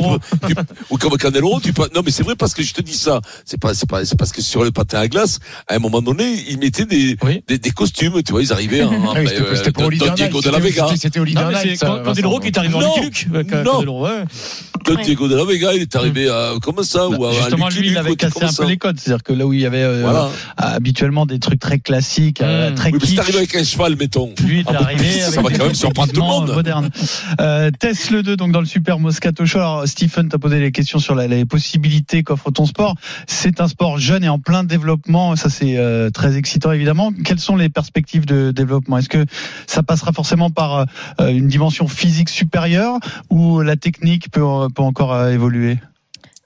Tu 0.47 0.55
peux, 0.55 0.63
tu- 0.63 0.69
ou 0.89 0.97
comme 0.97 1.17
Candeloro, 1.17 1.59
tu 1.59 1.73
peux, 1.73 1.87
non, 1.93 2.01
mais 2.03 2.11
c'est 2.11 2.23
vrai 2.23 2.35
parce 2.35 2.53
que 2.53 2.63
je 2.63 2.73
te 2.73 2.81
dis 2.81 2.93
ça. 2.95 3.21
C'est 3.45 3.59
pas, 3.59 3.73
c'est 3.73 3.89
pas, 3.89 4.05
c'est 4.05 4.17
parce 4.17 4.31
que 4.31 4.41
sur 4.41 4.63
le 4.63 4.71
patin 4.71 4.99
à 4.99 5.07
glace, 5.07 5.39
à 5.67 5.75
un 5.75 5.79
moment 5.79 6.01
donné, 6.01 6.43
ils 6.49 6.57
mettaient 6.59 6.85
des, 6.85 7.17
Oui. 7.23 7.43
des, 7.47 7.57
des 7.57 7.71
costumes, 7.71 8.21
tu 8.23 8.31
vois, 8.31 8.41
ils 8.41 8.51
arrivaient 8.53 8.83
en, 8.83 8.91
Ah 9.15 9.19
oui, 9.19 9.27
c'était- 9.27 9.41
euh, 9.41 9.55
c'était 9.55 9.71
pour 9.71 9.89
Don- 9.91 10.13
Diego 10.15 10.41
de 10.41 10.49
la 10.49 10.59
Vega. 10.59 10.85
c'était- 10.87 10.99
C'était 10.99 11.19
Olivier 11.19 11.41
Non, 11.41 11.47
mais 11.49 11.55
Arnal, 11.55 11.69
c'est 11.71 11.75
ça, 11.77 11.85
Can- 11.87 12.03
Candeloro 12.03 12.35
Vincent. 12.35 12.41
qui 12.41 12.47
est 12.47 12.57
arrivé 12.57 12.75
en. 12.75 12.79
Lucky 12.79 12.99
Luke. 13.01 13.27
euh, 13.53 13.63
Non. 13.63 13.83
Don. 13.83 14.95
Diego 15.03 15.27
de 15.27 15.35
la 15.35 15.45
Vega, 15.45 15.73
il 15.73 15.81
est 15.83 15.95
arrivé 15.95 16.29
à, 16.29 16.53
comment 16.61 16.83
ça, 16.83 17.07
ou 17.07 17.25
à, 17.25 17.29
à 17.29 17.33
Justement, 17.33 17.69
lui, 17.69 17.87
il 17.89 17.97
avait 17.97 18.15
cassé 18.15 18.43
un 18.43 18.51
peu 18.53 18.65
les 18.65 18.77
codes. 18.77 18.99
C'est-à-dire 18.99 19.23
que 19.23 19.33
là 19.33 19.45
où 19.45 19.53
il 19.53 19.59
y 19.59 19.65
avait 19.65 19.83
euh, 19.83 20.27
habituellement 20.57 21.25
des 21.25 21.39
trucs 21.39 21.59
très 21.59 21.79
classiques, 21.79 22.41
Mmh. 22.41 22.75
très 22.75 22.91
kitsch, 22.91 23.15
avec 23.39 23.55
un 23.55 23.63
cheval, 23.63 23.95
mettons. 23.95 24.33
lui 24.45 24.63
Ah, 24.67 24.73
bah, 24.73 24.89
ça 25.29 25.41
va 25.41 25.49
quand 25.49 25.65
même 25.65 25.75
surprendre 25.75 26.11
tout 26.13 26.21
le 26.21 26.27
monde. 26.27 26.63
Euh, 27.41 27.71
Tess 27.79 28.11
le 28.11 28.23
2 28.23 28.35
donc 28.37 28.51
dans 28.51 28.59
le 28.59 28.65
Super 28.65 28.99
Moscato 28.99 29.45
Show. 29.45 29.59
Alors, 29.59 29.87
Stephen 29.87 30.29
t'a 30.29 30.37
posé 30.37 30.59
les 30.59 30.71
questions 30.71 30.99
sur 30.99 31.15
la- 31.15 31.27
les 31.27 31.45
possibilités 31.45 32.23
qu'offre 32.23 32.51
ton 32.51 32.65
sport. 32.65 32.95
C'est 33.27 33.61
un 33.61 33.67
sport 33.67 33.97
jeune 33.99 34.23
et 34.23 34.29
en 34.29 34.39
plein 34.39 34.63
développement. 34.63 35.35
Ça 35.35 35.49
c'est 35.49 35.77
euh, 35.77 36.09
très 36.09 36.37
excitant 36.37 36.71
évidemment. 36.71 37.11
Quelles 37.25 37.39
sont 37.39 37.55
les 37.55 37.69
perspectives 37.69 38.25
de 38.25 38.51
développement? 38.51 38.97
Est-ce 38.97 39.09
que 39.09 39.25
ça 39.67 39.83
passera 39.83 40.11
forcément 40.11 40.49
par 40.49 40.85
euh, 41.19 41.27
une 41.29 41.47
dimension 41.47 41.87
physique 41.87 42.29
supérieure 42.29 42.97
ou 43.29 43.61
la 43.61 43.75
technique 43.75 44.29
peut, 44.31 44.67
peut 44.75 44.81
encore 44.83 45.13
euh, 45.13 45.31
évoluer? 45.31 45.77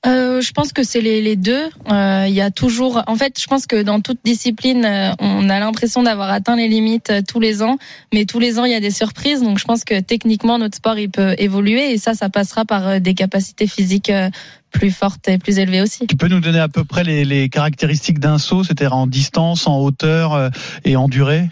Euh, 0.05 0.41
je 0.41 0.51
pense 0.51 0.73
que 0.73 0.83
c'est 0.83 1.01
les, 1.01 1.21
les 1.21 1.35
deux. 1.35 1.69
Euh, 1.91 2.25
Il 2.27 2.33
y 2.33 2.41
a 2.41 2.51
toujours, 2.51 3.01
en 3.07 3.15
fait, 3.15 3.39
je 3.39 3.47
pense 3.47 3.65
que 3.65 3.81
dans 3.81 4.01
toute 4.01 4.19
discipline, 4.23 4.83
euh, 4.85 5.11
on 5.19 5.49
a 5.49 5.59
l'impression 5.59 6.03
d'avoir 6.03 6.29
atteint 6.29 6.55
les 6.55 6.67
limites 6.67 7.09
euh, 7.09 7.21
tous 7.25 7.39
les 7.39 7.63
ans, 7.63 7.77
mais 8.13 8.25
tous 8.25 8.39
les 8.39 8.59
ans 8.59 8.65
il 8.65 8.71
y 8.71 8.75
a 8.75 8.81
des 8.81 8.91
surprises. 8.91 9.41
Donc 9.41 9.59
je 9.59 9.65
pense 9.65 9.85
que 9.85 9.99
techniquement 10.01 10.57
notre 10.57 10.77
sport 10.77 10.97
il 10.97 11.09
peut 11.09 11.35
évoluer 11.37 11.91
et 11.91 11.97
ça, 11.97 12.13
ça 12.13 12.29
passera 12.29 12.65
par 12.65 12.99
des 12.99 13.13
capacités 13.13 13.67
physiques 13.67 14.11
plus 14.71 14.91
fortes 14.91 15.27
et 15.29 15.37
plus 15.37 15.59
élevées 15.59 15.81
aussi. 15.81 16.07
Tu 16.07 16.17
peux 16.17 16.27
nous 16.27 16.39
donner 16.39 16.59
à 16.59 16.67
peu 16.67 16.83
près 16.83 17.03
les, 17.03 17.23
les 17.23 17.47
caractéristiques 17.47 18.19
d'un 18.19 18.37
saut, 18.37 18.63
c'est-à-dire 18.63 18.95
en 18.95 19.07
distance, 19.07 19.67
en 19.67 19.79
hauteur 19.79 20.51
et 20.83 20.95
en 20.95 21.07
durée? 21.07 21.49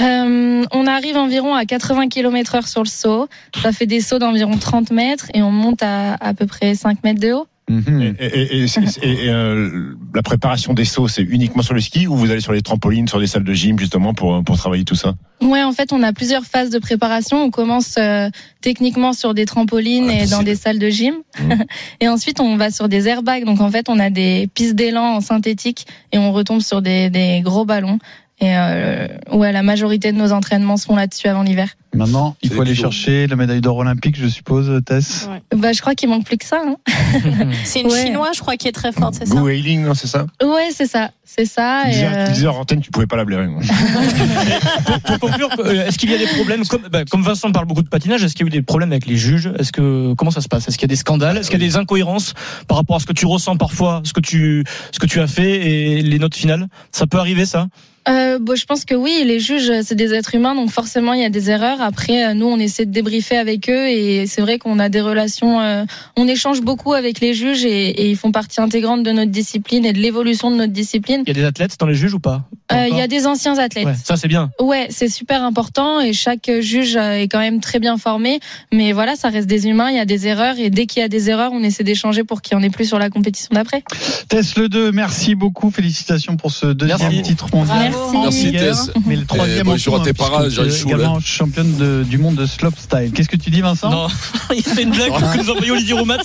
Euh, 0.00 0.64
on 0.72 0.86
arrive 0.86 1.16
environ 1.16 1.54
à 1.54 1.64
80 1.64 2.08
km 2.08 2.54
heure 2.54 2.68
sur 2.68 2.82
le 2.82 2.88
saut. 2.88 3.28
Ça 3.60 3.72
fait 3.72 3.86
des 3.86 4.00
sauts 4.00 4.18
d'environ 4.18 4.56
30 4.56 4.92
mètres 4.92 5.26
et 5.34 5.42
on 5.42 5.50
monte 5.50 5.82
à 5.82 6.14
à 6.14 6.32
peu 6.32 6.46
près 6.46 6.74
5 6.74 7.04
mètres 7.04 7.20
de 7.20 7.32
haut. 7.32 7.46
Et, 7.70 8.26
et- 8.26 8.62
et- 8.62 8.66
c'est- 8.68 8.98
et- 9.02 9.26
et, 9.26 9.28
euh, 9.30 9.94
la 10.14 10.22
préparation 10.22 10.74
des 10.74 10.84
sauts, 10.84 11.08
c'est 11.08 11.22
uniquement 11.22 11.62
sur 11.62 11.74
le 11.74 11.80
ski 11.80 12.06
ou 12.06 12.16
vous 12.16 12.30
allez 12.30 12.40
sur 12.40 12.52
les 12.52 12.62
trampolines, 12.62 13.06
sur 13.08 13.20
des 13.20 13.26
salles 13.26 13.44
de 13.44 13.52
gym 13.52 13.78
justement 13.78 14.12
pour, 14.12 14.42
pour 14.42 14.56
travailler 14.56 14.84
tout 14.84 14.94
ça? 14.96 15.14
Ouais, 15.40 15.62
en 15.62 15.72
fait, 15.72 15.92
on 15.92 16.02
a 16.02 16.12
plusieurs 16.12 16.44
phases 16.44 16.70
de 16.70 16.78
préparation. 16.78 17.42
On 17.42 17.50
commence 17.50 17.94
euh, 17.98 18.28
techniquement 18.60 19.12
sur 19.12 19.34
des 19.34 19.46
trampolines 19.46 20.10
et 20.10 20.26
dans 20.26 20.42
des 20.42 20.56
salles 20.56 20.78
de 20.78 20.88
gym. 20.90 21.14
et 22.00 22.08
ensuite, 22.08 22.40
on 22.40 22.56
va 22.56 22.70
sur 22.70 22.88
des 22.88 23.08
airbags. 23.08 23.44
Donc, 23.44 23.60
en 23.60 23.70
fait, 23.70 23.88
on 23.88 23.98
a 23.98 24.10
des 24.10 24.48
pistes 24.52 24.74
d'élan 24.74 25.14
en 25.16 25.20
synthétique 25.20 25.86
et 26.12 26.18
on 26.18 26.32
retombe 26.32 26.60
sur 26.60 26.82
des, 26.82 27.08
des 27.10 27.40
gros 27.42 27.64
ballons. 27.64 27.98
Et 28.40 28.56
euh, 28.56 29.06
ouais, 29.32 29.52
la 29.52 29.62
majorité 29.62 30.12
de 30.12 30.16
nos 30.16 30.32
entraînements 30.32 30.76
se 30.78 30.86
font 30.86 30.96
là-dessus 30.96 31.28
avant 31.28 31.42
l'hiver. 31.42 31.68
Maintenant, 31.94 32.36
il 32.42 32.50
faut 32.52 32.60
aller 32.62 32.74
chercher 32.74 33.26
la 33.26 33.34
médaille 33.36 33.60
d'or 33.60 33.76
olympique, 33.78 34.16
je 34.16 34.28
suppose, 34.28 34.70
Tess. 34.86 35.28
Bah, 35.54 35.72
je 35.72 35.80
crois 35.80 35.94
qu'il 35.96 36.08
manque 36.08 36.24
plus 36.24 36.36
que 36.38 36.44
ça. 36.44 36.62
Hein. 36.64 36.76
C'est 37.64 37.80
une 37.80 37.88
Ouais. 37.90 38.06
chinoise, 38.06 38.36
je 38.36 38.40
crois, 38.40 38.56
qui 38.56 38.68
est 38.68 38.72
très 38.72 38.92
forte, 38.92 39.14
c'est 39.14 39.26
ça 39.26 39.34
Go 39.34 39.48
Ailing, 39.48 39.82
non, 39.84 39.94
c'est 39.94 40.06
ça 40.06 40.26
Ouais, 40.42 40.68
c'est 40.72 40.86
ça, 40.86 41.10
c'est 41.24 41.44
ça. 41.46 41.82
Tu 41.86 41.90
disais, 41.92 42.06
euh, 42.06 42.26
tu 42.26 42.32
disais 42.32 42.46
en 42.46 42.54
antenne, 42.56 42.80
tu 42.80 42.90
pouvais 42.90 43.06
pas 43.06 43.16
la 43.16 43.24
blairer. 43.24 43.48
Pour, 44.86 45.00
pour 45.00 45.18
conclure, 45.18 45.48
euh, 45.58 45.86
est-ce 45.86 45.98
qu'il 45.98 46.10
y 46.10 46.14
a 46.14 46.18
des 46.18 46.26
problèmes 46.26 46.64
comme, 46.66 46.82
bah, 46.90 47.04
comme 47.10 47.22
Vincent 47.22 47.50
parle 47.52 47.66
beaucoup 47.66 47.82
de 47.82 47.88
patinage, 47.88 48.22
est-ce 48.24 48.34
qu'il 48.34 48.46
y 48.46 48.48
a 48.48 48.48
eu 48.48 48.50
des 48.50 48.62
problèmes 48.62 48.92
avec 48.92 49.06
les 49.06 49.16
juges? 49.16 49.50
Est-ce 49.58 49.72
que 49.72 50.14
comment 50.14 50.30
ça 50.30 50.40
se 50.40 50.48
passe? 50.48 50.68
Est-ce 50.68 50.76
qu'il 50.78 50.84
y 50.84 50.90
a 50.90 50.94
des 50.94 50.96
scandales? 50.96 51.36
Est-ce 51.38 51.50
qu'il 51.50 51.60
y 51.60 51.64
a 51.64 51.66
des 51.66 51.76
incohérences 51.76 52.34
par 52.68 52.76
rapport 52.76 52.96
à 52.96 53.00
ce 53.00 53.06
que 53.06 53.12
tu 53.12 53.26
ressens 53.26 53.56
parfois, 53.56 54.02
ce 54.04 54.12
que 54.12 54.20
tu 54.20 54.64
ce 54.92 54.98
que 54.98 55.06
tu 55.06 55.20
as 55.20 55.26
fait 55.26 55.66
et 55.66 56.02
les 56.02 56.18
notes 56.18 56.36
finales? 56.36 56.68
Ça 56.92 57.06
peut 57.06 57.18
arriver 57.18 57.46
ça? 57.46 57.66
Euh, 58.08 58.38
bon, 58.40 58.56
je 58.56 58.64
pense 58.64 58.86
que 58.86 58.94
oui, 58.94 59.22
les 59.26 59.40
juges, 59.40 59.70
c'est 59.82 59.94
des 59.94 60.14
êtres 60.14 60.34
humains, 60.34 60.54
donc 60.54 60.70
forcément, 60.70 61.12
il 61.12 61.20
y 61.20 61.24
a 61.24 61.28
des 61.30 61.50
erreurs. 61.50 61.79
Après, 61.82 62.26
euh, 62.26 62.34
nous, 62.34 62.46
on 62.46 62.58
essaie 62.58 62.86
de 62.86 62.90
débriefer 62.92 63.36
avec 63.36 63.68
eux 63.68 63.88
et 63.88 64.26
c'est 64.26 64.40
vrai 64.40 64.58
qu'on 64.58 64.78
a 64.78 64.88
des 64.88 65.00
relations, 65.00 65.60
euh, 65.60 65.84
on 66.16 66.26
échange 66.28 66.60
beaucoup 66.62 66.92
avec 66.94 67.20
les 67.20 67.34
juges 67.34 67.64
et, 67.64 67.88
et 67.90 68.10
ils 68.10 68.16
font 68.16 68.32
partie 68.32 68.60
intégrante 68.60 69.02
de 69.02 69.10
notre 69.10 69.30
discipline 69.30 69.84
et 69.84 69.92
de 69.92 69.98
l'évolution 69.98 70.50
de 70.50 70.56
notre 70.56 70.72
discipline. 70.72 71.22
Il 71.26 71.28
y 71.28 71.38
a 71.38 71.42
des 71.42 71.46
athlètes 71.46 71.76
dans 71.78 71.86
les 71.86 71.94
juges 71.94 72.14
ou 72.14 72.20
pas 72.20 72.44
Euh, 72.72 72.86
Il 72.90 72.96
y 72.96 73.00
a 73.00 73.08
des 73.08 73.26
anciens 73.26 73.58
athlètes. 73.58 73.86
Ouais, 73.86 73.94
ça 74.04 74.16
c'est 74.16 74.28
bien. 74.28 74.50
Ouais, 74.60 74.86
c'est 74.90 75.08
super 75.08 75.42
important 75.42 76.00
et 76.00 76.12
chaque 76.12 76.50
juge 76.60 76.96
est 76.96 77.28
quand 77.28 77.40
même 77.40 77.60
très 77.60 77.78
bien 77.80 77.96
formé. 77.96 78.40
Mais 78.72 78.92
voilà, 78.92 79.16
ça 79.16 79.28
reste 79.28 79.48
des 79.48 79.66
humains, 79.66 79.90
il 79.90 79.96
y 79.96 80.00
a 80.00 80.04
des 80.04 80.26
erreurs 80.26 80.58
et 80.58 80.70
dès 80.70 80.86
qu'il 80.86 81.00
y 81.00 81.04
a 81.04 81.08
des 81.08 81.30
erreurs, 81.30 81.50
on 81.52 81.62
essaie 81.62 81.84
d'échanger 81.84 82.24
pour 82.24 82.42
qu'il 82.42 82.56
n'y 82.56 82.62
en 82.62 82.66
ait 82.66 82.70
plus 82.70 82.86
sur 82.86 82.98
la 82.98 83.10
compétition 83.10 83.50
d'après. 83.52 83.82
Tess 84.28 84.56
Le 84.56 84.68
2, 84.68 84.92
merci 84.92 85.34
beaucoup. 85.34 85.70
Félicitations 85.70 86.36
pour 86.36 86.50
ce 86.50 86.66
deuxième 86.66 86.98
Merci. 87.00 87.22
titre 87.22 87.48
mondial. 87.52 87.90
Merci. 87.90 88.16
Merci, 88.16 88.52
Tess. 88.52 88.90
Mais 89.06 89.16
le 89.16 89.24
troisième 89.24 89.66
tes 90.04 90.12
parents, 90.12 90.44
également 90.44 91.20
championne 91.20 91.69
de- 91.76 92.02
du 92.04 92.18
monde 92.18 92.36
de 92.36 92.46
slopestyle. 92.46 93.10
Qu'est-ce 93.14 93.28
que 93.28 93.36
tu 93.36 93.50
dis, 93.50 93.60
Vincent 93.60 93.90
Non, 93.90 94.08
il 94.56 94.62
fait 94.62 94.82
une 94.82 94.90
blague 94.90 95.12
que 95.12 95.38
nous 95.38 95.48
a 95.50 95.52
envoyé 95.52 95.70
Olivier 95.72 95.94
Roumat. 95.94 96.18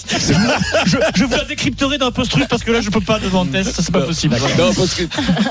Je, 0.86 0.98
je 1.16 1.24
vous 1.24 1.32
la 1.32 1.44
décrypterai 1.46 1.98
d'un 1.98 2.12
post-truc 2.12 2.48
parce 2.48 2.64
que 2.64 2.72
là 2.72 2.82
je 2.82 2.90
peux 2.90 3.02
pas 3.02 3.20
devant 3.20 3.46
Tess, 3.46 3.72
ça 3.72 3.82
c'est 3.84 3.92
pas 3.92 4.02
possible. 4.02 4.36
Non, 4.58 4.74
parce 4.74 4.94
que 4.96 5.04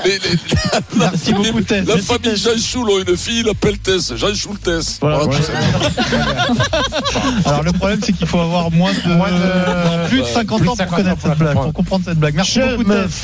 les- 0.05 0.11
les- 0.11 0.99
la, 0.99 1.09
Merci 1.11 1.33
beaucoup, 1.33 1.61
Tess. 1.61 1.85
la 1.87 1.97
famille. 1.97 2.37
Jean 2.37 2.57
Choul 2.57 2.89
ont 2.89 2.99
une 3.07 3.17
fille, 3.17 3.39
il 3.39 3.45
l'appelle 3.45 3.77
Tess. 3.79 4.13
Jean 4.15 4.33
Choul 4.33 4.57
Tess. 4.59 4.97
Voilà. 5.01 5.19
Voilà, 5.19 5.37
Alors 7.45 7.63
le 7.63 7.71
problème 7.71 7.99
c'est 8.03 8.13
qu'il 8.13 8.27
faut 8.27 8.39
avoir 8.39 8.71
moins 8.71 8.91
de, 8.93 9.13
Moins 9.13 9.29
de- 9.31 10.07
plus 10.09 10.21
de 10.21 10.25
50 10.25 10.57
plus 10.59 10.65
de 10.65 10.71
ans 10.71 10.75
pour 10.75 10.77
50 10.77 10.95
connaître 10.97 11.21
cette 11.21 11.37
blague, 11.37 11.53
comprendre. 11.53 11.63
pour 11.65 11.73
comprendre 11.73 12.05
cette 12.05 12.19
blague. 12.19 12.35
Merci 12.35 12.59
Je 12.59 12.75
beaucoup 12.75 12.91
Tess. 12.91 13.21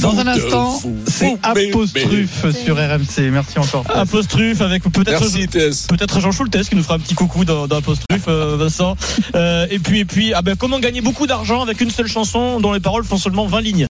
Dans 0.00 0.18
un 0.18 0.26
instant, 0.26 0.80
c'est 1.06 1.36
Apostrophe 1.42 2.54
sur 2.64 2.76
RMC. 2.76 3.30
Merci 3.30 3.58
encore. 3.58 3.84
Tess. 3.84 3.96
Apostrophe 3.96 4.60
avec 4.60 4.82
peut-être 5.06 5.20
Merci 5.20 5.48
Tess. 5.48 5.86
Peut-être 5.86 6.20
Jean 6.20 6.32
Choultes 6.32 6.68
qui 6.68 6.76
nous 6.76 6.82
fera 6.82 6.94
un 6.94 6.98
petit 6.98 7.14
coucou 7.14 7.44
dans, 7.44 7.66
dans 7.66 7.76
Apostrophe, 7.76 8.24
euh, 8.28 8.56
Vincent. 8.58 8.96
Euh, 9.34 9.66
et 9.70 9.78
puis, 9.78 10.00
et 10.00 10.04
puis, 10.04 10.32
ah 10.34 10.42
ben, 10.42 10.56
comment 10.56 10.78
gagner 10.78 11.00
beaucoup 11.00 11.26
d'argent 11.26 11.62
avec 11.62 11.80
une 11.80 11.90
seule 11.90 12.08
chanson 12.08 12.60
dont 12.60 12.72
les 12.72 12.80
paroles 12.80 13.04
font 13.04 13.18
seulement 13.18 13.46
20 13.46 13.60
lignes? 13.60 13.86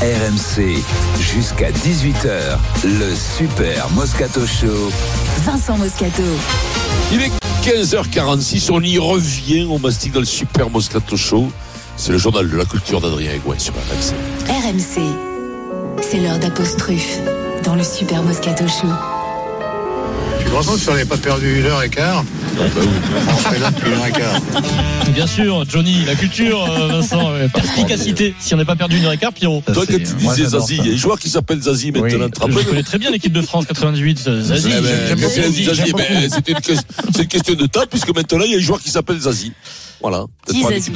RMC, 0.00 0.82
jusqu'à 1.20 1.70
18h, 1.70 2.56
le 2.84 3.14
Super 3.14 3.90
Moscato 3.90 4.46
Show. 4.46 4.90
Vincent 5.44 5.76
Moscato. 5.76 6.22
Il 7.12 7.20
est 7.22 7.30
15h46, 7.64 8.70
on 8.72 8.82
y 8.82 8.98
revient, 8.98 9.66
on 9.68 9.78
mastique 9.78 10.12
dans 10.12 10.20
le 10.20 10.26
Super 10.26 10.70
Moscato 10.70 11.16
Show. 11.16 11.52
C'est 11.96 12.12
le 12.12 12.18
journal 12.18 12.48
de 12.48 12.56
la 12.56 12.64
culture 12.64 13.00
d'Adrien 13.00 13.32
Aigouin 13.32 13.58
sur 13.58 13.74
RMC. 13.74 14.14
RMC. 14.48 15.02
C'est 16.00 16.18
l'heure 16.18 16.38
d'apostrophe 16.38 17.18
dans 17.62 17.74
le 17.74 17.82
Super 17.82 18.22
Moscato 18.22 18.66
Show. 18.66 19.19
Heureusement 20.52 20.74
que 20.74 20.80
si 20.80 20.88
on 20.88 20.92
n'avait 20.92 21.04
pas 21.04 21.16
perdu 21.16 21.60
une 21.60 21.66
heure 21.66 21.82
et 21.82 21.88
quart, 21.88 22.24
on 22.58 23.38
serait 23.38 23.58
là 23.58 23.70
une 23.86 23.92
heure 23.92 24.06
et 24.06 24.12
quart. 24.12 24.40
Bien 25.14 25.26
sûr, 25.26 25.64
Johnny, 25.68 26.04
la 26.04 26.14
culture, 26.14 26.64
euh, 26.68 26.88
Vincent, 26.88 27.30
euh, 27.30 27.48
perspicacité. 27.48 28.34
Si 28.38 28.52
on 28.54 28.56
n'avait 28.56 28.66
pas 28.66 28.76
perdu 28.76 28.98
une 28.98 29.04
heure 29.04 29.12
et 29.12 29.18
quart, 29.18 29.32
Pierrot. 29.32 29.62
Toi, 29.66 29.84
quand 29.86 29.86
tu 29.86 29.94
euh, 29.94 30.14
disais 30.16 30.44
Zazie, 30.46 30.76
il 30.78 30.84
y 30.84 30.88
a 30.88 30.92
des 30.92 30.96
joueurs 30.96 31.18
qui 31.18 31.28
s'appellent 31.28 31.62
Zazie 31.62 31.92
maintenant. 31.92 32.28
Je 32.48 32.64
connais 32.64 32.82
très 32.82 32.98
bien 32.98 33.10
l'équipe 33.10 33.32
de 33.32 33.42
France 33.42 33.66
98, 33.66 34.18
Zazie. 34.40 34.72
C'était 36.30 36.52
une 37.22 37.28
question 37.28 37.54
de 37.54 37.66
temps, 37.66 37.84
puisque 37.88 38.14
maintenant, 38.14 38.44
il 38.44 38.50
y 38.50 38.54
a 38.54 38.58
des 38.58 38.62
joueurs 38.62 38.80
qui 38.80 38.90
s'appellent 38.90 39.20
Zazie. 39.20 39.52
Voilà. 40.02 40.24
10 40.48 40.64
Asie. 40.66 40.90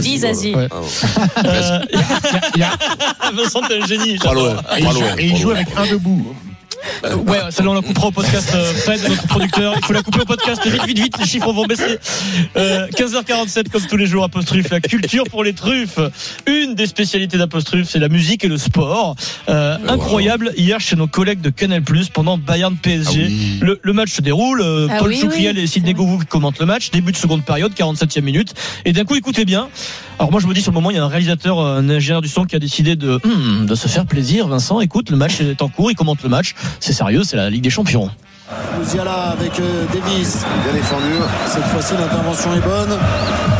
10 0.00 0.24
Asie. 0.24 0.54
Vincent, 3.34 3.60
t'es 3.68 3.80
un 3.80 3.86
génie. 3.86 4.18
Et 5.18 5.26
il 5.26 5.36
joue 5.36 5.50
avec 5.50 5.68
un 5.76 5.86
debout. 5.86 6.34
Ouais, 7.26 7.38
celle-là 7.50 7.70
on 7.70 7.74
la 7.74 7.82
coupera 7.82 8.08
au 8.08 8.10
podcast 8.10 8.50
euh, 8.54 8.72
Fred, 8.72 9.00
notre 9.08 9.26
producteur. 9.26 9.74
Il 9.76 9.84
faut 9.84 9.92
la 9.92 10.02
couper 10.02 10.20
au 10.20 10.24
podcast 10.24 10.66
vite, 10.66 10.84
vite, 10.86 10.98
vite. 10.98 11.18
Les 11.18 11.26
chiffres 11.26 11.52
vont 11.52 11.64
baisser. 11.66 11.98
Euh, 12.56 12.86
15h47 12.88 13.68
comme 13.70 13.82
tous 13.86 13.96
les 13.96 14.06
jours. 14.06 14.24
Apostrophe, 14.24 14.68
la 14.70 14.80
culture 14.80 15.24
pour 15.30 15.44
les 15.44 15.52
truffes. 15.52 15.98
Une 16.46 16.74
des 16.74 16.86
spécialités 16.86 17.38
d'Apostrophe, 17.38 17.86
c'est 17.88 17.98
la 17.98 18.08
musique 18.08 18.44
et 18.44 18.48
le 18.48 18.56
sport. 18.58 19.16
Euh, 19.48 19.76
incroyable 19.88 20.52
hier 20.56 20.80
chez 20.80 20.96
nos 20.96 21.06
collègues 21.06 21.40
de 21.40 21.50
Canal 21.50 21.82
Plus 21.82 22.08
pendant 22.08 22.38
Bayern 22.38 22.76
PSG. 22.76 23.30
Le, 23.60 23.80
le 23.82 23.92
match 23.92 24.10
se 24.12 24.20
déroule. 24.22 24.60
euh, 24.62 24.88
Ah 24.90 24.98
Paul 24.98 25.10
oui, 25.10 25.46
et 25.46 25.66
Sidney 25.66 25.94
Govou 25.94 26.18
qui 26.18 26.26
commentent 26.26 26.58
le 26.60 26.66
match. 26.66 26.90
Début 26.90 27.12
de 27.12 27.16
seconde 27.16 27.44
période, 27.44 27.72
47e 27.74 28.22
minute. 28.22 28.54
Et 28.84 28.92
d'un 28.92 29.04
coup, 29.04 29.14
écoutez 29.14 29.44
bien. 29.44 29.68
Alors 30.18 30.30
moi, 30.30 30.40
je 30.40 30.46
me 30.46 30.54
dis 30.54 30.62
sur 30.62 30.70
le 30.70 30.74
moment, 30.74 30.90
il 30.90 30.96
y 30.96 31.00
a 31.00 31.04
un 31.04 31.08
réalisateur, 31.08 31.58
un 31.60 31.88
ingénieur 31.88 32.22
du 32.22 32.28
son 32.28 32.44
qui 32.44 32.54
a 32.54 32.58
décidé 32.58 32.94
de, 32.96 33.18
hmm, 33.24 33.66
de 33.66 33.74
se 33.74 33.88
faire 33.88 34.06
plaisir. 34.06 34.46
Vincent, 34.46 34.80
écoute, 34.80 35.10
le 35.10 35.16
match 35.16 35.40
est 35.40 35.62
en 35.62 35.68
cours. 35.68 35.90
Il 35.90 35.94
commente 35.94 36.22
le 36.22 36.28
match. 36.28 36.54
C'est 36.80 36.92
sérieux, 36.92 37.22
c'est 37.24 37.36
la 37.36 37.50
Ligue 37.50 37.62
des 37.64 37.70
Champions. 37.70 38.10
Musiala 38.78 39.30
avec 39.38 39.58
euh, 39.60 39.84
Davis, 39.94 40.38
bien 40.64 40.72
défendu. 40.74 41.12
Cette 41.46 41.64
fois-ci, 41.64 41.94
l'intervention 41.98 42.54
est 42.54 42.60
bonne. 42.60 42.98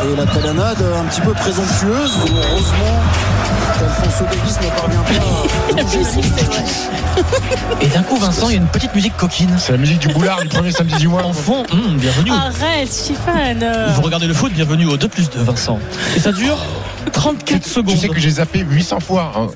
Et 0.05 0.15
la 0.15 0.25
talonnade 0.25 0.77
un 0.99 1.05
petit 1.05 1.21
peu 1.21 1.31
présomptueuse. 1.31 2.11
Heureusement, 2.19 2.99
Alfonso 3.79 4.25
Davis 4.25 4.57
ne 4.61 4.79
parvient 4.79 5.03
pas 5.03 5.81
à 5.81 5.83
bouger 5.83 5.99
Et 7.81 7.87
d'un 7.87 8.03
coup, 8.03 8.17
Vincent, 8.17 8.49
il 8.49 8.55
y 8.55 8.57
a 8.57 8.61
une 8.61 8.67
petite 8.67 8.93
musique 8.93 9.15
coquine. 9.17 9.55
C'est 9.57 9.71
la 9.71 9.77
musique 9.77 9.99
du 9.99 10.09
boulard 10.09 10.41
du 10.41 10.47
premier 10.49 10.71
samedi 10.71 10.95
du 10.95 11.07
mois. 11.07 11.23
En 11.23 11.33
fond, 11.33 11.63
hum, 11.71 11.97
bienvenue. 11.97 12.31
Arrête, 12.31 12.91
Stéphane. 12.91 13.65
Vous 13.95 14.01
regardez 14.01 14.27
le 14.27 14.33
foot, 14.33 14.51
bienvenue 14.53 14.85
au 14.85 14.97
2 14.97 15.07
plus 15.07 15.29
2, 15.29 15.39
Vincent. 15.41 15.79
Et 16.15 16.19
ça 16.19 16.31
dure 16.31 16.57
34 17.11 17.65
secondes. 17.65 17.95
Je 17.95 18.01
sais 18.01 18.09
que 18.09 18.19
j'ai 18.19 18.29
zappé 18.31 18.59
800 18.59 18.99
fois. 18.99 19.31
hein. 19.35 19.47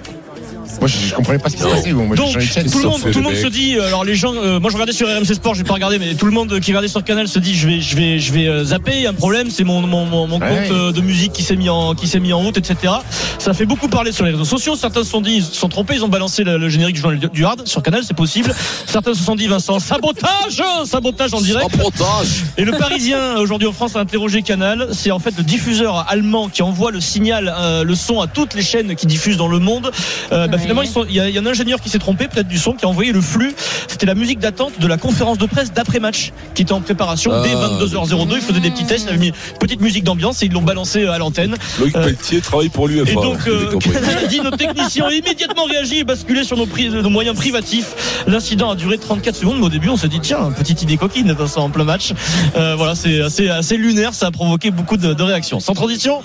Moi, 0.79 0.87
je, 0.87 1.07
je 1.09 1.13
comprenais 1.15 1.39
pas 1.39 1.49
ce 1.49 1.55
qui 1.55 1.61
se 1.63 1.67
passait. 1.67 1.91
Donc, 1.91 2.33
tout 2.71 2.79
le 2.79 2.83
monde, 2.89 3.01
tout 3.11 3.19
le 3.21 3.35
se 3.35 3.47
dit. 3.47 3.75
euh, 3.77 3.87
Alors 3.87 4.03
les 4.03 4.15
gens, 4.15 4.33
euh, 4.35 4.59
moi 4.59 4.69
je 4.69 4.75
regardais 4.75 4.93
sur 4.93 5.07
RMC 5.07 5.33
Sport, 5.33 5.55
j'ai 5.55 5.63
pas 5.63 5.73
regardé, 5.73 5.97
mais 5.99 6.13
tout 6.15 6.25
le 6.25 6.31
monde 6.31 6.59
qui 6.59 6.71
regardait 6.71 6.87
sur 6.87 7.03
Canal 7.03 7.27
se 7.27 7.39
dit, 7.39 7.55
je 7.55 7.67
vais, 7.67 7.81
je 7.81 7.95
vais, 7.95 8.19
je 8.19 8.31
vais 8.33 8.47
euh, 8.47 8.63
zapper. 8.63 8.93
Il 8.95 9.01
y 9.01 9.07
a 9.07 9.09
un 9.09 9.13
problème, 9.13 9.49
c'est 9.49 9.63
mon 9.63 9.81
mon, 9.81 10.05
mon, 10.05 10.27
mon 10.27 10.37
Ouais. 10.39 10.47
compte 10.67 10.71
euh, 10.77 10.91
de 10.91 11.01
musique 11.01 11.33
qui 11.33 11.41
s'est 11.43 11.55
mis 11.55 11.69
en 11.69 11.95
qui 11.95 12.07
s'est 12.07 12.19
mis 12.19 12.31
en 12.33 12.39
route, 12.39 12.57
etc. 12.57 12.93
Ça 13.39 13.53
fait 13.53 13.65
beaucoup 13.65 13.87
parler 13.87 14.11
sur 14.11 14.23
les 14.25 14.31
réseaux 14.31 14.45
sociaux. 14.45 14.75
Certains 14.75 15.03
se 15.03 15.09
sont 15.09 15.21
dit, 15.21 15.37
ils 15.37 15.43
se 15.43 15.55
sont 15.55 15.69
trompés, 15.69 15.95
ils 15.95 16.03
ont 16.05 16.09
balancé 16.09 16.43
le, 16.43 16.57
le 16.57 16.69
générique 16.69 16.95
du 17.01 17.27
du 17.29 17.45
hard 17.45 17.67
sur 17.67 17.81
Canal, 17.81 18.03
c'est 18.03 18.15
possible. 18.15 18.53
Certains 18.85 19.13
se 19.15 19.23
sont 19.23 19.35
dit, 19.35 19.47
Vincent, 19.47 19.79
sabotage, 19.79 20.61
sabotage 20.85 21.33
en 21.33 21.41
direct. 21.41 21.71
Sabotage. 21.71 22.43
Et 22.57 22.63
le 22.65 22.71
Parisien 22.73 23.37
aujourd'hui 23.37 23.67
en 23.67 23.73
France 23.73 23.95
a 23.95 23.99
interrogé 23.99 24.41
Canal. 24.43 24.89
C'est 24.91 25.11
en 25.11 25.19
fait 25.19 25.33
le 25.37 25.43
diffuseur 25.43 26.05
allemand 26.09 26.49
qui 26.49 26.61
envoie 26.61 26.91
le 26.91 27.01
signal, 27.01 27.53
euh, 27.57 27.83
le 27.83 27.95
son 27.95 28.21
à 28.21 28.27
toutes 28.27 28.53
les 28.53 28.61
chaînes 28.63 28.95
qui 28.95 29.07
diffusent 29.07 29.37
dans 29.37 29.47
le 29.47 29.59
monde. 29.59 29.91
Euh, 30.31 30.47
bah, 30.47 30.57
Ouais. 30.57 30.66
Finalement, 30.67 31.03
il 31.09 31.15
y, 31.15 31.19
a- 31.19 31.29
il 31.29 31.35
y 31.35 31.37
a 31.37 31.41
un 31.41 31.45
ingénieur 31.45 31.81
qui 31.81 31.89
s'est 31.89 31.99
trompé, 31.99 32.27
peut-être 32.27 32.47
du 32.47 32.57
son, 32.57 32.73
qui 32.73 32.85
a 32.85 32.87
envoyé 32.87 33.11
le 33.11 33.21
flux. 33.21 33.53
C'était 33.87 34.05
la 34.05 34.15
musique 34.15 34.39
d'attente 34.39 34.73
de 34.79 34.87
la 34.87 34.97
conférence 34.97 35.37
de 35.37 35.45
presse 35.45 35.71
d'après-match 35.73 36.31
qui 36.53 36.61
était 36.63 36.73
en 36.73 36.81
préparation 36.81 37.31
dès 37.43 37.49
Ah, 37.53 37.69
22h02. 37.79 38.35
Ils 38.35 38.41
faisaient 38.41 38.59
des 38.59 38.71
petits 38.71 38.85
tests, 38.85 39.05
ils 39.05 39.09
avaient 39.09 39.17
mis 39.17 39.27
une 39.27 39.33
petite 39.59 39.81
musique 39.81 40.03
d'ambiance 40.03 40.43
et 40.43 40.47
ils 40.47 40.51
l'ont 40.51 40.61
balancé 40.61 41.05
à 41.05 41.17
l'antenne. 41.17 41.55
Loïc 41.79 41.95
Euh, 41.95 42.03
Pelletier 42.05 42.41
travaille 42.41 42.69
pour 42.69 42.87
l'UFA. 42.87 43.09
Et 43.11 43.15
donc, 43.15 43.39
vous 43.47 43.49
avez 43.97 44.23
euh, 44.23 44.27
dit 44.27 44.39
nos 44.43 44.51
techniciens 44.51 45.05
ont 45.05 45.09
immédiatement 45.09 45.65
réagi 45.65 45.99
et 45.99 46.03
basculé 46.03 46.43
sur 46.43 46.57
nos, 46.57 46.65
pri- 46.65 46.89
nos 46.89 47.09
moyens 47.09 47.35
privatifs. 47.35 48.23
L'incident 48.27 48.71
a 48.71 48.75
duré 48.75 48.97
34 48.97 49.35
secondes, 49.35 49.59
mais 49.59 49.65
au 49.65 49.69
début, 49.69 49.89
on 49.89 49.97
s'est 49.97 50.07
dit 50.07 50.19
tiens, 50.19 50.51
petite 50.51 50.81
idée 50.81 50.97
coquine, 50.97 51.31
Vincent, 51.33 51.63
en 51.63 51.69
plein 51.69 51.83
match. 51.83 52.13
Euh, 52.55 52.75
voilà, 52.75 52.95
c'est 52.95 53.21
assez, 53.21 53.49
assez 53.49 53.77
lunaire, 53.77 54.13
ça 54.13 54.27
a 54.27 54.31
provoqué 54.31 54.71
beaucoup 54.71 54.97
de, 54.97 55.13
de 55.13 55.23
réactions. 55.23 55.59
Sans 55.59 55.73
transition, 55.73 56.21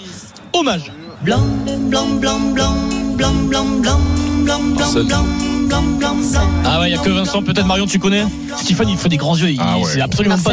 hommage. 0.52 0.90
Blanc, 1.22 1.40
blanc, 1.88 2.06
blanc, 2.20 2.38
blanc, 2.52 2.74
blanc, 3.16 3.32
blanc, 3.48 3.64
blanc, 3.80 4.00
Ah 6.64 6.80
ouais, 6.80 6.88
il 6.90 6.92
y 6.92 6.98
a 6.98 6.98
que 6.98 7.10
Vincent, 7.10 7.42
peut-être 7.42 7.66
Marion, 7.66 7.86
tu 7.86 7.98
connais 7.98 8.24
Stéphane, 8.56 8.88
il 8.88 8.96
fait 8.98 9.08
des 9.08 9.16
grands 9.16 9.36
yeux, 9.36 9.50
il- 9.50 9.60
Ah 9.60 9.78
ouais. 9.78 9.84
c'est 9.84 10.00
absolument 10.00 10.38
pas. 10.38 10.52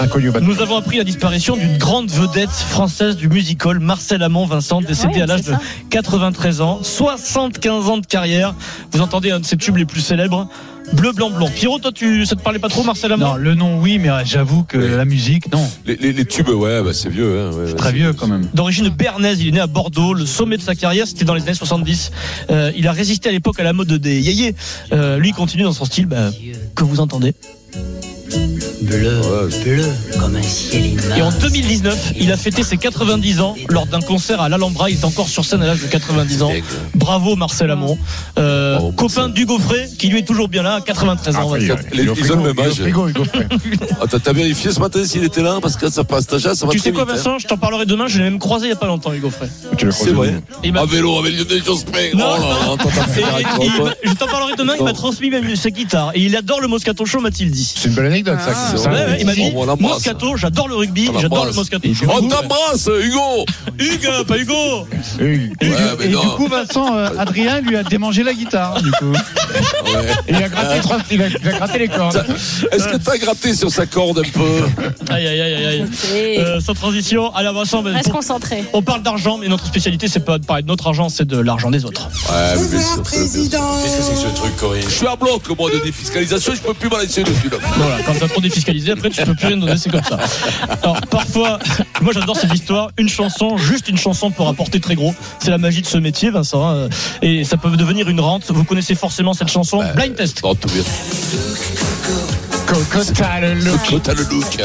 Inconnu. 0.00 0.30
Nous 0.40 0.60
avons 0.62 0.76
appris 0.76 0.96
la 0.98 1.04
disparition 1.04 1.56
d'une 1.56 1.76
grande 1.78 2.10
vedette 2.10 2.50
française 2.50 3.16
du 3.16 3.28
musical, 3.28 3.78
Marcel 3.80 4.22
Amont 4.22 4.46
Vincent, 4.46 4.80
décédé 4.80 5.16
Ouais, 5.16 5.22
à 5.22 5.26
l'âge 5.26 5.42
de 5.42 5.52
ça. 5.52 5.60
93 5.90 6.60
ans, 6.60 6.80
75 6.82 7.88
ans 7.88 7.98
de 7.98 8.06
carrière. 8.06 8.54
Vous 8.92 9.00
entendez 9.00 9.30
un 9.30 9.40
de 9.40 9.44
ses 9.46 9.56
tubes 9.56 9.76
les 9.76 9.84
plus 9.86 10.00
célèbres 10.00 10.48
Bleu, 10.94 11.12
blanc, 11.12 11.30
blanc. 11.30 11.48
Pierrot, 11.54 11.78
toi, 11.78 11.92
tu, 11.92 12.24
ça 12.26 12.34
te 12.34 12.42
parlait 12.42 12.58
pas 12.58 12.68
trop, 12.68 12.82
Marcel 12.82 13.12
Amont 13.12 13.26
Non, 13.32 13.36
le 13.36 13.54
nom, 13.54 13.80
oui, 13.80 13.98
mais 13.98 14.08
j'avoue 14.24 14.64
que 14.64 14.78
la 14.78 15.04
musique, 15.04 15.52
non. 15.52 15.64
Les, 15.86 15.96
les- 15.96 16.12
les 16.12 16.24
tubes, 16.24 16.48
ouais, 16.48 16.82
bah, 16.82 16.92
c'est 16.92 17.08
vieux. 17.08 17.40
Hein, 17.40 17.50
ouais, 17.52 17.64
ouais, 17.66 17.74
Très 17.74 17.90
c'est- 17.90 17.94
vieux 17.96 18.12
quand 18.12 18.26
même. 18.26 18.48
D'origine 18.54 18.88
bernaise, 18.88 19.40
il 19.40 19.48
est 19.48 19.52
né 19.52 19.60
à 19.60 19.66
Bordeaux. 19.66 20.14
Le 20.14 20.26
sommet 20.26 20.56
de 20.56 20.62
sa 20.62 20.74
carrière, 20.74 21.06
c'était 21.06 21.24
dans 21.24 21.34
les 21.34 21.42
années 21.42 21.54
70. 21.54 22.10
Euh, 22.50 22.72
il 22.76 22.86
a 22.88 22.92
résisté 22.92 23.28
à 23.28 23.32
l'époque 23.32 23.60
à 23.60 23.64
la 23.64 23.72
mode 23.72 23.92
des 23.92 24.20
yéyés. 24.20 24.54
Euh, 24.92 25.18
lui, 25.18 25.28
il 25.30 25.34
continue 25.34 25.62
dans 25.64 25.72
son 25.72 25.84
style 25.84 26.06
bah, 26.06 26.30
que 26.74 26.84
vous 26.84 27.00
entendez. 27.00 27.34
Bleu, 28.80 29.20
bleu, 29.64 29.84
comme 30.20 30.36
un 30.36 30.42
ciel 30.42 30.86
immense. 30.86 31.04
Et 31.16 31.22
en 31.22 31.30
2019, 31.32 32.12
il 32.18 32.30
a 32.30 32.36
fêté 32.36 32.62
ses 32.62 32.76
90 32.76 33.40
ans 33.40 33.56
lors 33.68 33.86
d'un 33.86 34.00
concert 34.00 34.40
à 34.40 34.48
l'Alhambra. 34.48 34.88
Il 34.88 34.98
est 34.98 35.04
encore 35.04 35.28
sur 35.28 35.44
scène 35.44 35.62
à 35.62 35.66
l'âge 35.66 35.80
de 35.82 35.86
90 35.88 36.42
ans. 36.42 36.52
Bravo 36.94 37.34
Marcel 37.34 37.70
Amont. 37.70 37.98
Euh, 38.38 38.78
copain 38.96 39.28
d'Hugo 39.28 39.58
Frey, 39.58 39.88
qui 39.98 40.08
lui 40.08 40.18
est 40.20 40.24
toujours 40.26 40.48
bien 40.48 40.62
là, 40.62 40.74
à 40.76 40.80
93 40.80 41.36
ans. 41.36 41.52
Les- 41.92 42.08
au 42.08 42.14
ils 42.14 42.32
ont 42.32 42.36
le 42.42 42.52
même 42.54 42.58
âge. 42.66 42.80
Attends, 44.00 44.18
t'as 44.20 44.32
vérifié 44.32 44.70
ce 44.70 44.78
matin 44.80 45.04
s'il 45.04 45.24
était 45.24 45.42
là? 45.42 45.58
Parce 45.60 45.76
que 45.76 45.90
ça 45.90 46.04
passe 46.04 46.26
déjà, 46.28 46.54
ça 46.54 46.64
va 46.66 46.72
Tu 46.72 46.78
sais 46.78 46.92
quoi 46.92 47.02
vite, 47.04 47.12
hein. 47.12 47.16
Vincent, 47.16 47.38
je 47.40 47.46
t'en 47.48 47.56
parlerai 47.56 47.84
demain, 47.84 48.06
je 48.06 48.18
l'ai 48.18 48.24
même 48.24 48.38
croisé 48.38 48.66
il 48.66 48.70
y 48.70 48.72
a 48.72 48.76
pas 48.76 48.86
longtemps 48.86 49.12
Hugo 49.12 49.30
Frey. 49.30 49.48
Tu 49.76 49.86
le 49.86 49.90
C'est 49.90 50.10
vrai. 50.12 50.28
où 50.28 50.56
Il 50.62 50.72
m'a- 50.72 50.82
À 50.82 50.86
vélo 50.86 51.18
avec 51.18 51.34
Lionel 51.36 51.64
Jospin. 51.64 51.98
Oh 52.14 52.16
Non. 52.16 52.76
et- 52.76 53.76
toi. 53.76 53.92
il- 54.04 54.10
je 54.10 54.14
t'en 54.14 54.26
parlerai 54.28 54.52
demain, 54.56 54.74
il 54.78 54.84
m'a 54.84 54.92
transmis 54.92 55.30
même 55.30 55.54
sa 55.56 55.70
guitare. 55.70 56.12
Et 56.14 56.20
il 56.22 56.36
adore 56.36 56.60
le 56.60 56.68
Moscato 56.68 57.04
Show, 57.04 57.20
m'a-t-il 57.20 57.50
dit. 57.50 57.74
C'est 57.76 57.88
une 57.88 57.94
belle 57.94 58.06
anecdote, 58.06 58.38
ça. 58.38 58.67
Ouais, 58.74 58.88
ouais, 58.88 59.16
il 59.20 59.26
m'a 59.26 59.34
dit 59.34 59.52
On 59.54 59.64
l'embrasse. 59.64 59.94
Moscato, 59.94 60.36
j'adore 60.36 60.68
le 60.68 60.74
rugby, 60.76 61.08
On 61.14 61.18
j'adore 61.18 61.46
le. 61.46 61.52
Moscato. 61.52 61.88
On 62.08 62.28
t'embrasse, 62.28 62.88
Hugo 63.02 63.44
Hugues, 63.78 64.26
pas 64.26 64.38
Hugo 64.38 64.86
Et- 65.20 65.50
Ouais, 65.68 66.08
du 66.08 66.16
coup, 66.16 66.46
Vincent, 66.48 66.96
euh, 66.96 67.08
Adrien 67.18 67.60
lui 67.60 67.76
a 67.76 67.82
démangé 67.82 68.22
la 68.22 68.32
guitare. 68.34 68.80
Du 68.82 68.90
coup. 68.92 69.12
Ouais. 69.12 70.08
Il 70.28 70.34
a 70.36 70.48
gratté, 70.48 70.80
trois- 70.80 70.98
il 71.10 71.22
a, 71.22 71.26
il 71.28 71.48
a 71.48 71.52
gratté 71.52 71.78
les 71.78 71.88
cordes. 71.88 72.24
Est-ce 72.72 72.88
que 72.88 72.96
t'as 72.96 73.18
gratté 73.18 73.54
sur 73.54 73.70
sa 73.70 73.86
corde 73.86 74.18
un 74.20 74.22
peu 74.22 75.12
Aïe, 75.12 75.26
aïe, 75.26 75.40
aïe, 75.40 75.54
aïe, 75.66 75.84
Euh, 76.38 76.60
sans 76.60 76.74
transition, 76.74 77.34
allez 77.34 77.52
Vincent, 77.52 77.82
mais 77.82 77.92
Reste 77.92 78.04
pour- 78.06 78.14
concentré. 78.16 78.64
on 78.72 78.82
parle 78.82 79.02
d'argent, 79.02 79.38
mais 79.38 79.48
notre 79.48 79.66
spécialité, 79.66 80.08
c'est 80.08 80.24
pas 80.24 80.38
de 80.38 80.44
parler 80.44 80.62
de 80.62 80.68
notre 80.68 80.86
argent, 80.86 81.08
c'est 81.08 81.26
de 81.26 81.38
l'argent 81.38 81.70
des 81.70 81.84
autres. 81.84 82.08
Ouais, 82.30 82.60
mais 82.60 82.68
bien 82.68 82.80
sûr. 82.82 83.02
Président 83.02 83.58
Qu'est-ce 83.82 83.96
que 83.96 84.02
c'est 84.02 84.12
que 84.14 84.28
ce 84.30 84.34
truc, 84.36 84.56
Corinne 84.56 84.82
Je 84.84 84.94
suis 84.94 85.06
à 85.06 85.16
bloc, 85.16 85.42
moi, 85.58 85.70
de 85.70 85.78
défiscalisation, 85.78 86.52
je 86.54 86.60
peux 86.60 86.74
plus 86.74 86.88
m'en 86.88 86.98
laisser 86.98 87.22
dessus, 87.22 87.48
là. 87.50 87.58
Voilà, 87.76 87.96
quand 88.04 88.12
t'as 88.18 88.28
trop 88.28 88.40
défiscalisé, 88.40 88.57
après 88.92 89.10
tu 89.10 89.22
peux 89.24 89.34
plus 89.34 89.46
rien 89.46 89.56
donner, 89.56 89.76
c'est 89.76 89.90
comme 89.90 90.02
ça. 90.02 90.18
Alors 90.82 91.00
parfois, 91.10 91.58
moi 92.00 92.12
j'adore 92.12 92.36
cette 92.36 92.52
histoire, 92.52 92.90
une 92.98 93.08
chanson, 93.08 93.56
juste 93.56 93.88
une 93.88 93.98
chanson 93.98 94.30
peut 94.30 94.42
rapporter 94.42 94.80
très 94.80 94.94
gros. 94.94 95.14
C'est 95.38 95.50
la 95.50 95.58
magie 95.58 95.82
de 95.82 95.86
ce 95.86 95.98
métier, 95.98 96.30
Vincent, 96.30 96.68
hein. 96.68 96.88
et 97.22 97.44
ça 97.44 97.56
peut 97.56 97.70
devenir 97.76 98.08
une 98.08 98.20
rente. 98.20 98.44
Vous 98.50 98.64
connaissez 98.64 98.94
forcément 98.94 99.34
cette 99.34 99.48
chanson, 99.48 99.82
Blind 99.94 100.14
Test. 100.14 100.42
Non, 100.42 100.54
tout 100.54 100.68
bien. 100.68 100.82
Coco, 102.66 103.04
t'as 103.14 103.40
le 103.40 103.54
look. 103.54 103.82
Coco, 103.84 103.98
t'as 103.98 104.14
le 104.14 104.24
look. 104.24 104.58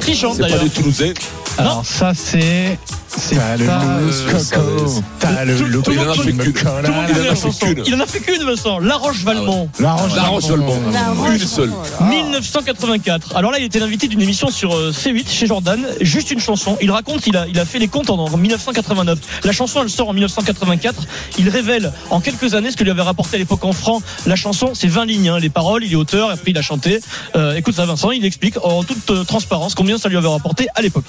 Qui 0.00 0.14
chante 0.14 0.36
C'est 0.36 0.42
pas 0.42 0.48
d'ailleurs 0.48 0.64
des 0.64 0.70
Toulousains 0.70 1.12
Alors, 1.58 1.84
ça, 1.84 2.12
c'est. 2.14 2.78
C'est 3.16 3.34
le 3.34 3.66
pas- 3.66 3.98
look, 4.00 4.48
Coco. 4.50 5.02
T'as 5.18 5.44
le 5.44 5.54
le 5.54 5.82
Il 5.90 5.98
en 5.98 6.10
a 6.10 6.14
fait 6.14 6.30
qu'une. 6.30 6.38
le 6.38 7.88
Il 7.88 7.94
en 7.94 8.00
a 8.00 8.06
fait 8.06 8.20
qu'une. 8.20 8.44
Vincent. 8.44 8.78
La 8.78 8.96
Roche 8.96 9.22
Valmont. 9.24 9.68
La 9.78 9.92
Roche 9.92 10.14
La 10.14 10.22
Roche 10.22 10.44
Valmont. 10.44 10.78
La 10.92 11.08
Roche. 11.12 11.40
Une 11.40 11.46
seule. 11.46 11.70
1984. 12.08 13.36
Alors 13.36 13.50
là, 13.50 13.58
il 13.58 13.64
était 13.64 13.78
l'invité 13.80 14.08
d'une 14.08 14.20
émission 14.22 14.50
sur 14.50 14.74
euh, 14.74 14.92
C8 14.92 15.28
chez 15.28 15.46
Jordan. 15.46 15.80
Juste 16.00 16.30
une 16.30 16.40
chanson. 16.40 16.76
Il 16.80 16.90
raconte 16.90 17.20
qu'il 17.20 17.36
a, 17.36 17.46
il 17.48 17.58
a 17.58 17.64
fait 17.64 17.78
les 17.78 17.88
comptes 17.88 18.10
en, 18.10 18.18
en 18.18 18.36
1989. 18.36 19.18
La 19.44 19.52
chanson, 19.52 19.82
elle 19.82 19.90
sort 19.90 20.08
en 20.08 20.12
1984. 20.12 21.02
Il 21.38 21.48
révèle 21.48 21.92
en 22.10 22.20
quelques 22.20 22.54
années 22.54 22.70
ce 22.70 22.76
que 22.76 22.84
lui 22.84 22.90
avait 22.90 23.02
rapporté 23.02 23.36
à 23.36 23.38
l'époque 23.38 23.64
en 23.64 23.72
francs. 23.72 24.02
La 24.26 24.36
chanson, 24.36 24.70
c'est 24.74 24.88
20 24.88 25.04
lignes. 25.06 25.28
hein. 25.28 25.38
Les 25.38 25.50
paroles, 25.50 25.84
il 25.84 25.92
est 25.92 25.96
auteur. 25.96 26.30
Après, 26.30 26.50
il 26.52 26.58
a 26.58 26.62
chanté. 26.62 27.00
Euh, 27.36 27.54
écoute 27.56 27.74
ça, 27.74 27.84
Vincent. 27.86 28.10
Il 28.12 28.24
explique 28.24 28.56
en 28.62 28.84
toute 28.84 29.10
euh, 29.10 29.24
transparence 29.24 29.74
combien 29.74 29.98
ça 29.98 30.08
lui 30.08 30.16
avait 30.16 30.28
rapporté 30.28 30.68
à 30.74 30.82
l'époque. 30.82 31.04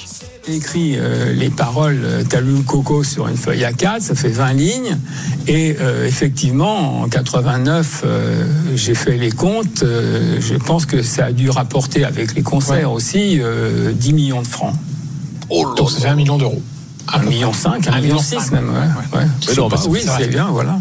J'ai 0.47 0.55
écrit 0.55 0.95
euh, 0.97 1.33
les 1.33 1.49
paroles 1.49 1.90
euh, 2.03 2.23
Talou 2.23 2.63
Coco 2.63 3.03
sur 3.03 3.27
une 3.27 3.37
feuille 3.37 3.61
A4, 3.61 3.99
ça 4.01 4.15
fait 4.15 4.29
20 4.29 4.53
lignes. 4.53 4.97
Et 5.47 5.75
euh, 5.79 6.05
effectivement, 6.07 7.01
en 7.01 7.07
89, 7.09 8.01
euh, 8.05 8.45
j'ai 8.75 8.95
fait 8.95 9.17
les 9.17 9.31
comptes. 9.31 9.83
euh, 9.83 10.37
je 10.39 10.55
pense 10.55 10.85
que 10.85 11.01
ça 11.01 11.25
a 11.25 11.31
dû 11.31 11.49
rapporter 11.49 12.03
avec 12.03 12.35
les 12.35 12.41
concerts 12.43 12.91
aussi 12.91 13.39
euh, 13.41 13.91
10 13.93 14.13
millions 14.13 14.41
de 14.41 14.47
francs. 14.47 14.75
Oh 15.49 15.65
là 15.67 15.75
Donc 15.75 15.89
ça 15.91 15.99
fait 15.99 16.07
un 16.07 16.15
million 16.15 16.37
d'euros. 16.37 16.61
1 17.13 17.23
million 17.23 17.51
5, 17.51 17.87
1 17.87 17.99
million 18.01 18.19
6 18.19 18.51
même. 18.51 18.69
Ouais, 18.69 19.19
ouais. 19.19 19.25
Non, 19.57 19.63
mais 19.65 19.69
pas, 19.69 19.77
c'est- 19.81 19.89
oui, 19.89 19.99
c'est 20.17 20.27
bien, 20.29 20.47
voilà. 20.49 20.79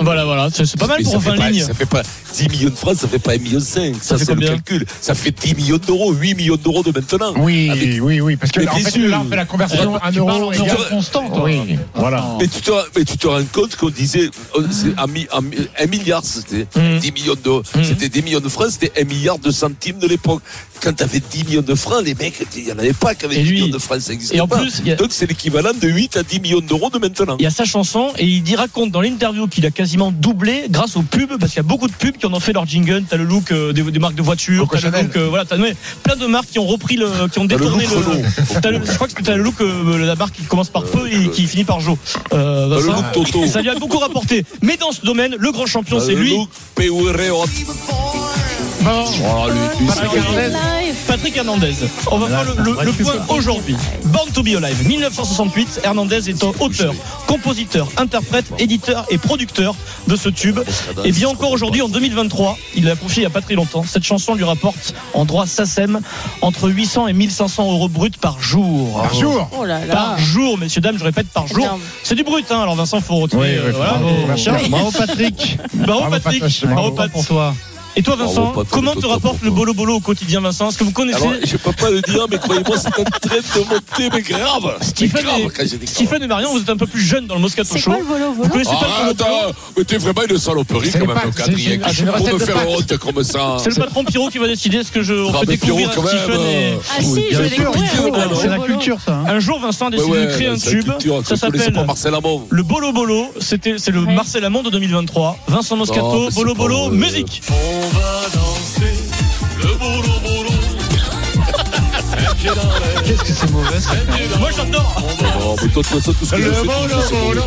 Voilà, 0.00 0.24
voilà. 0.24 0.48
C'est 0.52 0.76
pas 0.78 0.86
mal 0.86 0.96
Mais 0.98 1.04
pour 1.04 1.12
ça 1.14 1.20
fait 1.20 1.30
20 1.30 1.36
pas- 1.36 1.50
lignes. 1.50 1.62
Ça 1.64 1.74
fait 1.74 1.86
pas 1.86 2.02
10 2.34 2.48
millions 2.48 2.70
de 2.70 2.74
francs, 2.74 2.96
ça 2.96 3.08
fait 3.08 3.18
pas 3.18 3.32
1 3.34 3.38
million 3.38 3.60
5. 3.60 3.94
Ça, 4.02 4.18
fait 4.18 4.24
c'est 4.26 4.34
le 4.34 4.46
calcul. 4.46 4.84
Ça 5.00 5.14
fait 5.14 5.30
10 5.30 5.54
millions 5.54 5.78
d'euros, 5.78 6.12
8 6.12 6.34
millions 6.34 6.56
d'euros 6.56 6.82
de 6.82 6.90
maintenant. 6.92 7.32
Oui, 7.38 7.70
Avec- 7.70 7.98
oui, 8.02 8.20
oui, 8.20 8.36
parce 8.36 8.52
que 8.52 8.60
Mais 8.60 8.68
en 8.68 8.76
fait, 8.76 8.98
là, 8.98 9.20
on 9.24 9.28
fait 9.28 9.36
la 9.36 9.44
conversion 9.46 9.78
Tu 10.12 10.20
un 10.20 10.24
parles 10.26 10.40
euro 10.42 10.52
égale. 10.52 10.76
toi. 11.12 11.44
Oui, 11.44 11.78
voilà. 11.94 12.24
Mais 12.40 12.46
tu, 12.48 12.60
te, 12.60 12.70
mais 12.96 13.04
tu 13.04 13.16
te 13.16 13.26
rends 13.26 13.44
compte 13.52 13.76
qu'on 13.76 13.90
disait 13.90 14.30
euh, 14.56 14.62
un, 14.98 15.04
un 15.04 15.44
un 15.82 15.86
milliard, 15.86 16.22
c'était 16.24 16.66
Mhm. 16.76 16.98
10 16.98 17.12
millions 17.12 17.34
d'euros. 17.42 17.62
Mhm. 17.74 17.84
C'était 17.84 18.08
10 18.08 18.22
millions 18.22 18.40
de 18.40 18.48
francs, 18.48 18.68
c'était 18.70 18.92
1 19.00 19.04
milliard 19.04 19.38
de 19.38 19.50
centimes 19.50 19.98
de 19.98 20.06
l'époque. 20.06 20.42
Quand 20.82 20.92
tu 20.92 21.02
avais 21.02 21.20
10 21.20 21.44
millions 21.44 21.62
de 21.62 21.74
francs, 21.74 22.02
les 22.04 22.14
mecs, 22.14 22.46
il 22.56 22.64
n'y 22.64 22.72
en 22.72 22.78
avait 22.78 22.92
pas 22.92 23.14
qu'avec 23.14 23.38
Et 23.38 23.42
10 23.42 23.48
lui- 23.48 23.60
millions 23.62 23.74
de 23.74 23.78
francs, 23.78 24.00
ça 24.00 24.12
n'existait 24.12 24.36
et 24.36 24.40
en 24.40 24.46
pas. 24.48 24.58
plus, 24.58 24.82
a- 24.90 24.94
Donc 24.94 25.08
c'est 25.10 25.26
l'équivalent 25.26 25.72
de 25.80 25.88
8 25.88 26.16
à 26.16 26.22
10 26.22 26.40
millions 26.40 26.60
d'euros 26.60 26.90
de 26.90 26.98
maintenant. 26.98 27.36
Il 27.38 27.42
y 27.42 27.46
a 27.46 27.50
sa 27.50 27.64
chanson 27.64 28.12
et 28.18 28.24
il 28.26 28.42
dit 28.42 28.56
raconte 28.56 28.90
dans 28.90 29.00
l'interview 29.00 29.46
qu'il 29.48 29.66
a 29.66 29.70
quasiment 29.70 30.12
doublé 30.12 30.66
grâce 30.70 30.96
aux 30.96 31.02
pubs 31.02 31.38
parce 31.38 31.52
qu'il 31.52 31.58
y 31.58 31.60
a 31.60 31.68
beaucoup 31.68 31.88
de 31.88 31.92
pubs 31.92 32.16
qui 32.16 32.26
en 32.26 32.32
ont 32.34 32.40
fait 32.40 32.52
leur 32.52 32.66
jingle. 32.66 33.04
T'as 33.08 33.16
le 33.16 33.24
look 33.24 33.50
euh, 33.52 33.72
des, 33.72 33.82
des 33.82 33.98
marques 33.98 34.14
de 34.14 34.22
voitures, 34.22 34.68
t'as 34.70 34.80
le 34.90 35.02
look, 35.02 35.16
euh, 35.16 35.26
voilà, 35.28 35.44
t'as 35.44 35.56
plein 36.02 36.16
de 36.16 36.26
marques 36.26 36.50
qui 36.50 36.58
ont 36.58 36.66
repris 36.66 36.96
le, 36.96 37.08
qui 37.32 37.38
ont 37.38 37.42
le 37.42 37.48
détourné 37.48 37.84
look 37.86 38.04
le. 38.62 38.70
Le- 38.78 38.84
je 38.84 38.92
crois 38.94 39.08
que 39.08 39.22
t'as 39.22 39.36
le 39.36 39.42
look 39.42 39.60
euh, 39.60 40.04
la 40.06 40.14
marque 40.16 40.34
qui 40.36 40.42
commence 40.42 40.68
par 40.70 40.84
peu 40.84 41.08
et 41.10 41.28
qui 41.30 41.46
finit 41.46 41.64
par 41.64 41.80
Jo. 41.80 41.96
Euh, 42.32 42.68
le 42.80 42.86
look 42.86 43.12
Toto. 43.12 43.44
Et 43.44 43.48
ça 43.48 43.62
lui 43.62 43.70
a 43.70 43.74
beaucoup 43.76 43.98
rapporté. 43.98 44.44
Mais 44.62 44.76
dans 44.76 44.92
ce 44.92 45.00
domaine, 45.02 45.34
le 45.38 45.52
grand 45.52 45.66
champion, 45.66 45.98
c'est 46.00 46.14
Le 46.14 46.20
lui. 46.22 46.30
look 46.30 46.48
Lui, 48.90 49.86
Patrick. 49.88 50.14
Hernandez. 50.14 50.52
Patrick 51.08 51.36
Hernandez. 51.36 51.74
On 52.10 52.18
va 52.18 52.28
faire 52.28 52.44
le, 52.44 52.62
le- 52.62 52.84
le 52.84 52.92
point 52.92 53.14
aujourd'hui. 53.36 53.76
Born 54.04 54.30
to 54.32 54.42
be 54.44 54.48
alive, 54.56 54.86
1968. 54.86 55.80
Hernandez 55.84 56.30
est 56.30 56.44
un 56.44 56.52
auteur, 56.60 56.94
compositeur, 57.26 57.88
interprète, 57.96 58.46
éditeur 58.58 59.04
et 59.10 59.18
producteur 59.18 59.74
de 60.06 60.14
ce 60.14 60.28
tube. 60.28 60.60
Et 61.04 61.10
bien 61.10 61.28
encore 61.28 61.50
aujourd'hui, 61.50 61.82
en 61.82 61.88
2023, 61.88 62.56
il 62.76 62.84
l'a 62.84 62.94
confié 62.94 63.22
il 63.22 63.26
n'y 63.26 63.26
a 63.26 63.30
pas 63.30 63.40
très 63.40 63.54
longtemps. 63.54 63.84
Cette 63.86 64.04
chanson 64.04 64.34
lui 64.34 64.44
rapporte 64.44 64.94
en 65.14 65.24
droit 65.24 65.46
SACEM 65.46 66.00
entre 66.40 66.68
800 66.70 67.08
et 67.08 67.12
1500 67.12 67.72
euros 67.72 67.88
bruts 67.88 68.10
par 68.20 68.40
jour. 68.40 69.00
Par 69.02 69.14
jour. 69.14 69.48
Oh 69.58 69.64
là 69.64 69.84
là. 69.84 69.94
Par 69.94 70.18
jour, 70.18 70.58
messieurs, 70.58 70.80
dames, 70.80 70.98
je 70.98 71.04
répète, 71.04 71.26
par 71.28 71.46
jour. 71.48 71.78
C'est 72.04 72.14
du 72.14 72.22
brut, 72.22 72.46
hein. 72.52 72.60
Alors 72.60 72.76
Vincent, 72.76 73.00
faut 73.00 73.16
retirer. 73.16 73.42
Oui, 73.42 73.48
oui, 73.64 73.68
euh, 73.70 73.72
voilà. 73.74 73.92
bravo. 73.94 74.10
Merci. 74.28 74.48
Bravo, 74.68 74.90
Patrick. 74.92 75.58
Bravo, 75.74 76.00
Bravo, 76.00 76.10
Patrick. 76.10 76.40
Patrick. 76.42 76.60
Bravo, 76.66 76.74
Bravo 76.82 76.96
Pat. 76.96 77.10
Pour 77.12 77.26
toi. 77.26 77.54
Et 77.98 78.02
toi, 78.02 78.14
Vincent, 78.16 78.34
Bravo, 78.42 78.52
Patrick, 78.64 78.70
comment 78.72 78.94
te 78.94 79.06
rapporte 79.06 79.42
le 79.42 79.50
bolo 79.50 79.72
bolo 79.72 79.94
au 79.94 80.00
quotidien, 80.00 80.40
Vincent 80.42 80.68
Est-ce 80.68 80.76
que 80.76 80.84
vous 80.84 80.92
connaissez 80.92 81.22
Alors, 81.22 81.32
je 81.42 81.56
peux 81.56 81.72
pas 81.72 81.90
le 81.90 82.02
dire, 82.02 82.26
mais 82.30 82.36
croyez-moi, 82.38 82.76
c'est 82.78 82.88
en 82.88 83.04
train 83.04 83.36
de 83.36 83.58
monter, 83.60 84.10
mais 84.12 84.20
grave. 84.22 84.76
Stephen, 84.82 85.12
mais 85.14 85.22
grave, 85.22 85.40
et, 85.40 85.44
quand 85.48 85.62
j'ai 85.66 85.78
dit 85.78 85.86
Stephen 85.86 86.22
et 86.22 86.26
Marion, 86.26 86.52
vous 86.52 86.60
êtes 86.60 86.68
un 86.68 86.76
peu 86.76 86.86
plus 86.86 87.00
jeunes 87.00 87.26
dans 87.26 87.36
le 87.36 87.40
Moscato 87.40 87.70
C'est 87.72 87.78
Show. 87.78 87.92
quoi 87.92 87.98
le 88.00 88.04
volo 88.04 88.32
Vous 88.34 88.48
connaissez 88.50 88.70
pas 88.70 88.80
Ah, 88.82 89.06
le 89.08 89.14
bolo 89.14 89.24
bolo 89.30 89.36
attends, 89.48 89.58
mais 89.78 89.84
t'es 89.84 89.96
vraiment 89.96 90.22
une 90.28 90.38
saloperie 90.38 90.90
C'est 90.90 90.98
quand 90.98 91.06
même, 91.06 91.14
pâtes, 91.16 91.40
Adrien. 91.40 91.56
c'est- 91.86 91.94
c'est 91.94 92.00
une 92.02 92.06
Pour 92.12 92.26
me 92.26 92.32
de 92.38 92.38
faire 92.44 92.68
honte 92.68 92.96
comme 92.98 93.22
ça. 93.24 93.56
C'est 93.60 93.70
le 93.70 93.76
patron 93.76 94.04
Pierrot 94.04 94.28
qui 94.28 94.38
va 94.38 94.48
décider 94.48 94.82
ce 94.84 94.90
que 94.92 95.02
je 95.02 95.14
on 95.14 95.32
Ah, 95.34 95.46
découvrir 95.46 95.90
Stephen 95.90 96.40
et... 96.40 96.44
euh, 96.74 96.76
Ah 96.98 97.02
si, 97.02 97.24
je 97.32 97.42
vais 97.42 97.48
découvrir. 97.48 97.82
Le. 98.28 98.34
C'est 98.36 98.48
la 98.48 98.56
bolo. 98.58 98.74
culture, 98.74 98.98
ça. 99.04 99.14
hein. 99.14 99.24
Un 99.26 99.38
jour, 99.40 99.58
Vincent 99.58 99.86
a 99.86 99.90
décidé 99.90 100.20
de 100.20 100.26
créer 100.26 100.48
un 100.48 100.58
tube. 100.58 100.90
Ça 101.24 101.36
s'appelle 101.36 101.72
pas 101.72 101.94
le 102.50 102.62
Bolo 102.62 102.92
Bolo. 102.92 103.32
C'était, 103.40 103.76
c'est 103.78 103.90
le. 103.90 104.02
Marcel 104.02 104.44
Amont 104.44 104.62
de 104.62 104.68
2023. 104.70 105.38
Vincent 105.48 105.76
Moscato, 105.76 106.28
Bolo 106.34 106.52
pas 106.54 106.58
Bolo, 106.58 106.88
vrai. 106.88 106.96
musique. 106.96 107.40
On 107.86 107.88
va 107.90 108.28
danser 108.34 108.96
le 109.58 109.74
bolo 109.78 110.18
bolo. 110.24 110.50
Qu'est-ce 113.04 113.22
que 113.22 113.32
c'est 113.32 113.50
mauvais 113.52 113.78
ça 113.78 113.90
Moi, 114.40 114.50
j'adore. 114.56 114.96
Oh, 114.98 115.54
mais 115.62 115.68
toi, 115.68 115.82
toute 115.84 115.86
façon, 115.86 116.12
tout 116.12 116.24
ce 116.24 116.30
que 116.32 116.36
Le 116.36 116.52
c'est 116.52 117.14
bolo. 117.14 117.42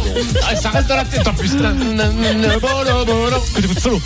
Ah, 0.50 0.56
ça 0.56 0.70
reste 0.70 0.88
dans 0.88 0.96
la 0.96 1.04
tête 1.04 1.28
en 1.28 1.34
plus. 1.34 1.58
Le 1.58 2.60
bolo, 2.60 3.06
bolo. 3.06 3.44
Écoute, 3.58 3.80
solo. 3.80 4.02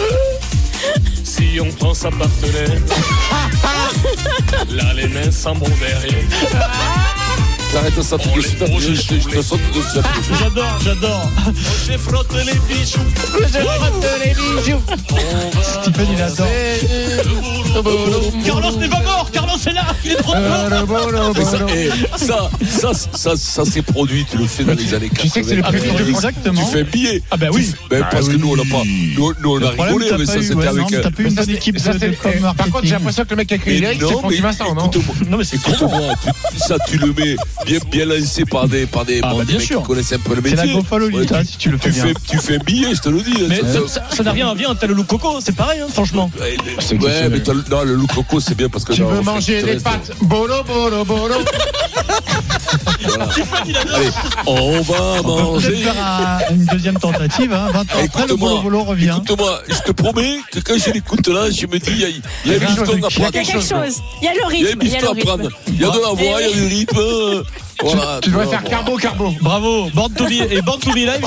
Si 1.23 1.59
on 1.61 1.71
prend 1.71 1.93
sa 1.93 2.09
partenaire, 2.09 2.81
là 4.69 4.93
les 4.95 5.07
mains 5.07 5.31
s'en 5.31 5.53
vont 5.53 5.69
derrière. 5.79 7.22
T'arrêtes 7.74 8.01
ça 8.01 8.17
tout 8.17 8.30
de 8.36 8.41
suite. 8.41 8.61
après, 8.61 8.80
Je 8.80 8.93
je- 8.93 9.19
je 9.19 9.28
te 9.30 9.41
saute 9.41 9.59
dessus. 9.74 9.99
après. 9.99 10.21
J'adore, 10.39 10.78
j'adore. 10.84 11.30
J'ai 11.88 11.97
frotté 11.97 12.38
les 12.45 12.74
bijoux. 12.76 12.99
Stephen, 15.82 16.07
il 16.13 16.21
adore. 16.21 16.47
Carlos 18.45 18.78
n'est 18.78 18.88
pas 18.88 18.99
mort, 19.01 19.30
Carlos 19.32 19.57
est 19.65 19.74
là, 19.74 19.86
il 20.05 20.11
est 20.11 20.15
trop 20.15 20.34
fort. 20.34 21.69
Et 21.74 21.89
ça, 22.17 22.49
ça, 22.61 22.93
ça, 22.93 23.09
ça, 23.13 23.36
ça 23.36 23.65
s'est 23.65 23.82
produit, 23.82 24.26
tu 24.30 24.38
le 24.38 24.45
fais 24.45 24.63
dans 24.63 24.74
les 24.76 24.93
années 24.93 25.09
80. 25.09 25.21
Tu 25.24 25.30
sais 25.30 25.41
que 25.41 25.47
c'est 25.47 25.55
le 25.55 25.63
Ah, 25.65 25.69
plus 25.71 25.82
mais 25.82 25.88
France. 25.88 26.01
Exactement. 26.09 26.61
Tu 26.65 26.71
fais 26.71 26.84
billet. 26.84 27.24
Ah 27.32 27.38
bah 27.38 27.47
oui. 27.51 27.71
Ben, 27.89 28.05
parce 28.11 28.28
que 28.30 28.36
nous, 28.36 28.51
on 28.51 28.55
n'a 28.55 28.63
pas. 28.63 28.84
Nous, 28.86 29.34
on 29.45 29.61
a 29.63 29.69
rigolé 29.69 30.09
pas 30.09 30.26
ça. 30.26 30.41
C'était 30.41 30.67
avec. 30.67 30.93
euh, 30.93 31.01
t'as 31.01 31.09
pas 31.11 31.24
eu 31.24 31.28
une 31.28 31.34
bonne 31.36 31.49
équipe 31.49 31.80
Ça, 31.80 31.93
de, 31.93 31.99
c'est- 31.99 32.09
de 32.09 32.15
com 32.15 32.32
eh, 32.36 32.39
Par 32.41 32.69
contre, 32.69 32.84
j'ai 32.86 32.91
l'impression 32.91 33.24
que 33.24 33.30
le 33.32 33.36
mec 33.38 33.47
qui 33.47 33.53
a 33.53 33.57
écrit 33.57 33.71
les 33.71 33.80
Mais 33.82 33.93
lyrics, 33.93 34.01
c'est 34.07 34.13
non. 34.13 34.19
Francky 34.19 34.36
mais 34.36 34.41
Vincent, 34.41 34.76
non 34.76 34.91
Non, 35.30 35.38
mais 35.38 35.43
c'est 35.43 35.57
trop 35.61 35.88
bon. 35.88 35.97
écoute-moi, 35.97 36.13
tu- 36.51 36.59
ça, 36.59 36.76
tu 36.88 36.97
le 36.97 37.07
mets 37.13 37.36
bien, 37.66 37.80
bien 37.89 38.05
lancé 38.05 38.45
par 38.45 38.68
des, 38.68 38.86
par 38.86 39.05
des, 39.05 39.20
Ah, 39.24 39.30
bon, 39.32 39.38
bah, 39.39 39.43
des 39.43 39.49
bien 39.53 39.57
mecs 39.59 39.68
sûr. 39.68 39.82
qui 39.82 39.88
connaissent 39.88 40.14
un 40.14 40.20
peu 40.20 40.36
le 40.36 40.41
C'est 40.43 40.51
métier. 40.55 40.68
la 40.74 40.74
Gofalolita, 40.80 41.38
Ouais, 41.38 41.45
si 41.45 41.57
tu 41.57 41.70
le 41.70 41.78
fais 41.78 41.89
tu 41.89 41.95
bien. 41.95 42.03
fais, 42.07 42.14
tu 42.30 42.38
fais 42.39 42.55
un 42.55 42.64
billet, 42.64 42.95
je 42.95 43.01
te 43.01 43.09
le 43.09 43.22
dis. 43.22 43.34
Mais 43.49 43.61
Ça- 43.88 44.24
n'a 44.24 44.32
rien 44.32 44.49
à 44.49 44.53
voir, 44.53 44.76
t'as 44.80 44.88
le 44.88 44.93
look 44.93 45.07
coco, 45.07 45.39
c'est 45.43 45.55
pareil, 45.55 45.80
hein, 45.82 45.88
franchement. 45.91 46.30
Ouais, 46.39 46.55
C'est 46.80 47.01
ouais, 47.01 47.30
mais 47.30 47.41
non, 47.70 47.84
le 47.84 47.93
loup 47.95 48.07
coco, 48.07 48.39
c'est 48.39 48.55
bien 48.55 48.70
parce 48.70 48.84
que. 48.86 48.93
Tu 48.93 49.01
non, 49.01 49.09
veux 49.09 49.22
manger 49.22 49.59
tu 49.59 49.66
des 49.66 49.80
pâtes? 49.80 50.11
Bolo, 50.22 50.64
bolo, 50.64 51.03
bolo. 51.05 51.36
Voilà. 53.08 53.28
Allez, 53.95 54.10
on 54.45 54.82
va 54.82 54.95
On 55.24 55.54
manger. 55.54 55.76
faire 55.78 55.93
un- 55.97 56.54
une 56.56 56.66
deuxième 56.66 56.97
tentative. 56.99 57.54
Hein. 57.54 57.68
20 57.72 57.80
ans 57.80 57.84
après, 57.84 57.99
le 58.01 58.06
Écoute-moi, 58.06 58.49
Bolo 58.49 58.62
Bolo 58.62 58.84
revient. 58.84 59.16
écoute-moi, 59.24 59.62
je 59.68 59.80
te 59.80 59.91
promets 59.91 60.38
que 60.51 60.60
quand 60.60 60.76
je 60.78 60.91
l'écoute 60.91 61.28
là, 61.28 61.49
je 61.49 61.66
me 61.68 61.78
dis, 61.80 61.91
il 61.91 61.99
y 61.99 62.06
a, 62.06 62.08
il 62.10 62.51
y 62.51 62.56
a 62.56 62.58
une 62.58 62.70
histoire 62.70 62.89
à 62.89 63.10
Il 63.16 63.22
y 63.22 63.26
a 63.26 63.32
quelque 63.32 63.54
chose. 63.62 64.01
Il 64.22 64.26
y 64.26 64.28
a 64.28 64.34
le 64.34 64.45
rythme. 64.45 64.80
une 64.82 64.88
Il 64.88 64.91
y 64.91 64.95
a 64.95 64.99
le 64.99 65.08
histoire 65.08 65.12
à 65.12 65.16
prendre. 65.38 65.49
Il 65.68 65.82
y 65.82 65.86
a 65.86 65.89
de 65.89 65.99
la 65.99 66.08
voix, 66.10 66.41
il 66.41 66.47
y 66.47 66.51
a 66.51 66.54
du 66.54 66.66
rythme. 66.68 66.99
Voilà, 67.84 68.20
Tu 68.22 68.30
dois 68.30 68.43
vois, 68.43 68.51
faire 68.51 68.64
carbo, 68.64 68.95
carbo. 68.97 69.34
Bravo, 69.41 69.89
Born 69.93 70.14
to 70.14 70.26
be, 70.26 70.32
et 70.49 70.62
Born 70.62 70.80
to 70.80 70.91
be 70.91 70.97
Live, 70.97 71.26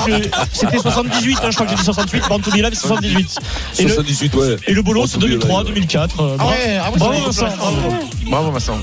c'était 0.53 0.79
78, 0.79 1.37
hein, 1.43 1.49
je 1.51 1.55
crois 1.55 1.65
que 1.67 1.71
j'ai 1.71 1.75
dit 1.77 1.83
68, 1.83 2.23
Born 2.29 2.41
to 2.41 2.49
be 2.49 2.55
Live, 2.55 2.73
78. 2.73 3.35
Et 3.77 3.83
le, 3.83 3.89
78, 3.89 4.33
ouais. 4.35 4.55
et 4.65 4.73
le 4.73 4.81
bolo, 4.81 5.01
Born 5.01 5.07
c'est 5.11 5.19
to 5.19 5.27
be 5.27 5.31
2003, 5.31 5.59
Alive. 5.59 5.73
2004. 5.75 6.19
euh, 6.21 6.29
Ah 6.31 6.37
bravo. 6.37 6.49
ah 6.49 6.89
ouais, 6.89 6.97
Bravo, 6.97 7.25
Vincent, 7.25 7.45
bravo. 7.57 7.95
Bravo, 8.29 8.51
Vincent. 8.51 8.77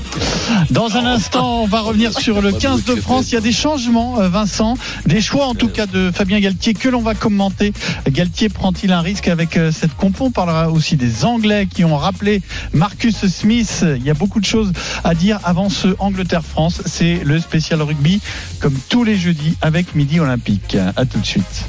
Dans 0.71 0.97
un 0.97 1.05
instant, 1.05 1.61
on 1.63 1.67
va 1.67 1.81
revenir 1.81 2.17
sur 2.17 2.41
le 2.41 2.51
15 2.51 2.83
de 2.85 2.95
France. 2.95 3.31
Il 3.31 3.35
y 3.35 3.37
a 3.37 3.41
des 3.41 3.51
changements, 3.51 4.19
euh, 4.19 4.27
Vincent, 4.27 4.75
des 5.05 5.21
choix 5.21 5.45
en 5.45 5.53
tout 5.53 5.67
cas 5.67 5.85
de 5.85 6.11
Fabien 6.11 6.39
Galtier 6.39 6.73
que 6.73 6.89
l'on 6.89 7.01
va 7.01 7.13
commenter. 7.13 7.71
Galtier 8.09 8.49
prend-il 8.49 8.91
un 8.91 9.01
risque 9.01 9.27
avec 9.27 9.57
euh, 9.57 9.71
cette 9.71 9.95
compo? 9.95 10.25
On 10.25 10.31
parlera 10.31 10.71
aussi 10.71 10.95
des 10.95 11.25
Anglais 11.25 11.67
qui 11.71 11.85
ont 11.85 11.95
rappelé 11.95 12.41
Marcus 12.73 13.27
Smith. 13.27 13.85
Il 13.97 14.03
y 14.03 14.09
a 14.09 14.15
beaucoup 14.15 14.39
de 14.39 14.45
choses 14.45 14.71
à 15.03 15.13
dire 15.13 15.39
avant 15.43 15.69
ce 15.69 15.89
Angleterre-France. 15.99 16.81
C'est 16.85 17.21
le 17.23 17.39
spécial 17.39 17.81
rugby 17.81 18.21
comme 18.59 18.75
tous 18.89 19.03
les 19.03 19.15
jeudis 19.15 19.55
avec 19.61 19.95
Midi 19.95 20.19
Olympique. 20.19 20.75
À 20.95 21.05
tout 21.05 21.19
de 21.19 21.25
suite. 21.25 21.65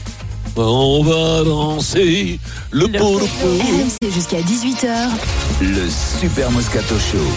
On 0.59 1.03
va 1.03 1.45
danser 1.45 2.41
le 2.71 2.89
polo. 2.89 3.19
RMC 3.19 4.11
jusqu'à 4.11 4.41
18h. 4.41 4.89
Le 5.61 5.87
Super 6.19 6.51
Moscato 6.51 6.95
Show. 6.99 7.37